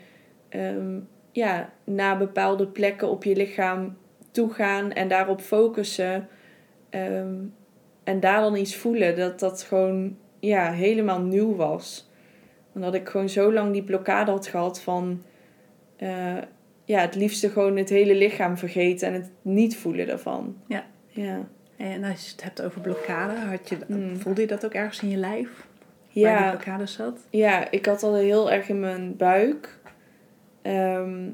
ehm, 0.48 0.98
ja, 1.32 1.72
naar 1.84 2.18
bepaalde 2.18 2.66
plekken 2.66 3.08
op 3.08 3.24
je 3.24 3.36
lichaam 3.36 3.96
toe 4.30 4.52
gaan 4.52 4.92
en 4.92 5.08
daarop 5.08 5.40
focussen. 5.40 6.28
Ehm, 6.90 7.34
en 8.04 8.20
daar 8.20 8.40
dan 8.40 8.56
iets 8.56 8.76
voelen. 8.76 9.16
Dat 9.16 9.40
dat 9.40 9.62
gewoon 9.62 10.16
ja, 10.44 10.72
helemaal 10.72 11.20
nieuw 11.20 11.54
was. 11.56 12.10
Omdat 12.74 12.94
ik 12.94 13.08
gewoon 13.08 13.28
zo 13.28 13.52
lang 13.52 13.72
die 13.72 13.82
blokkade 13.82 14.30
had 14.30 14.46
gehad 14.46 14.80
van... 14.80 15.22
eh, 15.96 16.36
ja, 16.84 17.00
het 17.00 17.14
liefste 17.14 17.50
gewoon 17.50 17.76
het 17.76 17.88
hele 17.88 18.14
lichaam 18.14 18.58
vergeten 18.58 19.08
en 19.08 19.14
het 19.14 19.30
niet 19.42 19.76
voelen 19.76 20.06
daarvan. 20.06 20.56
Ja. 20.68 20.84
Ja. 21.08 21.38
En 21.76 22.04
als 22.04 22.24
je 22.24 22.30
het 22.32 22.42
hebt 22.42 22.62
over 22.62 22.80
blokkade, 22.80 23.34
had 23.40 23.68
je, 23.68 23.76
Mm. 23.88 24.16
voelde 24.16 24.40
je 24.40 24.46
dat 24.46 24.64
ook 24.64 24.72
ergens 24.74 25.02
in 25.02 25.08
je 25.08 25.16
lijf? 25.16 25.48
Waar 25.48 26.12
die 26.12 26.22
Ja, 26.22 26.48
blokkade 26.50 26.86
zat? 26.86 27.18
ja, 27.30 27.70
ik 27.70 27.86
had 27.86 28.02
al 28.02 28.14
heel 28.14 28.52
erg 28.52 28.68
in 28.68 28.80
mijn 28.80 29.16
buik. 29.16 29.78
Ehm, 30.62 31.28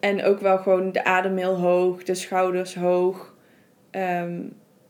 en 0.00 0.24
ook 0.24 0.40
wel 0.40 0.58
gewoon 0.58 0.92
de 0.92 1.04
adem 1.04 1.36
heel 1.36 1.56
hoog, 1.56 2.02
de 2.02 2.14
schouders 2.14 2.74
hoog. 2.74 3.34
Ehm, 3.90 4.40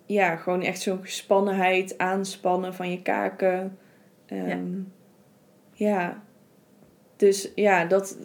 ja, 0.07 0.37
gewoon 0.37 0.63
echt 0.63 0.81
zo'n 0.81 1.03
gespannenheid, 1.03 1.99
aanspannen 1.99 2.75
van 2.75 2.91
je 2.91 3.03
kaken. 3.03 3.79
Ehm, 4.27 4.81
ja. 5.73 6.23
Dus 7.17 7.53
ja, 7.55 7.85
dat, 7.85 8.17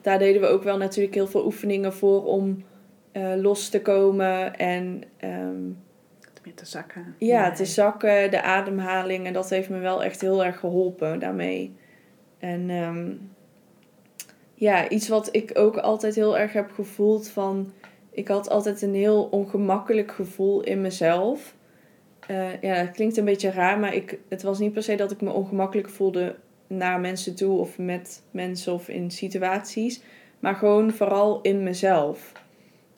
daar 0.00 0.18
deden 0.18 0.40
we 0.40 0.46
ook 0.46 0.62
wel 0.62 0.76
natuurlijk 0.76 1.14
heel 1.14 1.26
veel 1.26 1.44
oefeningen 1.44 1.92
voor 1.92 2.24
om 2.24 2.64
eh, 3.12 3.32
los 3.36 3.68
te 3.68 3.82
komen. 3.82 4.56
En 4.56 5.02
Meer 6.44 6.54
te 6.54 6.66
zakken. 6.66 7.14
ja, 7.18 7.46
Nee. 7.46 7.56
te 7.56 7.64
zakken, 7.64 8.30
de 8.30 8.42
ademhaling. 8.42 9.26
En 9.26 9.32
dat 9.32 9.50
heeft 9.50 9.68
me 9.68 9.78
wel 9.78 10.04
echt 10.04 10.20
heel 10.20 10.44
erg 10.44 10.58
geholpen 10.58 11.18
daarmee. 11.18 11.76
En 12.38 12.70
ehm, 12.70 13.12
ja, 14.54 14.88
iets 14.88 15.08
wat 15.08 15.28
ik 15.32 15.50
ook 15.54 15.76
altijd 15.76 16.14
heel 16.14 16.38
erg 16.38 16.52
heb 16.52 16.70
gevoeld 16.70 17.28
van... 17.28 17.72
Ik 18.20 18.28
had 18.28 18.50
altijd 18.50 18.82
een 18.82 18.94
heel 18.94 19.28
ongemakkelijk 19.30 20.12
gevoel 20.12 20.62
in 20.62 20.80
mezelf. 20.80 21.54
Eh, 22.26 22.62
ja, 22.62 22.74
het 22.74 22.90
klinkt 22.90 23.16
een 23.16 23.24
beetje 23.24 23.50
raar, 23.50 23.78
maar 23.78 23.94
ik, 23.94 24.18
het 24.28 24.42
was 24.42 24.58
niet 24.58 24.72
per 24.72 24.82
se 24.82 24.94
dat 24.94 25.10
ik 25.10 25.20
me 25.20 25.32
ongemakkelijk 25.32 25.88
voelde 25.88 26.36
naar 26.66 27.00
mensen 27.00 27.34
toe 27.34 27.58
of 27.58 27.78
met 27.78 28.22
mensen 28.30 28.72
of 28.72 28.88
in 28.88 29.10
situaties. 29.10 30.02
Maar 30.38 30.54
gewoon 30.54 30.92
vooral 30.92 31.40
in 31.40 31.62
mezelf. 31.62 32.32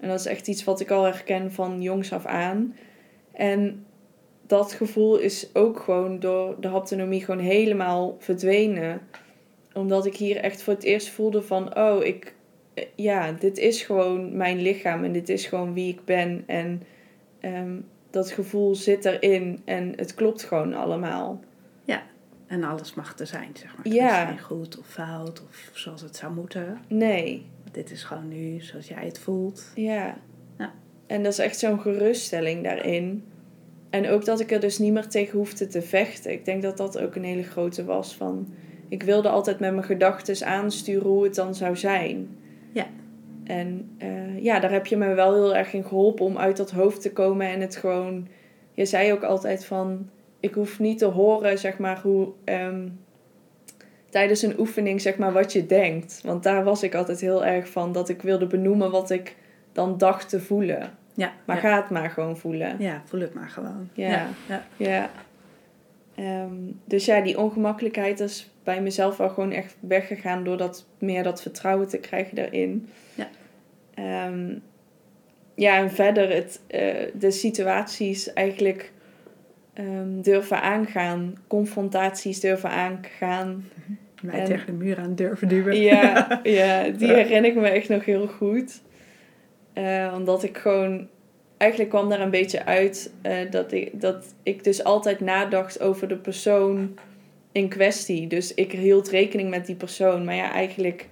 En 0.00 0.08
dat 0.08 0.20
is 0.20 0.26
echt 0.26 0.48
iets 0.48 0.64
wat 0.64 0.80
ik 0.80 0.90
al 0.90 1.04
herken 1.04 1.52
van 1.52 1.82
jongs 1.82 2.12
af 2.12 2.26
aan. 2.26 2.76
En 3.32 3.86
dat 4.46 4.72
gevoel 4.72 5.16
is 5.16 5.54
ook 5.54 5.80
gewoon 5.80 6.20
door 6.20 6.56
de 6.60 6.68
haptonomie 6.68 7.24
gewoon 7.24 7.44
helemaal 7.44 8.16
verdwenen. 8.18 9.00
Omdat 9.72 10.06
ik 10.06 10.16
hier 10.16 10.36
echt 10.36 10.62
voor 10.62 10.74
het 10.74 10.82
eerst 10.84 11.08
voelde 11.08 11.42
van, 11.42 11.76
oh, 11.76 12.04
ik, 12.04 12.34
ja, 12.94 13.32
dit 13.32 13.58
is 13.58 13.82
gewoon 13.82 14.36
mijn 14.36 14.62
lichaam 14.62 15.04
en 15.04 15.12
dit 15.12 15.28
is 15.28 15.46
gewoon 15.46 15.74
wie 15.74 15.92
ik 15.92 16.04
ben. 16.04 16.42
En 16.46 16.82
ehm, 17.40 17.76
dat 18.10 18.30
gevoel 18.30 18.74
zit 18.74 19.04
erin 19.04 19.60
en 19.64 19.92
het 19.96 20.14
klopt 20.14 20.42
gewoon 20.42 20.74
allemaal. 20.74 21.40
En 22.52 22.64
alles 22.64 22.94
mag 22.94 23.18
er 23.18 23.26
zijn, 23.26 23.50
zeg 23.52 23.76
maar. 23.76 23.88
Ja. 23.88 24.18
Het 24.18 24.28
is 24.28 24.34
geen 24.34 24.44
goed 24.44 24.78
of 24.78 24.86
fout 24.86 25.42
of 25.48 25.70
zoals 25.72 26.00
het 26.00 26.16
zou 26.16 26.32
moeten. 26.34 26.78
Nee, 26.88 27.46
Dit 27.70 27.90
is 27.90 28.02
gewoon 28.02 28.28
nu 28.28 28.60
zoals 28.60 28.88
jij 28.88 29.04
het 29.04 29.18
voelt. 29.18 29.72
ja. 29.74 30.16
Ja. 30.58 30.72
En 31.06 31.22
dat 31.22 31.32
is 31.32 31.38
echt 31.38 31.58
zo'n 31.58 31.80
geruststelling 31.80 32.64
daarin. 32.64 33.24
En 33.90 34.08
ook 34.08 34.24
dat 34.24 34.40
ik 34.40 34.50
er 34.50 34.60
dus 34.60 34.78
niet 34.78 34.92
meer 34.92 35.08
tegen 35.08 35.38
hoefde 35.38 35.66
te 35.66 35.82
vechten. 35.82 36.32
Ik 36.32 36.44
denk 36.44 36.62
dat 36.62 36.76
dat 36.76 36.98
ook 36.98 37.14
een 37.14 37.24
hele 37.24 37.42
grote 37.42 37.84
was 37.84 38.14
van... 38.14 38.54
Ik 38.88 39.02
wilde 39.02 39.28
altijd 39.28 39.58
met 39.60 39.72
mijn 39.72 39.84
gedachten 39.84 40.46
aansturen 40.46 41.08
hoe 41.08 41.24
het 41.24 41.34
dan 41.34 41.54
zou 41.54 41.76
zijn. 41.76 42.36
En 43.52 43.94
eh, 43.98 44.42
ja, 44.42 44.60
daar 44.60 44.70
heb 44.70 44.86
je 44.86 44.96
me 44.96 45.14
wel 45.14 45.34
heel 45.34 45.56
erg 45.56 45.72
in 45.72 45.84
geholpen 45.84 46.24
om 46.24 46.38
uit 46.38 46.56
dat 46.56 46.70
hoofd 46.70 47.02
te 47.02 47.12
komen 47.12 47.46
en 47.46 47.60
het 47.60 47.76
gewoon... 47.76 48.28
Je 48.74 48.84
zei 48.84 49.12
ook 49.12 49.22
altijd 49.22 49.64
van... 49.64 50.08
Ik 50.40 50.54
hoef 50.54 50.78
niet 50.78 50.98
te 50.98 51.04
horen, 51.04 51.58
zeg 51.58 51.78
maar, 51.78 52.00
hoe... 52.00 52.32
ehm, 52.44 52.88
tijdens 54.10 54.42
een 54.42 54.58
oefening, 54.58 55.00
zeg 55.00 55.16
maar, 55.16 55.32
wat 55.32 55.52
je 55.52 55.66
denkt. 55.66 56.20
Want 56.24 56.42
daar 56.42 56.64
was 56.64 56.82
ik 56.82 56.94
altijd 56.94 57.20
heel 57.20 57.44
erg 57.44 57.68
van 57.68 57.92
dat 57.92 58.08
ik 58.08 58.22
wilde 58.22 58.46
benoemen 58.46 58.90
wat 58.90 59.10
ik 59.10 59.36
dan 59.72 59.98
dacht 59.98 60.28
te 60.28 60.40
voelen. 60.40 60.90
Ja. 61.14 61.32
Maar 61.44 61.56
ja. 61.56 61.62
ga 61.62 61.76
het 61.80 61.90
maar 61.90 62.10
gewoon 62.10 62.36
voelen. 62.36 62.76
Ja, 62.78 63.02
voel 63.04 63.20
het 63.20 63.34
maar 63.34 63.48
gewoon. 63.48 63.88
Ja. 63.92 64.08
ja. 64.08 64.28
ja. 64.48 64.62
Ja. 64.76 65.10
Ehm, 66.14 66.54
dus 66.84 67.04
ja, 67.04 67.20
die 67.20 67.38
ongemakkelijkheid 67.38 68.20
is 68.20 68.50
bij 68.64 68.82
mezelf 68.82 69.16
wel 69.16 69.28
gewoon 69.28 69.52
echt 69.52 69.76
weggegaan 69.80 70.44
door 70.44 70.56
dat, 70.56 70.86
meer 70.98 71.22
dat 71.22 71.42
vertrouwen 71.42 71.88
te 71.88 71.98
krijgen 71.98 72.36
daarin. 72.36 72.88
Ja. 73.14 73.28
Ehm, 73.94 74.54
ja, 75.54 75.78
en 75.78 75.90
verder 75.90 76.30
het, 76.34 76.60
eh, 76.66 76.94
de 77.14 77.30
situaties 77.30 78.32
eigenlijk 78.32 78.92
ehm, 79.72 80.20
durven 80.20 80.62
aangaan, 80.62 81.34
confrontaties 81.46 82.40
durven 82.40 82.70
aangaan. 82.70 83.68
Mij 84.22 84.38
En- 84.40 84.44
tegen 84.44 84.66
de 84.66 84.72
muur 84.72 84.98
aan 84.98 85.14
durven 85.14 85.48
duwen. 85.48 85.80
Ja, 85.80 86.28
ja, 86.42 86.88
die 86.88 87.08
herinner 87.12 87.50
ik 87.50 87.56
me 87.56 87.68
echt 87.68 87.88
nog 87.88 88.04
heel 88.04 88.26
goed. 88.26 88.82
Eh, 89.72 90.12
omdat 90.16 90.42
ik 90.42 90.56
gewoon... 90.58 91.08
Eigenlijk 91.56 91.90
kwam 91.92 92.08
daar 92.08 92.20
een 92.20 92.30
beetje 92.30 92.64
uit 92.64 93.12
eh, 93.22 93.50
dat, 93.50 93.72
ik, 93.72 94.00
dat 94.00 94.34
ik 94.42 94.64
dus 94.64 94.84
altijd 94.84 95.20
nadacht 95.20 95.80
over 95.80 96.08
de 96.08 96.16
persoon 96.16 96.98
in 97.52 97.68
kwestie. 97.68 98.26
Dus 98.26 98.54
ik 98.54 98.72
hield 98.72 99.08
rekening 99.08 99.50
met 99.50 99.66
die 99.66 99.74
persoon. 99.76 100.24
Maar 100.24 100.34
ja, 100.34 100.52
eigenlijk 100.52 101.08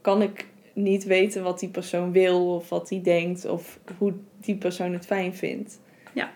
kan 0.00 0.22
ik 0.22 0.46
niet 0.74 1.04
weten 1.04 1.42
wat 1.42 1.58
die 1.60 1.68
persoon 1.68 2.12
wil 2.12 2.54
of 2.54 2.68
wat 2.68 2.90
hij 2.90 3.00
denkt 3.02 3.44
of 3.44 3.78
hoe 3.98 4.12
die 4.40 4.56
persoon 4.56 4.92
het 4.92 5.06
fijn 5.06 5.34
vindt. 5.34 5.80
Ja. 6.12 6.30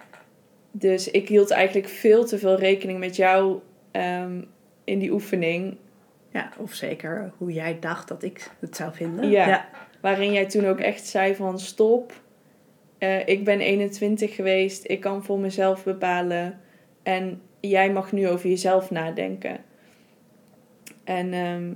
Dus 0.70 1.11
ik 1.11 1.28
hield 1.28 1.51
eigenlijk 1.51 1.89
veel 1.89 2.24
te 2.24 2.39
veel 2.39 2.59
rekening 2.59 2.99
met 2.99 3.16
jou 3.16 3.59
ehm, 3.91 4.43
in 4.84 4.99
die 4.99 5.12
oefening. 5.12 5.76
Ja, 6.32 6.53
of 6.59 6.72
zeker 6.72 7.32
hoe 7.36 7.53
jij 7.53 7.76
dacht 7.80 8.09
dat 8.09 8.22
ik 8.22 8.51
het 8.59 8.76
zou 8.76 8.95
vinden. 8.95 9.30
Ja. 9.30 9.49
ja. 9.49 9.68
Waarin 10.01 10.32
jij 10.32 10.47
toen 10.47 10.66
ook 10.66 10.80
echt 10.80 11.07
zei 11.07 11.34
van 11.34 11.59
stop. 11.59 12.12
eh, 12.99 13.28
ik 13.28 13.45
ben 13.45 13.61
21 13.61 14.34
geweest. 14.34 14.89
Ik 14.89 15.01
kan 15.01 15.24
voor 15.24 15.39
mezelf 15.39 15.84
bepalen. 15.84 16.61
En 17.03 17.41
jij 17.61 17.93
mag 17.93 18.12
nu 18.12 18.28
over 18.28 18.49
jezelf 18.49 18.91
nadenken. 18.91 19.59
En 21.05 21.32
ehm, 21.32 21.72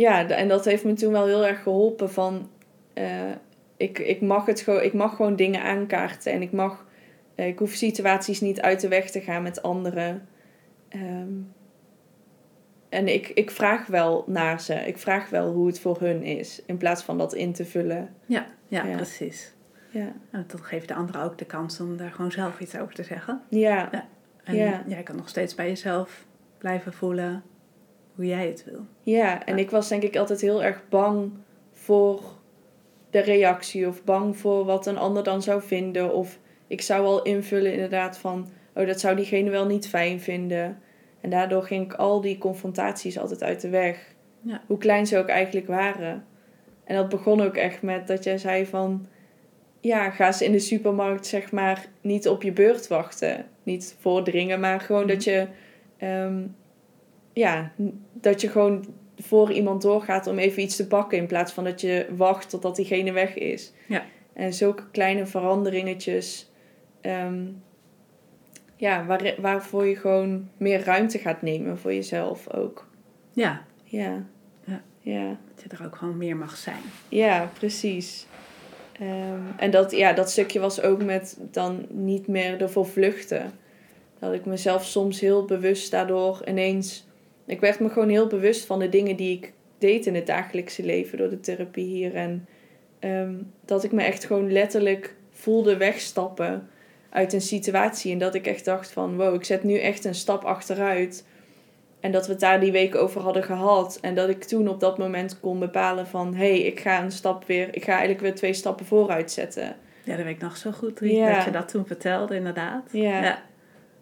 ja, 0.00 0.28
en 0.28 0.48
dat 0.48 0.64
heeft 0.64 0.84
me 0.84 0.92
toen 0.92 1.12
wel 1.12 1.26
heel 1.26 1.46
erg 1.46 1.62
geholpen 1.62 2.10
van... 2.10 2.50
eh, 2.92 3.30
ik, 3.76 3.98
ik, 3.98 4.20
mag 4.20 4.46
het 4.46 4.60
gewoon, 4.60 4.82
ik 4.82 4.92
mag 4.92 5.16
gewoon 5.16 5.36
dingen 5.36 5.62
aankaarten. 5.62 6.32
En 6.32 6.42
ik 6.42 6.52
mag... 6.52 6.86
eh, 7.34 7.46
ik 7.46 7.58
hoef 7.58 7.72
situaties 7.72 8.40
niet 8.40 8.60
uit 8.60 8.80
de 8.80 8.88
weg 8.88 9.10
te 9.10 9.20
gaan 9.20 9.42
met 9.42 9.62
anderen. 9.62 10.28
Ehm, 10.88 11.32
en 12.88 13.08
ik, 13.08 13.28
ik 13.28 13.50
vraag 13.50 13.86
wel 13.86 14.24
naar 14.26 14.60
ze. 14.60 14.74
Ik 14.74 14.98
vraag 14.98 15.28
wel 15.28 15.52
hoe 15.52 15.66
het 15.66 15.80
voor 15.80 16.00
hun 16.00 16.22
is. 16.22 16.62
In 16.66 16.76
plaats 16.76 17.02
van 17.02 17.18
dat 17.18 17.34
in 17.34 17.52
te 17.52 17.64
vullen. 17.64 18.14
Ja, 18.26 18.46
ja, 18.68 18.84
Ja. 18.86 18.96
precies. 18.96 19.54
Ja. 19.90 20.12
En 20.30 20.44
dan 20.46 20.60
geeft 20.62 20.88
de 20.88 20.94
ander 20.94 21.22
ook 21.22 21.38
de 21.38 21.44
kans 21.44 21.80
om 21.80 21.96
daar 21.96 22.10
gewoon 22.12 22.32
zelf 22.32 22.60
iets 22.60 22.76
over 22.78 22.94
te 22.94 23.02
zeggen. 23.02 23.40
Ja. 23.48 24.08
En 24.44 24.56
Ja. 24.56 24.82
jij 24.86 25.02
kan 25.02 25.16
nog 25.16 25.28
steeds 25.28 25.54
bij 25.54 25.68
jezelf 25.68 26.26
blijven 26.58 26.92
voelen 26.92 27.42
hoe 28.20 28.28
jij 28.28 28.46
het 28.46 28.64
wil. 28.64 28.80
Ja. 29.02 29.44
En 29.46 29.56
Ja. 29.56 29.62
ik 29.62 29.70
was 29.70 29.88
denk 29.88 30.02
ik 30.02 30.16
altijd 30.16 30.40
heel 30.40 30.62
erg 30.62 30.82
bang 30.88 31.30
voor 31.72 32.22
de 33.10 33.18
reactie. 33.20 33.88
Of 33.88 34.04
bang 34.04 34.36
voor 34.36 34.64
wat 34.64 34.86
een 34.86 34.98
ander 34.98 35.22
dan 35.22 35.42
zou 35.42 35.62
vinden. 35.62 36.14
Of 36.14 36.38
ik 36.66 36.80
zou 36.80 37.06
al 37.06 37.22
invullen 37.22 37.72
inderdaad 37.72 38.18
van... 38.18 38.48
Oh, 38.74 38.86
dat 38.86 39.00
zou 39.00 39.16
diegene 39.16 39.50
wel 39.50 39.66
niet 39.66 39.88
fijn 39.88 40.20
vinden. 40.20 40.78
En 41.20 41.30
daardoor 41.30 41.62
ging 41.62 41.84
ik 41.84 41.92
al 41.92 42.20
die 42.20 42.38
confrontaties 42.38 43.18
altijd 43.18 43.42
uit 43.42 43.60
de 43.60 43.68
weg. 43.68 44.14
Ja. 44.42 44.62
Hoe 44.66 44.78
klein 44.78 45.06
ze 45.06 45.18
ook 45.18 45.28
eigenlijk 45.28 45.66
waren. 45.66 46.24
En 46.84 46.96
dat 46.96 47.08
begon 47.08 47.40
ook 47.42 47.56
echt 47.56 47.82
met 47.82 48.06
dat 48.06 48.24
jij 48.24 48.38
zei 48.38 48.66
van... 48.66 49.06
Ja, 49.80 50.10
ga 50.10 50.32
ze 50.32 50.44
in 50.44 50.52
de 50.52 50.58
supermarkt 50.58 51.26
zeg 51.26 51.52
maar 51.52 51.86
niet 52.00 52.28
op 52.28 52.42
je 52.42 52.52
beurt 52.52 52.88
wachten. 52.88 53.46
Niet 53.62 53.96
voordringen, 53.98 54.60
maar 54.60 54.80
gewoon 54.80 55.06
dat 55.06 55.24
je... 55.24 55.46
ehm, 55.96 56.42
ja, 57.32 57.72
dat 58.12 58.40
je 58.40 58.48
gewoon 58.48 58.84
voor 59.18 59.52
iemand 59.52 59.82
doorgaat 59.82 60.26
om 60.26 60.38
even 60.38 60.62
iets 60.62 60.76
te 60.76 60.86
pakken... 60.86 61.18
in 61.18 61.26
plaats 61.26 61.52
van 61.52 61.64
dat 61.64 61.80
je 61.80 62.06
wacht 62.16 62.50
totdat 62.50 62.76
diegene 62.76 63.12
weg 63.12 63.34
is. 63.34 63.72
Ja. 63.86 64.04
En 64.32 64.52
zulke 64.52 64.90
kleine 64.90 65.26
veranderingetjes... 65.26 66.50
ehm, 67.00 67.46
ja, 68.76 69.04
waar, 69.04 69.34
waarvoor 69.38 69.86
je 69.86 69.96
gewoon 69.96 70.48
meer 70.56 70.84
ruimte 70.84 71.18
gaat 71.18 71.42
nemen 71.42 71.78
voor 71.78 71.94
jezelf 71.94 72.52
ook. 72.52 72.88
Ja, 73.32 73.64
Ja. 73.84 74.24
Ja. 74.64 74.82
Ja, 75.02 75.38
dat 75.54 75.62
je 75.62 75.76
er 75.76 75.84
ook 75.86 75.96
gewoon 75.96 76.16
meer 76.16 76.36
mag 76.36 76.56
zijn. 76.56 76.82
ja 77.08 77.50
precies. 77.58 78.26
Ehm, 78.92 79.40
en 79.56 79.70
dat, 79.70 79.90
ja, 79.90 80.12
dat 80.12 80.30
stukje 80.30 80.60
was 80.60 80.82
ook 80.82 81.02
met 81.04 81.38
dan 81.40 81.86
niet 81.88 82.26
meer 82.26 82.62
ervoor 82.62 82.86
vluchten. 82.86 83.52
Dat 84.18 84.32
ik 84.32 84.44
mezelf 84.44 84.84
soms 84.84 85.20
heel 85.20 85.44
bewust 85.44 85.90
daardoor 85.90 86.42
ineens... 86.48 87.08
Ik 87.46 87.60
werd 87.60 87.80
me 87.80 87.88
gewoon 87.88 88.08
heel 88.08 88.26
bewust 88.26 88.64
van 88.64 88.78
de 88.78 88.88
dingen 88.88 89.16
die 89.16 89.36
ik 89.36 89.52
deed 89.78 90.06
in 90.06 90.14
het 90.14 90.26
dagelijkse 90.26 90.84
leven 90.84 91.18
door 91.18 91.28
de 91.28 91.40
therapie 91.40 91.86
hier. 91.86 92.14
En 92.14 92.46
ehm, 92.98 93.34
dat 93.64 93.84
ik 93.84 93.92
me 93.92 94.02
echt 94.02 94.24
gewoon 94.24 94.52
letterlijk 94.52 95.14
voelde 95.30 95.76
wegstappen 95.76 96.68
uit 97.10 97.32
een 97.32 97.40
situatie. 97.40 98.12
En 98.12 98.18
dat 98.18 98.34
ik 98.34 98.46
echt 98.46 98.64
dacht 98.64 98.90
van 98.90 99.16
wow, 99.16 99.34
ik 99.34 99.44
zet 99.44 99.62
nu 99.62 99.78
echt 99.78 100.04
een 100.04 100.14
stap 100.14 100.44
achteruit. 100.44 101.24
En 102.00 102.12
dat 102.12 102.26
we 102.26 102.32
het 102.32 102.40
daar 102.40 102.60
die 102.60 102.72
week 102.72 102.94
over 102.94 103.20
hadden 103.20 103.42
gehad. 103.42 103.98
En 104.00 104.14
dat 104.14 104.28
ik 104.28 104.44
toen 104.44 104.68
op 104.68 104.80
dat 104.80 104.98
moment 104.98 105.40
kon 105.40 105.58
bepalen 105.58 106.06
van 106.06 106.34
hé, 106.34 106.50
hey, 106.50 106.60
ik 106.60 106.80
ga 106.80 107.02
een 107.02 107.12
stap 107.12 107.44
weer, 107.46 107.68
ik 107.74 107.84
ga 107.84 107.90
eigenlijk 107.90 108.20
weer 108.20 108.34
twee 108.34 108.52
stappen 108.52 108.86
vooruit 108.86 109.30
zetten. 109.30 109.76
Ja, 110.04 110.16
dat 110.16 110.24
weet 110.24 110.34
ik 110.34 110.42
nog 110.42 110.56
zo 110.56 110.70
goed, 110.70 111.00
Riet, 111.00 111.26
dat 111.26 111.44
je 111.44 111.50
dat 111.50 111.68
toen 111.68 111.86
vertelde, 111.86 112.34
inderdaad. 112.34 112.88
Ja. 112.92 113.22
ja. 113.22 113.42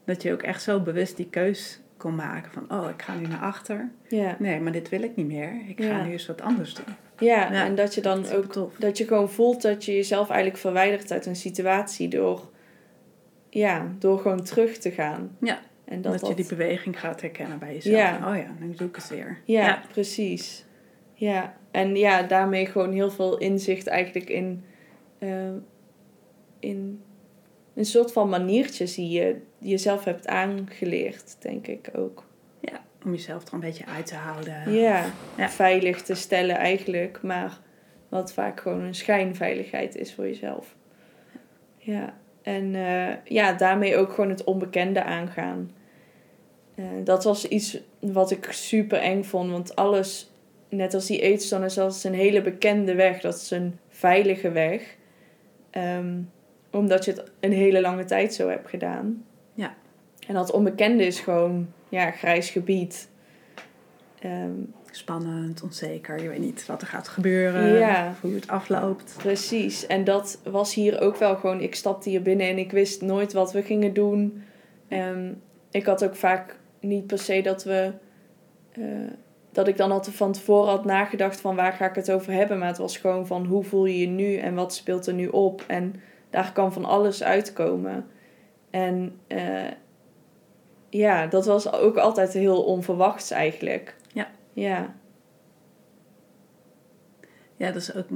Dat 0.04 0.22
je 0.22 0.32
ook 0.32 0.42
echt 0.42 0.62
zo 0.62 0.80
bewust 0.80 1.16
die 1.16 1.28
keus 1.30 1.80
kon 1.98 2.14
maken 2.14 2.52
van, 2.52 2.78
oh, 2.78 2.90
ik 2.90 3.02
ga 3.02 3.14
nu 3.14 3.26
naar 3.26 3.40
achter. 3.40 3.90
Ja. 4.08 4.36
Nee, 4.38 4.60
maar 4.60 4.72
dit 4.72 4.88
wil 4.88 5.02
ik 5.02 5.16
niet 5.16 5.26
meer. 5.26 5.52
Ik 5.68 5.84
ga 5.84 6.04
nu 6.04 6.12
eens 6.12 6.26
wat 6.26 6.40
anders 6.40 6.74
doen. 6.74 6.94
Ja, 7.18 7.64
en 7.64 7.74
dat 7.74 7.94
je 7.94 8.00
dan 8.00 8.30
ook, 8.30 8.70
dat 8.78 8.98
je 8.98 9.06
gewoon 9.06 9.30
voelt 9.30 9.62
dat 9.62 9.84
je 9.84 9.94
jezelf 9.94 10.28
eigenlijk 10.28 10.60
verwijdert 10.60 11.12
uit 11.12 11.26
een 11.26 11.36
situatie 11.36 12.08
door, 12.08 12.50
ja, 13.50 13.86
door 13.98 14.18
gewoon 14.18 14.42
terug 14.42 14.78
te 14.78 14.90
gaan. 14.90 15.36
Ja. 15.40 15.58
En 15.84 16.02
dat, 16.02 16.20
dat, 16.20 16.28
je 16.28 16.34
die 16.34 16.46
beweging 16.46 17.00
gaat 17.00 17.20
herkennen 17.20 17.58
bij 17.58 17.74
jezelf. 17.74 17.96
Ja. 17.96 18.30
oh 18.30 18.36
ja, 18.36 18.54
nu 18.58 18.74
doe 18.74 18.88
ik 18.88 18.96
het 18.96 19.08
weer. 19.08 19.38
Ja, 19.44 19.82
precies. 19.92 20.64
Ja, 21.14 21.56
en 21.70 21.96
ja, 21.96 22.22
daarmee 22.22 22.66
gewoon 22.66 22.92
heel 22.92 23.10
veel 23.10 23.38
inzicht 23.38 23.86
eigenlijk 23.86 24.28
in, 24.28 24.64
uh, 25.18 25.50
in 26.58 27.02
een 27.78 27.84
soort 27.84 28.12
van 28.12 28.28
maniertjes 28.28 28.94
die 28.94 29.08
je 29.08 29.36
jezelf 29.58 30.04
hebt 30.04 30.26
aangeleerd, 30.26 31.36
denk 31.38 31.66
ik 31.66 31.90
ook. 31.96 32.24
Ja, 32.60 32.84
om 33.04 33.12
jezelf 33.12 33.46
er 33.46 33.54
een 33.54 33.60
beetje 33.60 33.86
uit 33.86 34.06
te 34.06 34.14
houden. 34.14 34.72
Ja, 34.72 35.04
ja, 35.36 35.48
veilig 35.48 36.02
te 36.02 36.14
stellen 36.14 36.56
eigenlijk, 36.56 37.22
maar 37.22 37.58
wat 38.08 38.32
vaak 38.32 38.60
gewoon 38.60 38.80
een 38.80 38.94
schijnveiligheid 38.94 39.96
is 39.96 40.14
voor 40.14 40.26
jezelf. 40.26 40.76
Ja, 41.76 42.14
en 42.42 42.74
uh, 42.74 43.24
ja, 43.24 43.52
daarmee 43.52 43.96
ook 43.96 44.12
gewoon 44.12 44.30
het 44.30 44.44
onbekende 44.44 45.02
aangaan. 45.02 45.70
Uh, 46.74 46.86
dat 47.04 47.24
was 47.24 47.48
iets 47.48 47.80
wat 47.98 48.30
ik 48.30 48.48
super 48.50 48.98
eng 48.98 49.22
vond, 49.22 49.50
want 49.50 49.76
alles, 49.76 50.30
net 50.68 50.94
als 50.94 51.06
die 51.06 51.20
eetstand, 51.20 51.64
is 51.64 51.78
als 51.78 52.04
een 52.04 52.14
hele 52.14 52.42
bekende 52.42 52.94
weg. 52.94 53.20
Dat 53.20 53.34
is 53.34 53.50
een 53.50 53.78
veilige 53.88 54.50
weg. 54.50 54.96
Um, 55.72 56.30
omdat 56.70 57.04
je 57.04 57.10
het 57.10 57.30
een 57.40 57.52
hele 57.52 57.80
lange 57.80 58.04
tijd 58.04 58.34
zo 58.34 58.48
hebt 58.48 58.68
gedaan. 58.68 59.24
Ja. 59.54 59.74
En 60.26 60.34
dat 60.34 60.50
onbekende 60.50 61.06
is 61.06 61.20
gewoon, 61.20 61.72
ja, 61.88 62.10
grijs 62.10 62.50
gebied. 62.50 63.08
Ehm, 64.20 64.52
Spannend, 64.90 65.62
onzeker. 65.62 66.22
Je 66.22 66.28
weet 66.28 66.38
niet 66.38 66.66
wat 66.66 66.82
er 66.82 66.86
gaat 66.86 67.08
gebeuren. 67.08 67.78
Ja. 67.78 68.14
Hoe 68.20 68.34
het 68.34 68.48
afloopt. 68.48 69.14
Precies. 69.16 69.86
En 69.86 70.04
dat 70.04 70.40
was 70.44 70.74
hier 70.74 71.00
ook 71.00 71.16
wel 71.16 71.36
gewoon... 71.36 71.60
Ik 71.60 71.74
stapte 71.74 72.08
hier 72.08 72.22
binnen 72.22 72.48
en 72.48 72.58
ik 72.58 72.70
wist 72.70 73.02
nooit 73.02 73.32
wat 73.32 73.52
we 73.52 73.62
gingen 73.62 73.92
doen. 73.92 74.42
Um, 74.88 75.40
ik 75.70 75.86
had 75.86 76.04
ook 76.04 76.16
vaak 76.16 76.58
niet 76.80 77.06
per 77.06 77.18
se 77.18 77.40
dat 77.40 77.64
we... 77.64 77.92
Uh, 78.78 78.86
dat 79.52 79.68
ik 79.68 79.76
dan 79.76 79.90
altijd 79.90 80.16
van 80.16 80.32
tevoren 80.32 80.70
had 80.70 80.84
nagedacht 80.84 81.40
van 81.40 81.56
waar 81.56 81.72
ga 81.72 81.88
ik 81.88 81.94
het 81.94 82.10
over 82.10 82.32
hebben. 82.32 82.58
Maar 82.58 82.68
het 82.68 82.78
was 82.78 82.96
gewoon 82.96 83.26
van 83.26 83.44
hoe 83.44 83.64
voel 83.64 83.86
je 83.86 83.98
je 83.98 84.06
nu 84.06 84.36
en 84.36 84.54
wat 84.54 84.74
speelt 84.74 85.06
er 85.06 85.14
nu 85.14 85.26
op. 85.26 85.64
En 85.66 85.94
daar 86.30 86.52
kan 86.52 86.72
van 86.72 86.84
alles 86.84 87.22
uitkomen. 87.22 88.06
En 88.70 89.18
uh, 89.28 89.70
ja, 90.88 91.26
dat 91.26 91.46
was 91.46 91.72
ook 91.72 91.96
altijd 91.96 92.32
heel 92.32 92.62
onverwachts 92.62 93.30
eigenlijk. 93.30 93.96
Ja. 94.12 94.28
Ja. 94.52 94.94
Ja, 97.56 97.72
dus 97.72 97.94
ook, 97.94 98.10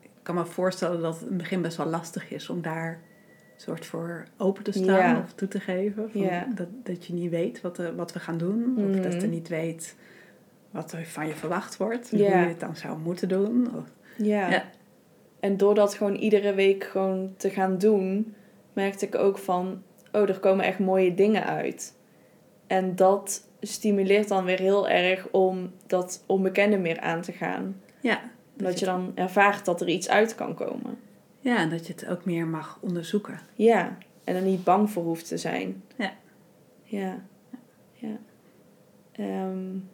ik 0.00 0.10
kan 0.22 0.34
me 0.34 0.46
voorstellen 0.46 1.00
dat 1.00 1.14
het 1.14 1.22
in 1.22 1.28
het 1.28 1.36
begin 1.36 1.62
best 1.62 1.76
wel 1.76 1.86
lastig 1.86 2.30
is 2.30 2.50
om 2.50 2.62
daar 2.62 3.00
soort 3.56 3.86
voor 3.86 4.24
open 4.36 4.64
te 4.64 4.72
staan 4.72 5.22
of 5.22 5.32
toe 5.32 5.48
te 5.48 5.60
geven. 5.60 6.10
Van 6.10 6.20
ja. 6.20 6.46
dat, 6.54 6.68
dat 6.82 7.06
je 7.06 7.12
niet 7.12 7.30
weet 7.30 7.60
wat, 7.60 7.78
uh, 7.78 7.88
wat 7.96 8.12
we 8.12 8.18
gaan 8.18 8.38
doen. 8.38 8.74
Of 8.76 8.96
dat 8.96 9.12
je 9.12 9.18
mhm. 9.18 9.30
niet 9.30 9.48
weet 9.48 9.96
wat 10.70 10.92
er 10.92 11.06
van 11.06 11.26
je 11.26 11.34
verwacht 11.34 11.76
wordt. 11.76 12.10
Hoe 12.10 12.18
je 12.18 12.30
het 12.30 12.60
dan 12.60 12.76
zou 12.76 12.98
moeten 12.98 13.28
doen. 13.28 13.76
Of, 13.76 13.84
ja. 14.16 14.64
En 15.40 15.56
door 15.56 15.74
dat 15.74 15.94
gewoon 15.94 16.14
iedere 16.14 16.54
week 16.54 16.84
gewoon 16.84 17.34
te 17.36 17.50
gaan 17.50 17.78
doen, 17.78 18.34
merkte 18.72 19.06
ik 19.06 19.14
ook 19.14 19.38
van, 19.38 19.82
oh, 20.12 20.28
er 20.28 20.38
komen 20.38 20.64
echt 20.64 20.78
mooie 20.78 21.14
dingen 21.14 21.44
uit. 21.44 21.96
En 22.66 22.96
dat 22.96 23.48
stimuleert 23.60 24.28
dan 24.28 24.44
weer 24.44 24.58
heel 24.58 24.88
erg 24.88 25.28
om 25.30 25.72
dat 25.86 26.24
onbekende 26.26 26.78
meer 26.78 27.00
aan 27.00 27.20
te 27.20 27.32
gaan. 27.32 27.80
Ja. 28.00 28.20
Dat, 28.54 28.78
je 28.78 28.84
dan 28.84 29.12
ervaart 29.14 29.64
dat 29.64 29.80
er 29.80 29.88
iets 29.88 30.08
uit 30.08 30.34
kan 30.34 30.54
komen. 30.54 30.98
Ja, 31.40 31.56
en 31.56 31.70
dat 31.70 31.86
je 31.86 31.92
het 31.92 32.08
ook 32.08 32.24
meer 32.24 32.46
mag 32.46 32.78
onderzoeken. 32.80 33.40
Ja, 33.54 33.98
en 34.24 34.36
er 34.36 34.42
niet 34.42 34.64
bang 34.64 34.90
voor 34.90 35.02
hoeft 35.02 35.28
te 35.28 35.36
zijn. 35.36 35.82
Ja. 35.96 36.12
Ja. 36.82 37.22
Ja. 37.92 38.16
Um, 39.18 39.88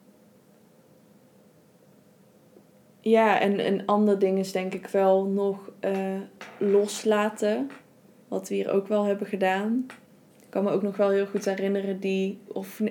ja, 3.05 3.40
en 3.40 3.66
een 3.66 3.86
ander 3.86 4.18
ding 4.18 4.38
is 4.38 4.52
denk 4.52 4.74
ik 4.74 4.86
wel 4.86 5.24
nog 5.24 5.70
uh, 5.80 6.20
loslaten. 6.59 7.70
Wat 8.28 8.48
we 8.48 8.55
hier 8.55 8.70
ook 8.70 8.88
wel 8.88 9.05
hebben 9.05 9.26
gedaan. 9.26 9.86
Ik 10.40 10.50
kan 10.50 10.64
me 10.64 10.70
ook 10.70 10.82
nog 10.82 10.96
wel 10.96 11.11
heel 11.11 11.26
goed 11.26 11.44
herinneren 11.44 12.00
die 12.00 12.38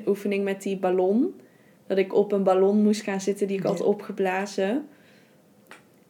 oefening 0.05 0.43
met 0.43 0.61
die 0.61 0.77
ballon. 0.77 1.39
Dat 1.87 1.97
ik 1.97 2.13
op 2.13 2.31
een 2.31 2.43
ballon 2.43 2.83
moest 2.83 3.01
gaan 3.01 3.21
zitten 3.21 3.47
die 3.47 3.57
ik 3.57 3.63
had 3.63 3.81
opgeblazen. 3.81 4.87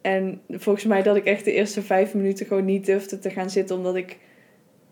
En 0.00 0.40
volgens 0.48 0.84
mij 0.84 1.02
dat 1.02 1.16
ik 1.16 1.24
echt 1.24 1.44
de 1.44 1.52
eerste 1.52 1.82
vijf 1.82 2.14
minuten 2.14 2.46
gewoon 2.46 2.64
niet 2.64 2.86
durfde 2.86 3.18
te 3.18 3.30
gaan 3.30 3.50
zitten. 3.50 3.76
Omdat 3.76 3.96
ik, 3.96 4.18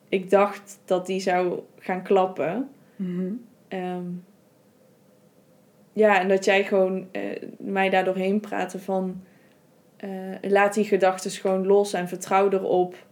ik 0.08 0.30
dacht 0.30 0.78
dat 0.84 1.06
die 1.06 1.20
zou 1.20 1.60
gaan 1.78 2.02
klappen. 2.02 2.68
Mm 2.96 3.40
ja, 5.93 6.20
en 6.20 6.28
dat 6.28 6.45
jij 6.45 6.64
gewoon 6.64 7.09
uh, 7.12 7.22
mij 7.59 7.90
daar 7.90 8.05
doorheen 8.05 8.40
praten 8.40 8.80
van... 8.80 9.22
Uh, 10.05 10.51
laat 10.51 10.74
die 10.74 10.84
gedachten 10.84 11.30
gewoon 11.30 11.66
los 11.66 11.93
en 11.93 12.09
vertrouw 12.09 12.51
erop. 12.51 13.07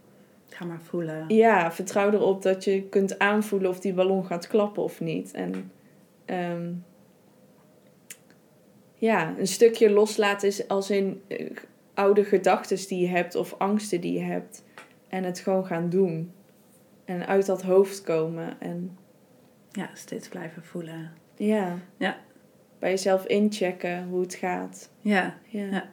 Ga 0.49 0.65
maar 0.65 0.81
voelen. 0.81 1.25
Ja, 1.27 1.71
vertrouw 1.71 2.11
erop 2.11 2.41
dat 2.41 2.63
je 2.63 2.83
kunt 2.83 3.19
aanvoelen 3.19 3.69
of 3.69 3.79
die 3.79 3.93
ballon 3.93 4.25
gaat 4.25 4.47
klappen 4.47 4.83
of 4.83 4.99
niet. 4.99 5.31
En 5.31 5.71
um, 6.25 6.83
ja, 8.93 9.33
een 9.37 9.47
stukje 9.47 9.89
loslaten 9.89 10.47
is 10.47 10.67
als 10.67 10.89
in 10.89 11.21
uh, 11.27 11.51
oude 11.93 12.23
gedachten 12.23 12.87
die 12.87 13.01
je 13.01 13.07
hebt 13.07 13.35
of 13.35 13.55
angsten 13.57 14.01
die 14.01 14.13
je 14.13 14.23
hebt. 14.23 14.63
En 15.07 15.23
het 15.23 15.39
gewoon 15.39 15.65
gaan 15.65 15.89
doen. 15.89 16.31
En 17.05 17.27
uit 17.27 17.45
dat 17.45 17.61
hoofd 17.61 18.03
komen. 18.03 18.59
En... 18.59 18.97
Ja, 19.71 19.89
steeds 19.93 20.27
blijven 20.27 20.63
voelen. 20.63 21.11
Ja. 21.35 21.77
Ja, 21.97 22.17
bij 22.81 22.89
jezelf 22.89 23.25
inchecken 23.25 24.07
hoe 24.07 24.21
het 24.21 24.35
gaat. 24.35 24.89
Ja, 25.01 25.37
ja. 25.47 25.65
ja. 25.65 25.89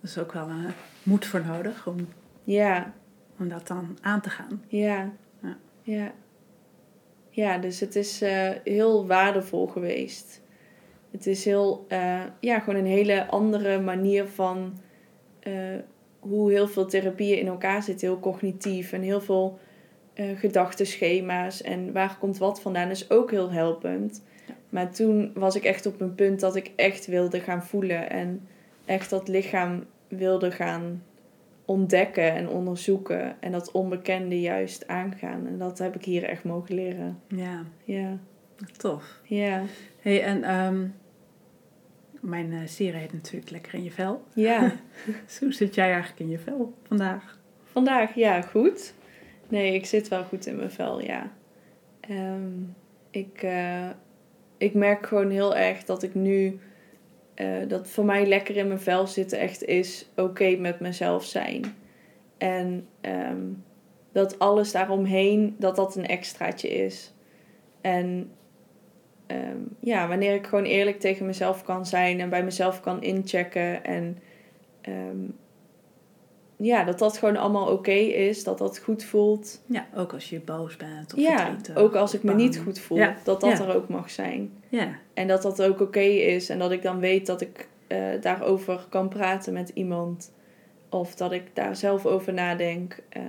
Dat 0.00 0.10
is 0.10 0.18
ook 0.18 0.32
wel 0.32 0.48
uh, 0.48 0.70
moed 1.02 1.26
voor 1.26 1.44
nodig 1.46 1.86
om, 1.86 2.08
ja. 2.44 2.92
om 3.38 3.48
dat 3.48 3.66
dan 3.66 3.98
aan 4.00 4.20
te 4.20 4.30
gaan. 4.30 4.62
Ja. 4.68 5.12
Ja, 5.42 5.56
ja. 5.82 6.12
ja 7.30 7.58
dus 7.58 7.80
het 7.80 7.96
is 7.96 8.22
uh, 8.22 8.50
heel 8.64 9.06
waardevol 9.06 9.66
geweest. 9.66 10.42
Het 11.10 11.26
is 11.26 11.44
heel, 11.44 11.86
uh, 11.88 12.20
ja, 12.40 12.58
gewoon 12.58 12.78
een 12.78 12.86
hele 12.86 13.26
andere 13.26 13.80
manier 13.80 14.26
van 14.26 14.80
hoe 16.18 16.50
heel 16.50 16.68
veel 16.68 16.86
therapieën 16.86 17.38
in 17.38 17.46
elkaar 17.46 17.82
zitten. 17.82 18.08
Heel 18.08 18.20
cognitief 18.20 18.92
en 18.92 19.02
heel 19.02 19.20
veel 19.20 19.58
gedachtenschema's 20.14 21.62
en 21.62 21.92
waar 21.92 22.16
komt 22.18 22.38
wat 22.38 22.60
vandaan 22.60 22.90
is 22.90 23.10
ook 23.10 23.30
heel 23.30 23.50
helpend. 23.50 24.22
Maar 24.72 24.90
toen 24.90 25.30
was 25.34 25.56
ik 25.56 25.64
echt 25.64 25.86
op 25.86 26.00
een 26.00 26.14
punt 26.14 26.40
dat 26.40 26.56
ik 26.56 26.70
echt 26.76 27.06
wilde 27.06 27.40
gaan 27.40 27.64
voelen 27.64 28.10
en 28.10 28.48
echt 28.84 29.10
dat 29.10 29.28
lichaam 29.28 29.84
wilde 30.08 30.50
gaan 30.50 31.02
ontdekken 31.64 32.32
en 32.32 32.48
onderzoeken 32.48 33.40
en 33.40 33.52
dat 33.52 33.70
onbekende 33.70 34.40
juist 34.40 34.86
aangaan. 34.86 35.46
En 35.46 35.58
dat 35.58 35.78
heb 35.78 35.94
ik 35.94 36.04
hier 36.04 36.24
echt 36.24 36.44
mogen 36.44 36.74
leren. 36.74 37.20
Ja. 37.26 37.64
Ja. 37.84 38.18
Tof. 38.76 39.20
Ja. 39.24 39.62
hey, 40.00 40.22
en 40.22 40.54
um, 40.54 40.94
mijn 42.20 42.52
uh, 42.52 42.60
serie 42.64 43.00
heet 43.00 43.12
natuurlijk 43.12 43.50
Lekker 43.50 43.74
in 43.74 43.84
je 43.84 43.90
vel. 43.90 44.24
Ja. 44.34 44.72
dus 45.26 45.38
hoe 45.40 45.52
zit 45.52 45.74
jij 45.74 45.92
eigenlijk 45.92 46.20
in 46.20 46.28
je 46.28 46.38
vel 46.38 46.74
vandaag? 46.82 47.38
Vandaag, 47.64 48.14
ja, 48.14 48.40
goed. 48.40 48.94
Nee, 49.48 49.74
ik 49.74 49.86
zit 49.86 50.08
wel 50.08 50.24
goed 50.24 50.46
in 50.46 50.56
mijn 50.56 50.70
vel, 50.70 51.00
ja. 51.00 51.32
Um, 52.10 52.74
ik... 53.10 53.42
Uh, 53.42 53.88
ik 54.62 54.74
merk 54.74 55.06
gewoon 55.06 55.30
heel 55.30 55.56
erg 55.56 55.84
dat 55.84 56.02
ik 56.02 56.14
nu, 56.14 56.60
uh, 57.36 57.68
dat 57.68 57.88
voor 57.88 58.04
mij 58.04 58.26
lekker 58.26 58.56
in 58.56 58.66
mijn 58.66 58.80
vel 58.80 59.06
zitten 59.06 59.38
echt 59.38 59.64
is 59.64 60.10
oké 60.16 60.56
met 60.56 60.80
mezelf 60.80 61.24
zijn. 61.24 61.64
En 62.38 62.86
um, 63.00 63.64
dat 64.12 64.38
alles 64.38 64.72
daaromheen, 64.72 65.54
dat 65.58 65.76
dat 65.76 65.96
een 65.96 66.06
extraatje 66.06 66.68
is. 66.68 67.14
En 67.80 68.30
ehm, 69.26 69.58
ja, 69.80 70.08
wanneer 70.08 70.34
ik 70.34 70.46
gewoon 70.46 70.64
eerlijk 70.64 71.00
tegen 71.00 71.26
mezelf 71.26 71.62
kan 71.62 71.86
zijn 71.86 72.20
en 72.20 72.30
bij 72.30 72.44
mezelf 72.44 72.80
kan 72.80 73.02
inchecken. 73.02 73.84
En 73.84 74.18
ehm, 74.80 75.28
ja, 76.62 76.84
dat 76.84 76.98
dat 76.98 77.18
gewoon 77.18 77.36
allemaal 77.36 77.66
oké 77.72 77.90
is, 77.92 78.44
dat 78.44 78.58
dat 78.58 78.78
goed 78.78 79.04
voelt. 79.04 79.62
Ja, 79.66 79.86
ook 79.94 80.12
als 80.12 80.30
je 80.30 80.40
boos 80.40 80.76
bent 80.76 81.14
of 81.14 81.20
Ja, 81.20 81.56
ook 81.74 81.94
als 81.94 82.14
ik 82.14 82.22
me 82.22 82.34
niet 82.34 82.58
goed 82.58 82.78
voel, 82.78 82.98
Ja, 82.98 83.16
dat 83.24 83.40
dat 83.40 83.58
ja. 83.58 83.64
er 83.64 83.74
ook 83.74 83.88
mag 83.88 84.10
zijn. 84.10 84.52
Ja, 84.68 84.88
En 85.14 85.28
dat 85.28 85.42
dat 85.42 85.62
ook 85.62 85.80
oké 85.80 86.00
is 86.00 86.48
en 86.48 86.58
dat 86.58 86.70
ik 86.72 86.82
dan 86.82 86.98
weet 86.98 87.26
dat 87.26 87.40
ik 87.40 87.68
eh, 87.86 87.98
daarover 88.20 88.86
kan 88.88 89.08
praten 89.08 89.52
met 89.52 89.68
iemand. 89.74 90.32
Of 90.88 91.14
dat 91.14 91.32
ik 91.32 91.42
daar 91.54 91.76
zelf 91.76 92.06
over 92.06 92.32
nadenk. 92.32 92.98
eh. 93.08 93.22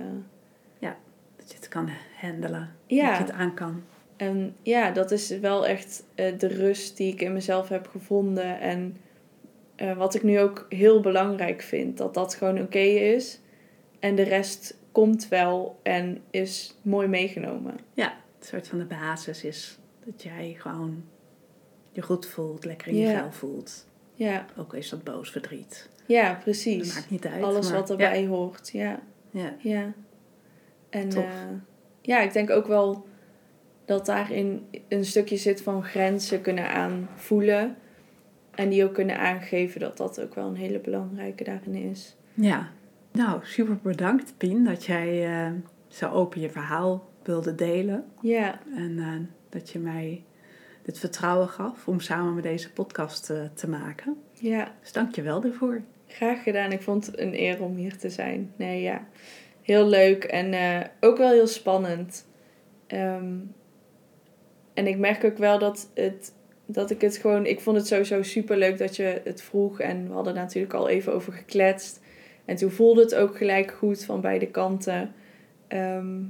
dat 1.36 1.52
je 1.52 1.54
het 1.58 1.68
kan 1.68 1.88
handelen. 2.20 2.74
Ja. 2.86 3.08
Dat 3.08 3.16
je 3.18 3.24
het 3.24 3.32
aan 3.32 3.54
kan. 3.54 3.82
En 4.16 4.56
ja, 4.62 4.90
dat 4.90 5.10
is 5.10 5.38
wel 5.38 5.66
echt 5.66 6.04
eh, 6.14 6.38
de 6.38 6.46
rust 6.46 6.96
die 6.96 7.12
ik 7.12 7.20
in 7.20 7.32
mezelf 7.32 7.68
heb 7.68 7.88
gevonden. 7.88 8.60
En 8.60 8.96
eh, 9.76 9.96
wat 9.96 10.14
ik 10.14 10.22
nu 10.22 10.40
ook 10.40 10.66
heel 10.68 11.00
belangrijk 11.00 11.62
vind, 11.62 11.98
dat 11.98 12.14
dat 12.14 12.34
gewoon 12.34 12.60
oké 12.60 12.78
is. 12.78 13.40
En 13.98 14.14
de 14.14 14.22
rest 14.22 14.76
komt 14.92 15.28
wel 15.28 15.78
en 15.82 16.22
is 16.30 16.76
mooi 16.82 17.08
meegenomen. 17.08 17.76
Ja, 17.94 18.10
een 18.12 18.46
soort 18.46 18.68
van 18.68 18.78
de 18.78 18.84
basis 18.84 19.44
is 19.44 19.78
dat 20.04 20.22
jij 20.22 20.54
gewoon 20.58 21.04
je 21.92 22.02
goed 22.02 22.26
voelt, 22.26 22.64
lekker 22.64 22.88
in 22.88 22.96
je 22.96 23.08
vel 23.16 23.32
voelt. 23.32 23.86
Ja, 24.14 24.46
Ook 24.56 24.74
is 24.74 24.88
dat 24.88 25.04
boos 25.04 25.30
verdriet. 25.30 25.88
ja 26.06 26.28
Dat 26.32 26.42
precies. 26.42 26.94
maakt 26.94 27.10
niet 27.10 27.26
uit. 27.26 27.42
Alles 27.42 27.68
maar- 27.70 27.78
wat 27.80 27.90
erbij 27.90 28.26
hoort, 28.26 28.70
ja. 28.72 29.00
Ja, 29.30 29.54
Ja. 29.58 29.92
En 30.90 31.10
eh, 31.12 31.24
ja, 32.00 32.20
ik 32.20 32.32
denk 32.32 32.50
ook 32.50 32.66
wel 32.66 33.06
dat 33.84 34.06
daarin 34.06 34.66
een 34.88 35.04
stukje 35.04 35.36
zit 35.36 35.62
van 35.62 35.84
grenzen 35.84 36.40
kunnen 36.40 36.68
aanvoelen. 36.70 37.76
En 38.56 38.68
die 38.68 38.84
ook 38.84 38.94
kunnen 38.94 39.18
aangeven 39.18 39.80
dat 39.80 39.96
dat 39.96 40.20
ook 40.20 40.34
wel 40.34 40.46
een 40.48 40.56
hele 40.56 40.78
belangrijke 40.78 41.44
daarin 41.44 41.74
is. 41.74 42.16
ja. 42.34 42.68
Nou, 43.12 43.40
super 43.42 43.78
bedankt 43.82 44.34
Pien 44.36 44.64
dat 44.64 44.84
jij 44.84 45.26
eh, 45.26 45.52
zo 45.88 46.10
open 46.10 46.40
je 46.40 46.50
verhaal 46.50 47.08
wilde 47.22 47.54
delen. 47.54 48.04
Ja, 48.20 48.60
En 48.76 48.98
eh, 48.98 49.12
dat 49.48 49.70
je 49.70 49.78
mij 49.78 50.22
dit 50.82 50.98
vertrouwen 50.98 51.48
gaf 51.48 51.88
om 51.88 52.00
samen 52.00 52.34
met 52.34 52.42
deze 52.42 52.72
podcast 52.72 53.30
eh, 53.30 53.44
te 53.54 53.68
maken. 53.68 54.16
ja, 54.32 54.72
Dus 54.80 54.92
dank 54.92 55.14
je 55.14 55.22
wel 55.22 55.40
daarvoor. 55.40 55.82
graag 56.06 56.42
gedaan. 56.42 56.72
Ik 56.72 56.82
vond 56.82 57.06
het 57.06 57.18
een 57.18 57.40
eer 57.40 57.62
om 57.62 57.76
hier 57.76 57.98
te 57.98 58.10
zijn. 58.10 58.52
Nee, 58.56 58.82
ja. 58.82 59.06
Heel 59.62 59.86
leuk 59.86 60.24
en 60.24 60.54
ook 61.00 61.18
wel 61.18 61.30
heel 61.30 61.46
spannend. 61.46 62.26
Ehm, 62.86 63.34
en 64.74 64.86
ik 64.86 64.98
merk 64.98 65.24
ook 65.24 65.38
wel 65.38 65.58
dat, 65.58 65.90
het, 65.94 66.34
dat 66.66 66.90
ik 66.90 67.00
het 67.00 67.16
gewoon... 67.16 67.46
Ik 67.46 67.60
vond 67.60 67.76
het 67.76 67.86
sowieso 67.86 68.22
super 68.22 68.56
leuk 68.56 68.78
dat 68.78 68.96
je 68.96 69.20
het 69.24 69.42
vroeg. 69.42 69.80
En 69.80 70.06
we 70.08 70.12
hadden 70.12 70.34
natuurlijk 70.34 70.74
al 70.74 70.88
even 70.88 71.14
over 71.14 71.32
gekletst. 71.32 72.00
En 72.44 72.56
toen 72.56 72.70
voelde 72.70 73.00
het 73.00 73.14
ook 73.14 73.36
gelijk 73.36 73.70
goed 73.70 74.04
van 74.04 74.20
beide 74.20 74.46
kanten. 74.46 75.14
Ehm, 75.68 76.22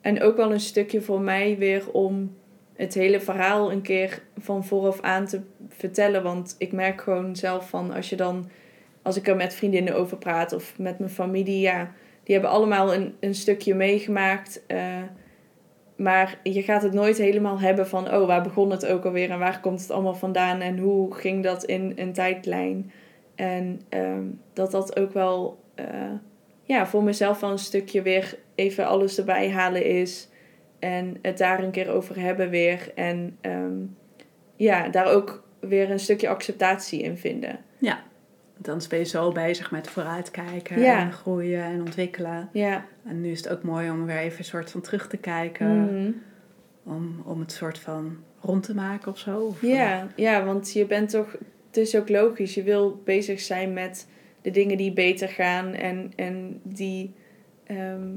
en 0.00 0.22
ook 0.22 0.36
wel 0.36 0.52
een 0.52 0.60
stukje 0.60 1.00
voor 1.00 1.20
mij 1.20 1.58
weer 1.58 1.92
om 1.92 2.36
het 2.74 2.94
hele 2.94 3.20
verhaal 3.20 3.72
een 3.72 3.82
keer 3.82 4.22
van 4.38 4.64
vooraf 4.64 5.00
aan 5.00 5.26
te 5.26 5.40
vertellen. 5.68 6.22
Want 6.22 6.54
ik 6.58 6.72
merk 6.72 7.00
gewoon 7.00 7.36
zelf 7.36 7.68
van 7.68 7.92
als 7.92 8.08
je 8.10 8.16
dan... 8.16 8.50
Als 9.02 9.16
ik 9.16 9.28
er 9.28 9.36
met 9.36 9.54
vriendinnen 9.54 9.94
over 9.94 10.16
praat 10.16 10.52
of 10.52 10.78
met 10.78 10.98
mijn 10.98 11.10
familie, 11.10 11.60
ja... 11.60 11.92
Die 12.22 12.38
hebben 12.38 12.58
allemaal 12.58 12.94
een, 12.94 13.14
een 13.20 13.34
stukje 13.34 13.74
meegemaakt. 13.74 14.62
eh, 14.66 15.02
maar 16.00 16.38
je 16.42 16.62
gaat 16.62 16.82
het 16.82 16.92
nooit 16.92 17.18
helemaal 17.18 17.60
hebben 17.60 17.88
van... 17.88 18.14
Oh, 18.14 18.26
waar 18.26 18.42
begon 18.42 18.70
het 18.70 18.86
ook 18.86 19.04
alweer 19.04 19.30
en 19.30 19.38
waar 19.38 19.60
komt 19.60 19.80
het 19.80 19.90
allemaal 19.90 20.14
vandaan? 20.14 20.60
En 20.60 20.78
hoe 20.78 21.14
ging 21.14 21.42
dat 21.44 21.64
in 21.64 21.92
een 21.96 22.12
tijdlijn? 22.12 22.92
En 23.34 23.80
ehm, 23.88 24.24
dat 24.52 24.70
dat 24.70 24.98
ook 24.98 25.12
wel... 25.12 25.60
eh, 25.74 25.84
ja, 26.62 26.86
voor 26.86 27.02
mezelf 27.02 27.40
wel 27.40 27.50
een 27.50 27.58
stukje 27.58 28.02
weer 28.02 28.38
even 28.54 28.86
alles 28.86 29.18
erbij 29.18 29.50
halen 29.50 29.84
is. 29.84 30.28
En 30.78 31.16
het 31.22 31.38
daar 31.38 31.62
een 31.62 31.70
keer 31.70 31.90
over 31.90 32.20
hebben 32.20 32.50
weer. 32.50 32.92
En 32.94 33.36
ehm, 33.40 33.78
ja, 34.56 34.88
daar 34.88 35.06
ook 35.06 35.48
weer 35.60 35.90
een 35.90 36.00
stukje 36.00 36.28
acceptatie 36.28 37.02
in 37.02 37.16
vinden. 37.16 37.58
Ja, 37.78 38.02
dan 38.62 38.80
ben 38.88 38.98
je 38.98 39.04
zo 39.04 39.32
bezig 39.32 39.70
met 39.70 39.88
vooruitkijken 39.88 40.80
Ja. 40.80 41.00
en 41.00 41.12
groeien 41.12 41.62
en 41.62 41.80
ontwikkelen. 41.80 42.48
Ja. 42.52 42.84
En 43.06 43.20
nu 43.20 43.30
is 43.30 43.38
het 43.38 43.48
ook 43.48 43.62
mooi 43.62 43.90
om 43.90 44.06
weer 44.06 44.16
even 44.18 44.38
een 44.38 44.44
soort 44.44 44.70
van 44.70 44.80
terug 44.80 45.08
te 45.08 45.16
kijken. 45.16 45.84
Mhm. 45.84 46.10
Om, 46.82 47.22
om 47.24 47.40
het 47.40 47.52
soort 47.52 47.78
van 47.78 48.16
rond 48.40 48.62
te 48.62 48.74
maken 48.74 49.12
of 49.12 49.18
zo. 49.18 49.40
Of, 49.40 49.62
Ja, 49.62 50.08
ja, 50.16 50.44
want 50.44 50.72
je 50.72 50.86
bent 50.86 51.10
toch... 51.10 51.36
Het 51.66 51.76
is 51.76 51.96
ook 51.96 52.08
logisch. 52.08 52.54
Je 52.54 52.62
wil 52.62 53.00
bezig 53.04 53.40
zijn 53.40 53.72
met 53.72 54.08
de 54.42 54.50
dingen 54.50 54.76
die 54.76 54.92
beter 54.92 55.28
gaan. 55.28 55.74
En, 55.74 56.12
en 56.16 56.60
die... 56.62 57.14
ehm, 57.66 58.08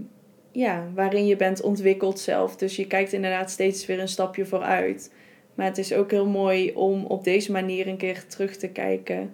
ja, 0.51 0.87
waarin 0.95 1.25
je 1.25 1.35
bent 1.35 1.61
ontwikkeld 1.61 2.19
zelf. 2.19 2.55
Dus 2.55 2.75
je 2.75 2.87
kijkt 2.87 3.13
inderdaad 3.13 3.51
steeds 3.51 3.85
weer 3.85 3.99
een 3.99 4.07
stapje 4.07 4.45
vooruit. 4.45 5.13
Maar 5.55 5.65
het 5.65 5.77
is 5.77 5.93
ook 5.93 6.11
heel 6.11 6.27
mooi 6.27 6.71
om 6.73 7.05
op 7.05 7.23
deze 7.23 7.51
manier 7.51 7.87
een 7.87 7.97
keer 7.97 8.25
terug 8.27 8.55
te 8.55 8.67
kijken. 8.69 9.33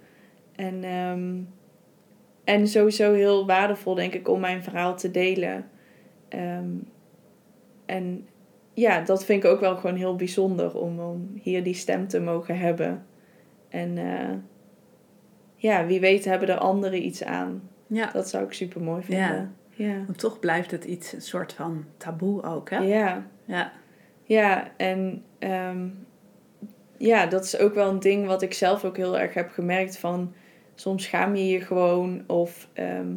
En, 0.60 0.84
ehm, 0.84 1.42
en 2.44 2.68
sowieso 2.68 3.14
heel 3.14 3.46
waardevol, 3.46 3.96
denk 3.96 4.14
ik, 4.14 4.28
om 4.28 4.40
mijn 4.40 4.64
verhaal 4.64 4.98
te 4.98 5.12
delen. 5.12 5.70
Ehm, 6.30 6.70
en 7.86 8.28
ja, 8.74 9.02
dat 9.02 9.26
vind 9.26 9.44
ik 9.44 9.50
ook 9.50 9.60
wel 9.60 9.76
gewoon 9.76 9.96
heel 9.96 10.16
bijzonder 10.16 10.78
om, 10.78 11.00
om 11.00 11.32
hier 11.42 11.64
die 11.64 11.74
stem 11.74 12.08
te 12.08 12.20
mogen 12.20 12.58
hebben. 12.58 13.06
En 13.70 13.98
eh, 13.98 14.36
ja, 15.56 15.86
wie 15.86 16.00
weet 16.00 16.26
hebben 16.26 16.50
er 16.50 16.58
anderen 16.58 17.06
iets 17.06 17.24
aan. 17.24 17.70
ja. 17.88 18.12
Dat 18.12 18.30
zou 18.30 18.44
ik 18.44 18.54
super 18.54 18.82
mooi 18.82 19.04
vinden. 19.04 19.56
Ja. 19.70 20.04
Want 20.06 20.18
toch 20.18 20.40
blijft 20.40 20.72
het 20.72 20.84
iets, 20.84 21.14
een 21.14 21.22
soort 21.22 21.54
van 21.54 21.86
taboe 21.98 22.44
ook, 22.44 22.70
hè? 22.70 22.78
Ja. 22.78 23.28
Ja. 23.46 23.72
Ja, 24.24 24.72
en 24.78 25.24
ehm, 25.40 25.88
ja, 26.98 27.26
dat 27.26 27.44
is 27.44 27.60
ook 27.60 27.74
wel 27.74 27.90
een 27.90 28.00
ding 28.00 28.26
wat 28.26 28.42
ik 28.42 28.54
zelf 28.54 28.86
ook 28.86 28.98
heel 28.98 29.20
erg 29.20 29.34
heb 29.34 29.50
gemerkt 29.50 29.98
van 29.98 30.34
soms 30.80 31.04
schaam 31.04 31.36
je 31.36 31.48
je 31.48 31.62
gewoon 31.62 32.24
of 32.28 32.70
ehm, 32.74 33.14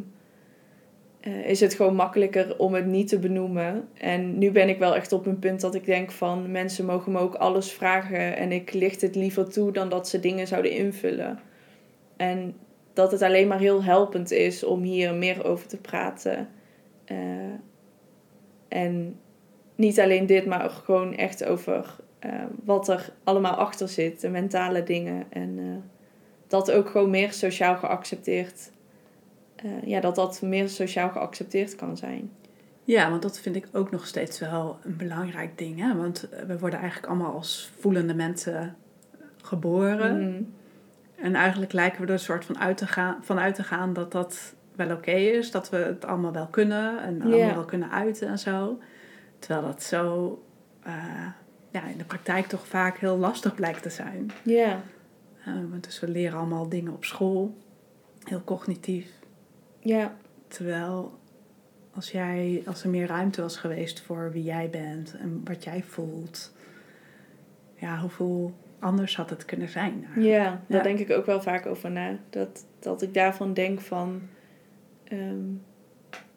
eh, 1.19 1.49
is 1.49 1.59
het 1.59 1.73
gewoon 1.73 1.95
makkelijker 1.95 2.57
om 2.57 2.73
het 2.73 2.85
niet 2.85 3.07
te 3.07 3.19
benoemen. 3.19 3.87
En 3.93 4.37
nu 4.37 4.51
ben 4.51 4.69
ik 4.69 4.79
wel 4.79 4.95
echt 4.95 5.11
op 5.11 5.25
een 5.25 5.39
punt 5.39 5.61
dat 5.61 5.75
ik 5.75 5.85
denk 5.85 6.11
van 6.11 6.51
mensen 6.51 6.85
mogen 6.85 7.11
me 7.11 7.19
ook 7.19 7.35
alles 7.35 7.71
vragen 7.71 8.37
en 8.37 8.51
ik 8.51 8.73
licht 8.73 9.01
het 9.01 9.15
liever 9.15 9.49
toe 9.49 9.71
dan 9.71 9.89
dat 9.89 10.09
ze 10.09 10.19
dingen 10.19 10.47
zouden 10.47 10.71
invullen. 10.71 11.39
En 12.17 12.55
dat 12.93 13.11
het 13.11 13.21
alleen 13.21 13.47
maar 13.47 13.59
heel 13.59 13.83
helpend 13.83 14.31
is 14.31 14.63
om 14.63 14.81
hier 14.81 15.13
meer 15.13 15.45
over 15.45 15.67
te 15.67 15.77
praten. 15.77 16.49
Eh, 17.05 17.17
en 18.67 19.19
niet 19.75 19.99
alleen 19.99 20.25
dit, 20.25 20.45
maar 20.45 20.69
gewoon 20.69 21.15
echt 21.15 21.45
over 21.45 21.95
eh, 22.19 22.43
wat 22.63 22.87
er 22.87 23.13
allemaal 23.23 23.55
achter 23.55 23.87
zit, 23.87 24.21
de 24.21 24.29
mentale 24.29 24.83
dingen. 24.83 25.25
En 25.29 25.83
dat 26.53 26.71
ook 26.71 26.89
gewoon 26.89 27.09
meer 27.09 27.33
sociaal 27.33 27.75
geaccepteerd, 27.75 28.71
eh, 29.55 29.83
ja, 29.85 29.99
dat 29.99 30.15
dat 30.15 30.41
meer 30.41 30.69
sociaal 30.69 31.09
geaccepteerd 31.09 31.75
kan 31.75 31.97
zijn. 31.97 32.31
ja, 32.83 33.09
want 33.09 33.21
dat 33.21 33.39
vind 33.39 33.55
ik 33.55 33.67
ook 33.71 33.91
nog 33.91 34.07
steeds 34.07 34.39
wel 34.39 34.77
een 34.83 34.97
belangrijk 34.97 35.57
ding, 35.57 35.79
hè? 35.79 35.95
Want 35.95 36.29
eh, 36.29 36.43
we 36.43 36.59
worden 36.59 36.79
eigenlijk 36.79 37.09
allemaal 37.09 37.33
als 37.33 37.71
voelende 37.79 38.13
mensen 38.13 38.75
geboren. 39.41 40.29
Mhm. 40.29 40.41
En 41.15 41.35
eigenlijk 41.35 41.73
lijken 41.73 42.01
we 42.01 42.07
er 42.07 42.13
een 42.13 42.19
soort 42.19 42.45
van 42.45 42.59
uit 42.59 42.77
te 42.77 42.87
gaan, 42.87 43.17
van 43.21 43.39
uit 43.39 43.55
te 43.55 43.63
gaan 43.63 43.93
dat 43.93 44.11
dat 44.11 44.53
wel 44.75 44.91
oké 44.91 45.11
is. 45.11 45.51
Dat 45.51 45.69
we 45.69 45.77
het 45.77 46.05
allemaal 46.05 46.31
wel 46.31 46.47
kunnen 46.47 47.03
en 47.03 47.21
allemaal 47.21 47.53
wel 47.55 47.65
kunnen 47.65 47.91
uiten 47.91 48.27
en 48.27 48.39
zo. 48.39 48.79
Terwijl 49.39 49.65
dat 49.65 49.83
zo 49.83 50.43
eh, 50.83 50.93
ja, 51.71 51.83
in 51.85 51.97
de 51.97 52.03
praktijk 52.03 52.47
toch 52.47 52.67
vaak 52.67 52.97
heel 52.97 53.17
lastig 53.17 53.55
blijkt 53.55 53.81
te 53.83 53.89
zijn. 53.89 54.31
Ja, 54.43 54.71
Eh, 54.71 54.77
dus 55.81 55.99
we 55.99 56.07
leren 56.07 56.37
allemaal 56.37 56.69
dingen 56.69 56.93
op 56.93 57.05
school, 57.05 57.57
heel 58.23 58.43
cognitief. 58.43 59.07
ja, 59.79 60.15
Terwijl 60.47 61.19
als, 61.93 62.11
jij, 62.11 62.63
als 62.65 62.83
er 62.83 62.89
meer 62.89 63.07
ruimte 63.07 63.41
was 63.41 63.57
geweest 63.57 64.01
voor 64.01 64.31
wie 64.31 64.43
jij 64.43 64.69
bent 64.69 65.15
en 65.19 65.41
wat 65.43 65.63
jij 65.63 65.83
voelt, 65.83 66.53
ja, 67.75 67.99
hoeveel 67.99 68.53
anders 68.79 69.15
had 69.15 69.29
het 69.29 69.45
kunnen 69.45 69.69
zijn? 69.69 70.05
ja, 70.15 70.43
daar 70.43 70.77
Ja. 70.77 70.81
denk 70.83 70.99
ik 70.99 71.11
ook 71.11 71.25
wel 71.25 71.41
vaak 71.41 71.65
over 71.65 71.91
na. 71.91 72.17
Dat, 72.29 72.65
dat 72.79 73.01
ik 73.01 73.13
daarvan 73.13 73.53
denk 73.53 73.81
van, 73.81 74.21
ehm, 75.03 75.45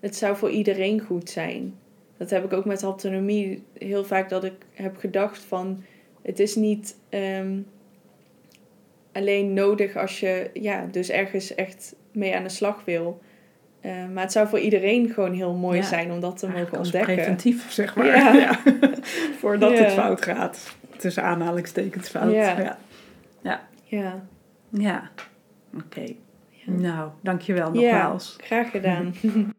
het 0.00 0.16
zou 0.16 0.36
voor 0.36 0.50
iedereen 0.50 1.00
goed 1.00 1.30
zijn. 1.30 1.74
Dat 2.16 2.30
heb 2.30 2.44
ik 2.44 2.52
ook 2.52 2.64
met 2.64 2.82
autonomie 2.82 3.64
heel 3.72 4.04
vaak 4.04 4.28
dat 4.28 4.44
ik 4.44 4.66
heb 4.72 4.96
gedacht 4.96 5.38
van, 5.44 5.82
het 6.22 6.38
is 6.40 6.54
niet 6.54 6.96
ehm, 7.08 7.60
alleen 9.16 9.52
nodig 9.52 9.96
als 9.96 10.20
je 10.20 10.50
ja, 10.52 10.86
dus 10.90 11.10
ergens 11.10 11.54
echt 11.54 11.94
mee 12.12 12.36
aan 12.36 12.42
de 12.42 12.48
slag 12.48 12.82
wil. 12.84 13.20
Eh, 13.80 13.92
maar 14.12 14.22
het 14.22 14.32
zou 14.32 14.48
voor 14.48 14.58
iedereen 14.58 15.10
gewoon 15.10 15.32
heel 15.32 15.54
mooi 15.54 15.76
Ja. 15.78 15.84
zijn 15.84 16.12
om 16.12 16.20
dat 16.20 16.38
te 16.38 16.48
mogen 16.48 16.78
ontdekken. 16.78 17.14
preventief, 17.14 17.72
zeg 17.72 17.96
maar. 17.96 18.06
Ja. 18.06 18.32
Ja. 18.44 18.58
Voordat 19.40 19.78
het 19.78 19.92
fout 19.92 20.22
gaat. 20.22 20.76
tussen 20.96 21.22
aanhalingstekens 21.22 22.08
fout. 22.08 22.32
Ja. 22.32 22.78
Ja. 23.88 24.24
Ja. 24.70 25.10
Oké. 25.76 26.04
Nou, 26.64 27.10
dankjewel 27.22 27.74
ja 27.74 27.80
nogmaals. 27.92 28.36
graag 28.40 28.70
gedaan. 28.70 29.14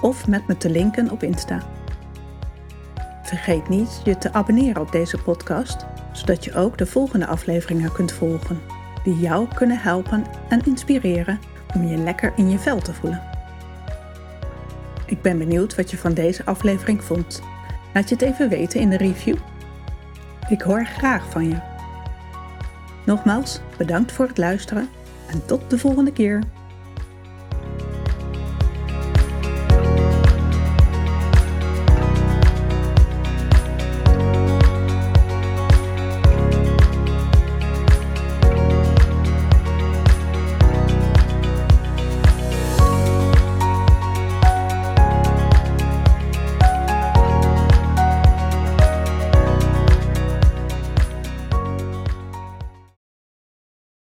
of 0.00 0.26
met 0.26 0.46
me 0.46 0.56
te 0.56 0.70
linken 0.70 1.10
op 1.10 1.22
Insta. 1.22 1.62
Vergeet 3.22 3.68
niet 3.68 4.00
je 4.04 4.18
te 4.18 4.32
abonneren 4.32 4.82
op 4.82 4.92
deze 4.92 5.18
podcast, 5.18 5.86
zodat 6.12 6.44
je 6.44 6.54
ook 6.54 6.78
de 6.78 6.86
volgende 6.86 7.26
afleveringen 7.26 7.92
kunt 7.92 8.12
volgen, 8.12 8.60
die 9.04 9.18
jou 9.18 9.48
kunnen 9.54 9.78
helpen 9.78 10.24
en 10.48 10.64
inspireren 10.64 11.38
om 11.74 11.86
je 11.86 11.96
lekker 11.96 12.32
in 12.36 12.50
je 12.50 12.58
vel 12.58 12.80
te 12.80 12.94
voelen. 12.94 13.27
Ik 15.08 15.22
ben 15.22 15.38
benieuwd 15.38 15.74
wat 15.74 15.90
je 15.90 15.96
van 15.96 16.14
deze 16.14 16.44
aflevering 16.44 17.04
vond. 17.04 17.42
Laat 17.94 18.08
je 18.08 18.14
het 18.14 18.24
even 18.24 18.48
weten 18.48 18.80
in 18.80 18.90
de 18.90 18.96
review. 18.96 19.36
Ik 20.48 20.60
hoor 20.60 20.86
graag 20.86 21.30
van 21.30 21.48
je. 21.48 21.58
Nogmaals, 23.06 23.60
bedankt 23.78 24.12
voor 24.12 24.26
het 24.26 24.38
luisteren 24.38 24.88
en 25.30 25.46
tot 25.46 25.70
de 25.70 25.78
volgende 25.78 26.12
keer. 26.12 26.42